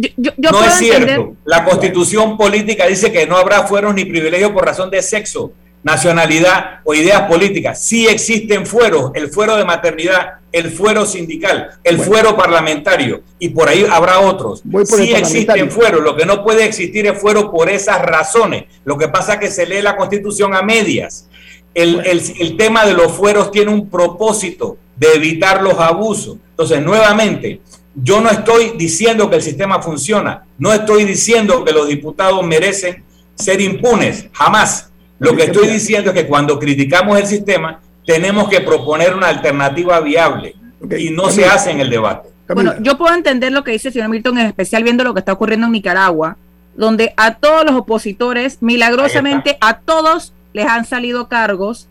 no 0.53 0.65
es 0.65 0.75
cierto. 0.75 1.37
La 1.45 1.65
constitución 1.65 2.37
política 2.37 2.87
dice 2.87 3.11
que 3.11 3.27
no 3.27 3.37
habrá 3.37 3.67
fueros 3.67 3.95
ni 3.95 4.05
privilegios 4.05 4.51
por 4.53 4.67
razón 4.67 4.91
de 4.91 5.01
sexo, 5.01 5.53
nacionalidad 5.83 6.81
o 6.85 6.95
ideas 6.95 7.23
políticas. 7.23 7.83
Sí 7.83 8.07
existen 8.07 8.67
fueros, 8.67 9.11
el 9.15 9.29
fuero 9.29 9.57
de 9.57 9.65
maternidad, 9.65 10.35
el 10.53 10.71
fuero 10.71 11.07
sindical, 11.07 11.71
el 11.83 11.99
fuero 11.99 12.37
parlamentario 12.37 13.23
y 13.39 13.49
por 13.49 13.69
ahí 13.71 13.87
habrá 13.91 14.21
otros. 14.21 14.63
Sí 14.85 15.15
existen 15.15 15.71
fueros, 15.71 16.03
lo 16.03 16.15
que 16.15 16.27
no 16.27 16.45
puede 16.45 16.65
existir 16.67 17.07
es 17.07 17.19
fuero 17.19 17.51
por 17.51 17.71
esas 17.71 18.03
razones. 18.03 18.65
Lo 18.85 18.99
que 18.99 19.09
pasa 19.09 19.35
es 19.35 19.41
que 19.41 19.51
se 19.51 19.67
lee 19.67 19.81
la 19.81 19.97
constitución 19.97 20.55
a 20.55 20.63
medias 20.63 21.29
el, 21.75 22.57
tema 22.57 22.85
de 22.85 22.95
los 22.95 23.13
fueros 23.13 23.51
tiene 23.51 23.73
un 23.73 23.89
propósito 23.89 24.77
de 24.97 25.15
evitar 25.15 25.63
los 25.63 25.79
abusos. 25.79 26.37
Entonces, 26.51 26.83
nuevamente, 26.83 27.61
yo 27.95 28.21
no 28.21 28.31
estoy 28.31 28.75
diciendo 28.77 29.29
que 29.29 29.37
el 29.37 29.43
sistema 29.43 29.83
funciona, 29.83 30.45
no 30.59 30.73
estoy 30.73 31.05
diciendo 31.05 31.65
que 31.65 31.73
los 31.73 31.89
diputados 31.89 32.45
merecen 32.45 33.03
ser 33.35 33.61
impunes, 33.61 34.29
jamás. 34.33 34.91
Lo 35.19 35.35
que 35.37 35.45
estoy 35.45 35.69
diciendo 35.69 36.11
es 36.11 36.17
que 36.17 36.27
cuando 36.27 36.59
criticamos 36.59 37.19
el 37.19 37.27
sistema, 37.27 37.81
tenemos 38.05 38.49
que 38.49 38.61
proponer 38.61 39.15
una 39.15 39.29
alternativa 39.29 40.01
viable 40.01 40.55
y 40.99 41.11
no 41.11 41.31
se 41.31 41.47
hace 41.47 41.71
en 41.71 41.81
el 41.81 41.91
debate. 41.91 42.29
Bueno, 42.49 42.75
yo 42.81 42.99
puedo 42.99 43.15
entender 43.15 43.53
lo 43.53 43.65
que 43.65 43.73
dice 43.73 43.89
el 43.89 43.95
señor 43.95 44.11
Milton, 44.11 44.39
en 44.39 44.47
especial 44.47 44.83
viendo 44.83 45.03
lo 45.03 45.15
que 45.15 45.21
está 45.21 45.33
ocurriendo 45.33 45.67
en 45.67 45.73
Nicaragua, 45.73 46.37
donde 46.77 47.15
a 47.17 47.37
todos 47.37 47.65
los 47.65 47.75
opositores, 47.75 48.59
milagrosamente 48.61 49.57
a 49.61 49.79
todos 49.79 50.34
les 50.55 50.67
han 50.67 50.87
salido 50.87 51.29
cargos 51.29 51.89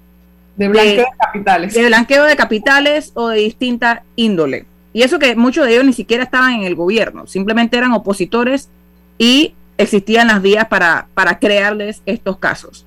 de 0.55 0.67
blanqueo 0.67 1.05
de, 1.05 1.17
capitales. 1.19 1.73
De 1.73 1.85
blanqueo 1.85 2.23
de 2.23 2.35
capitales 2.35 3.11
o 3.13 3.27
de 3.27 3.39
distinta 3.39 4.03
índole. 4.15 4.65
Y 4.93 5.03
eso 5.03 5.19
que 5.19 5.35
muchos 5.35 5.65
de 5.65 5.73
ellos 5.73 5.85
ni 5.85 5.93
siquiera 5.93 6.23
estaban 6.23 6.53
en 6.53 6.63
el 6.63 6.75
gobierno, 6.75 7.27
simplemente 7.27 7.77
eran 7.77 7.93
opositores 7.93 8.69
y 9.17 9.53
existían 9.77 10.27
las 10.27 10.41
vías 10.41 10.67
para, 10.67 11.07
para 11.13 11.39
crearles 11.39 12.01
estos 12.05 12.37
casos. 12.37 12.85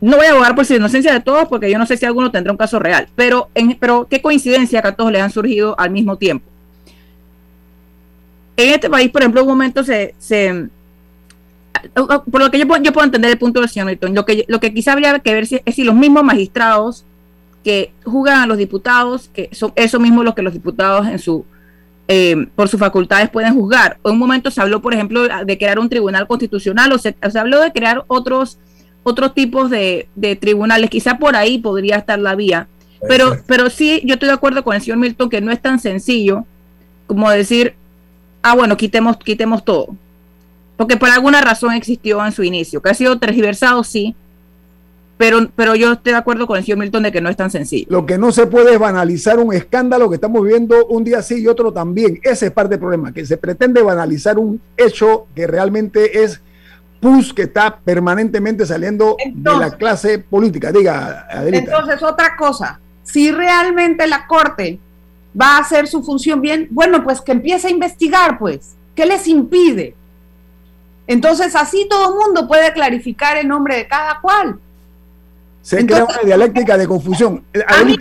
no 0.00 0.16
voy 0.16 0.26
a 0.26 0.32
abogar 0.32 0.54
por 0.54 0.68
la 0.68 0.76
inocencia 0.76 1.12
de 1.12 1.20
todos 1.20 1.48
porque 1.48 1.70
yo 1.70 1.78
no 1.78 1.86
sé 1.86 1.96
si 1.96 2.04
alguno 2.04 2.30
tendrá 2.30 2.52
un 2.52 2.58
caso 2.58 2.78
real, 2.78 3.08
pero, 3.14 3.48
en, 3.54 3.76
pero 3.78 4.06
qué 4.10 4.20
coincidencia 4.20 4.82
que 4.82 4.88
a 4.88 4.96
todos 4.96 5.12
les 5.12 5.22
han 5.22 5.30
surgido 5.30 5.78
al 5.78 5.90
mismo 5.90 6.16
tiempo. 6.16 6.44
En 8.56 8.74
este 8.74 8.90
país, 8.90 9.10
por 9.10 9.22
ejemplo, 9.22 9.40
en 9.40 9.46
un 9.46 9.52
momento 9.52 9.82
se, 9.84 10.14
se 10.18 10.68
por 11.94 12.40
lo 12.40 12.50
que 12.50 12.58
yo, 12.58 12.64
yo, 12.82 12.92
puedo 12.92 13.04
entender 13.04 13.30
el 13.30 13.38
punto 13.38 13.60
del 13.60 13.68
señor 13.68 13.86
Milton, 13.86 14.14
lo 14.14 14.24
que, 14.24 14.44
lo 14.48 14.60
que 14.60 14.72
quizá 14.72 14.92
habría 14.92 15.18
que 15.18 15.34
ver 15.34 15.46
si, 15.46 15.60
es 15.64 15.74
si 15.74 15.84
los 15.84 15.94
mismos 15.94 16.24
magistrados 16.24 17.04
que 17.64 17.92
juzgan 18.04 18.40
a 18.40 18.46
los 18.46 18.58
diputados, 18.58 19.28
que 19.32 19.48
son 19.52 19.72
eso 19.76 20.00
mismo 20.00 20.22
lo 20.22 20.34
que 20.34 20.42
los 20.42 20.52
diputados 20.52 21.06
en 21.06 21.18
su 21.18 21.44
eh, 22.08 22.48
por 22.56 22.68
sus 22.68 22.80
facultades 22.80 23.30
pueden 23.30 23.54
juzgar. 23.54 23.98
En 24.04 24.12
un 24.12 24.18
momento 24.18 24.50
se 24.50 24.60
habló, 24.60 24.82
por 24.82 24.94
ejemplo, 24.94 25.22
de 25.22 25.58
crear 25.58 25.78
un 25.78 25.88
tribunal 25.88 26.26
constitucional 26.26 26.90
o 26.92 26.98
se, 26.98 27.14
se 27.30 27.38
habló 27.38 27.60
de 27.60 27.72
crear 27.72 28.04
otros 28.08 28.58
otros 29.02 29.32
tipos 29.32 29.70
de, 29.70 30.08
de, 30.14 30.36
tribunales. 30.36 30.90
Quizá 30.90 31.18
por 31.18 31.36
ahí 31.36 31.58
podría 31.58 31.96
estar 31.96 32.18
la 32.18 32.34
vía. 32.34 32.68
Pero, 33.08 33.38
pero 33.46 33.70
sí, 33.70 34.02
yo 34.04 34.14
estoy 34.14 34.28
de 34.28 34.34
acuerdo 34.34 34.62
con 34.62 34.74
el 34.74 34.82
señor 34.82 34.98
Milton 34.98 35.30
que 35.30 35.40
no 35.40 35.52
es 35.52 35.62
tan 35.62 35.78
sencillo 35.78 36.44
como 37.06 37.30
decir, 37.30 37.74
ah, 38.42 38.54
bueno, 38.54 38.76
quitemos, 38.76 39.16
quitemos 39.16 39.64
todo. 39.64 39.96
Porque 40.80 40.96
por 40.96 41.10
alguna 41.10 41.42
razón 41.42 41.74
existió 41.74 42.24
en 42.24 42.32
su 42.32 42.42
inicio, 42.42 42.80
que 42.80 42.88
ha 42.88 42.94
sido 42.94 43.18
tergiversado, 43.18 43.84
sí, 43.84 44.16
pero, 45.18 45.50
pero 45.54 45.74
yo 45.74 45.92
estoy 45.92 46.12
de 46.12 46.18
acuerdo 46.18 46.46
con 46.46 46.56
el 46.56 46.64
señor 46.64 46.78
Milton 46.78 47.02
de 47.02 47.12
que 47.12 47.20
no 47.20 47.28
es 47.28 47.36
tan 47.36 47.50
sencillo. 47.50 47.84
Lo 47.90 48.06
que 48.06 48.16
no 48.16 48.32
se 48.32 48.46
puede 48.46 48.72
es 48.72 48.78
banalizar 48.78 49.38
un 49.38 49.52
escándalo 49.52 50.08
que 50.08 50.14
estamos 50.14 50.42
viviendo 50.42 50.86
un 50.86 51.04
día 51.04 51.20
sí 51.20 51.42
y 51.42 51.48
otro 51.48 51.70
también. 51.70 52.18
Ese 52.22 52.46
es 52.46 52.52
parte 52.52 52.70
del 52.70 52.78
problema, 52.78 53.12
que 53.12 53.26
se 53.26 53.36
pretende 53.36 53.82
banalizar 53.82 54.38
un 54.38 54.58
hecho 54.74 55.26
que 55.34 55.46
realmente 55.46 56.22
es 56.22 56.40
pus 56.98 57.34
que 57.34 57.42
está 57.42 57.76
permanentemente 57.76 58.64
saliendo 58.64 59.18
de 59.22 59.56
la 59.58 59.72
clase 59.72 60.20
política. 60.20 60.72
Diga, 60.72 61.26
Adelita. 61.30 61.74
Entonces, 61.74 62.02
otra 62.02 62.38
cosa, 62.38 62.80
si 63.02 63.30
realmente 63.30 64.06
la 64.06 64.26
Corte 64.26 64.78
va 65.38 65.58
a 65.58 65.60
hacer 65.60 65.88
su 65.88 66.02
función 66.02 66.40
bien, 66.40 66.68
bueno, 66.70 67.04
pues 67.04 67.20
que 67.20 67.32
empiece 67.32 67.68
a 67.68 67.70
investigar, 67.70 68.38
pues. 68.38 68.76
¿Qué 68.94 69.04
les 69.04 69.28
impide? 69.28 69.94
Entonces, 71.10 71.56
así 71.56 71.88
todo 71.90 72.10
el 72.10 72.14
mundo 72.14 72.46
puede 72.46 72.72
clarificar 72.72 73.36
el 73.36 73.48
nombre 73.48 73.74
de 73.74 73.88
cada 73.88 74.20
cual. 74.20 74.60
Se 75.60 75.84
crea 75.84 76.04
una 76.04 76.22
dialéctica 76.24 76.78
de 76.78 76.86
confusión. 76.86 77.42
A 77.66 77.82
mí 77.82 77.96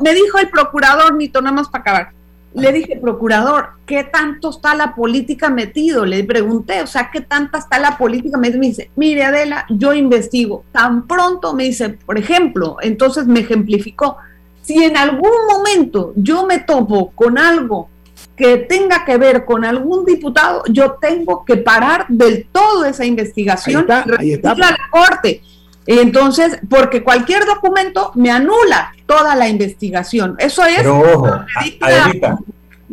me, 0.00 0.14
dijo, 0.14 0.38
el 0.38 0.48
procurador, 0.50 1.16
Nito, 1.16 1.42
nada 1.42 1.56
más 1.56 1.68
para 1.68 1.82
acabar. 1.82 2.10
Le 2.54 2.70
dije, 2.70 2.96
procurador, 3.02 3.70
¿qué 3.86 4.04
tanto 4.04 4.50
está 4.50 4.76
la 4.76 4.94
política 4.94 5.50
metido? 5.50 6.06
Le 6.06 6.22
pregunté, 6.22 6.80
o 6.80 6.86
sea, 6.86 7.10
¿qué 7.12 7.22
tanta 7.22 7.58
está 7.58 7.80
la 7.80 7.98
política 7.98 8.38
metido? 8.38 8.60
Me 8.60 8.68
dice, 8.68 8.88
mire 8.94 9.24
Adela, 9.24 9.66
yo 9.68 9.92
investigo. 9.92 10.62
Tan 10.70 11.08
pronto 11.08 11.54
me 11.54 11.64
dice, 11.64 11.88
por 11.88 12.18
ejemplo, 12.18 12.76
entonces 12.82 13.26
me 13.26 13.40
ejemplificó, 13.40 14.18
si 14.62 14.80
en 14.84 14.96
algún 14.96 15.32
momento 15.50 16.12
yo 16.14 16.46
me 16.46 16.60
topo 16.60 17.10
con 17.16 17.36
algo 17.36 17.88
que 18.36 18.58
tenga 18.58 19.04
que 19.04 19.16
ver 19.16 19.44
con 19.44 19.64
algún 19.64 20.04
diputado, 20.04 20.62
yo 20.68 20.96
tengo 21.00 21.44
que 21.44 21.56
parar 21.56 22.06
del 22.08 22.46
todo 22.50 22.84
esa 22.84 23.04
investigación 23.04 23.86
ahí 24.18 24.32
está, 24.32 24.52
a 24.52 24.56
la 24.56 24.76
corte. 24.90 25.42
Entonces, 25.86 26.58
porque 26.68 27.02
cualquier 27.02 27.44
documento 27.44 28.10
me 28.14 28.30
anula 28.30 28.92
toda 29.06 29.36
la 29.36 29.48
investigación. 29.48 30.34
Eso 30.38 30.64
es. 30.64 30.78
Pero 30.78 30.98
ojo, 30.98 31.44
Adelita, 31.80 32.38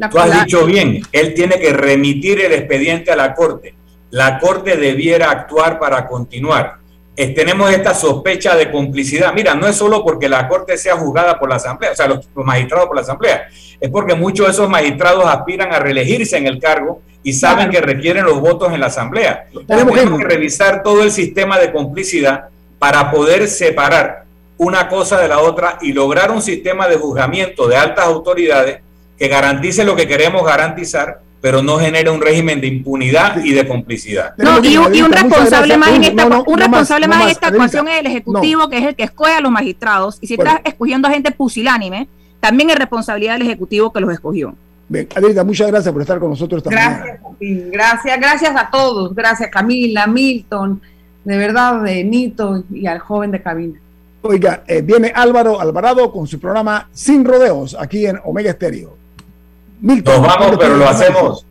tú 0.09 0.19
has 0.19 0.45
dicho 0.45 0.65
bien, 0.65 1.01
él 1.11 1.33
tiene 1.33 1.59
que 1.59 1.73
remitir 1.73 2.41
el 2.41 2.53
expediente 2.53 3.11
a 3.11 3.15
la 3.15 3.33
Corte. 3.33 3.73
La 4.09 4.39
Corte 4.39 4.75
debiera 4.75 5.31
actuar 5.31 5.79
para 5.79 6.05
continuar. 6.05 6.80
Tenemos 7.15 7.71
esta 7.71 7.93
sospecha 7.93 8.55
de 8.55 8.71
complicidad. 8.71 9.33
Mira, 9.33 9.53
no 9.53 9.67
es 9.67 9.75
solo 9.75 10.03
porque 10.03 10.29
la 10.29 10.47
Corte 10.47 10.77
sea 10.77 10.97
juzgada 10.97 11.37
por 11.39 11.49
la 11.49 11.55
Asamblea, 11.55 11.91
o 11.91 11.95
sea, 11.95 12.07
los, 12.07 12.27
los 12.35 12.45
magistrados 12.45 12.87
por 12.87 12.95
la 12.95 13.01
Asamblea, 13.01 13.47
es 13.79 13.89
porque 13.89 14.15
muchos 14.15 14.45
de 14.45 14.51
esos 14.53 14.69
magistrados 14.69 15.25
aspiran 15.25 15.73
a 15.73 15.79
reelegirse 15.79 16.37
en 16.37 16.47
el 16.47 16.59
cargo 16.59 17.01
y 17.23 17.33
saben 17.33 17.69
que 17.69 17.81
requieren 17.81 18.25
los 18.25 18.39
votos 18.39 18.73
en 18.73 18.79
la 18.79 18.87
Asamblea. 18.87 19.47
Tenemos 19.67 19.97
que 19.97 20.23
revisar 20.23 20.83
todo 20.83 21.03
el 21.03 21.11
sistema 21.11 21.59
de 21.59 21.71
complicidad 21.71 22.45
para 22.79 23.11
poder 23.11 23.47
separar 23.47 24.25
una 24.57 24.87
cosa 24.87 25.19
de 25.19 25.27
la 25.27 25.39
otra 25.39 25.77
y 25.81 25.93
lograr 25.93 26.31
un 26.31 26.41
sistema 26.41 26.87
de 26.87 26.95
juzgamiento 26.95 27.67
de 27.67 27.77
altas 27.77 28.05
autoridades 28.05 28.79
que 29.17 29.27
garantice 29.27 29.83
lo 29.83 29.95
que 29.95 30.07
queremos 30.07 30.45
garantizar, 30.45 31.19
pero 31.41 31.63
no 31.63 31.79
genere 31.79 32.09
un 32.11 32.21
régimen 32.21 32.61
de 32.61 32.67
impunidad 32.67 33.43
y 33.43 33.51
de 33.53 33.67
complicidad. 33.67 34.35
No, 34.37 34.63
y, 34.63 34.77
un, 34.77 35.11
responsable 35.11 35.75
más 35.75 35.89
en 35.89 36.03
esta, 36.03 36.27
un 36.27 36.57
responsable 36.59 37.07
más, 37.07 37.23
en 37.23 37.29
esta 37.29 37.47
ecuación 37.49 37.87
es 37.87 37.99
el 37.99 38.05
Ejecutivo, 38.05 38.69
que 38.69 38.77
es 38.77 38.85
el 38.85 38.95
que 38.95 39.03
escoge 39.03 39.33
a 39.33 39.41
los 39.41 39.51
magistrados, 39.51 40.19
y 40.21 40.27
si 40.27 40.35
estás 40.35 40.61
escogiendo 40.63 41.07
a 41.07 41.11
gente 41.11 41.31
pusilánime, 41.31 42.07
también 42.39 42.69
es 42.69 42.75
responsabilidad 42.77 43.33
del 43.33 43.47
Ejecutivo 43.47 43.91
que 43.91 43.99
los 43.99 44.13
escogió. 44.13 44.53
Bien, 44.87 45.07
Adelita, 45.15 45.43
muchas 45.43 45.67
gracias 45.67 45.91
por 45.91 46.01
estar 46.01 46.19
con 46.19 46.29
nosotros 46.29 46.59
esta 46.59 46.69
gracias, 46.69 47.19
Gracias, 47.39 48.19
gracias 48.19 48.55
a 48.55 48.69
todos. 48.69 49.15
Gracias, 49.15 49.49
Camila, 49.49 50.05
Milton, 50.05 50.81
de 51.23 51.37
verdad, 51.37 51.81
de 51.81 52.03
Nito 52.03 52.63
y 52.69 52.85
al 52.85 52.99
joven 52.99 53.31
de 53.31 53.41
cabina. 53.41 53.79
Oiga, 54.21 54.63
eh, 54.67 54.81
viene 54.81 55.11
Álvaro 55.15 55.59
Alvarado 55.59 56.11
con 56.11 56.27
su 56.27 56.39
programa 56.39 56.89
Sin 56.91 57.25
Rodeos 57.25 57.75
aquí 57.79 58.05
en 58.05 58.19
Omega 58.23 58.51
Estéreo. 58.51 59.00
Nos 59.81 60.03
vamos, 60.03 60.57
pero 60.59 60.77
lo 60.77 60.87
hacemos, 60.87 61.45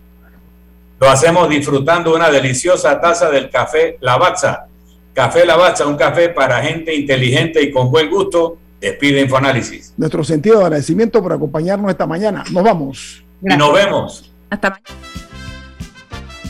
lo 1.01 1.11
hacemos 1.11 1.49
disfrutando 1.49 2.15
una 2.15 2.31
deliciosa 2.31 3.01
taza 3.01 3.29
del 3.29 3.51
café 3.51 3.99
Lavazza. 4.01 4.67
Café 5.13 5.45
Lavazza, 5.45 5.87
un 5.87 5.97
café 5.97 6.29
para 6.29 6.63
gente 6.63 6.95
inteligente 6.95 7.61
y 7.63 7.73
con 7.73 7.91
buen 7.91 8.09
gusto. 8.09 8.59
Despide 8.81 9.21
Infoanálisis. 9.21 9.93
Nuestro 9.99 10.25
sentido 10.25 10.61
de 10.61 10.65
agradecimiento 10.65 11.23
por 11.23 11.33
acompañarnos 11.33 11.91
esta 11.91 12.07
mañana. 12.07 12.45
Nos 12.51 12.65
vamos. 12.65 13.25
Y 13.43 13.55
nos 13.55 13.75
vemos. 13.75 14.33
Hasta 14.49 14.71
mañana. 14.71 14.85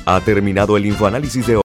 Ha 0.06 0.20
terminado 0.20 0.76
el 0.76 0.86
Infoanálisis 0.86 1.46
de 1.46 1.54
hoy. 1.54 1.58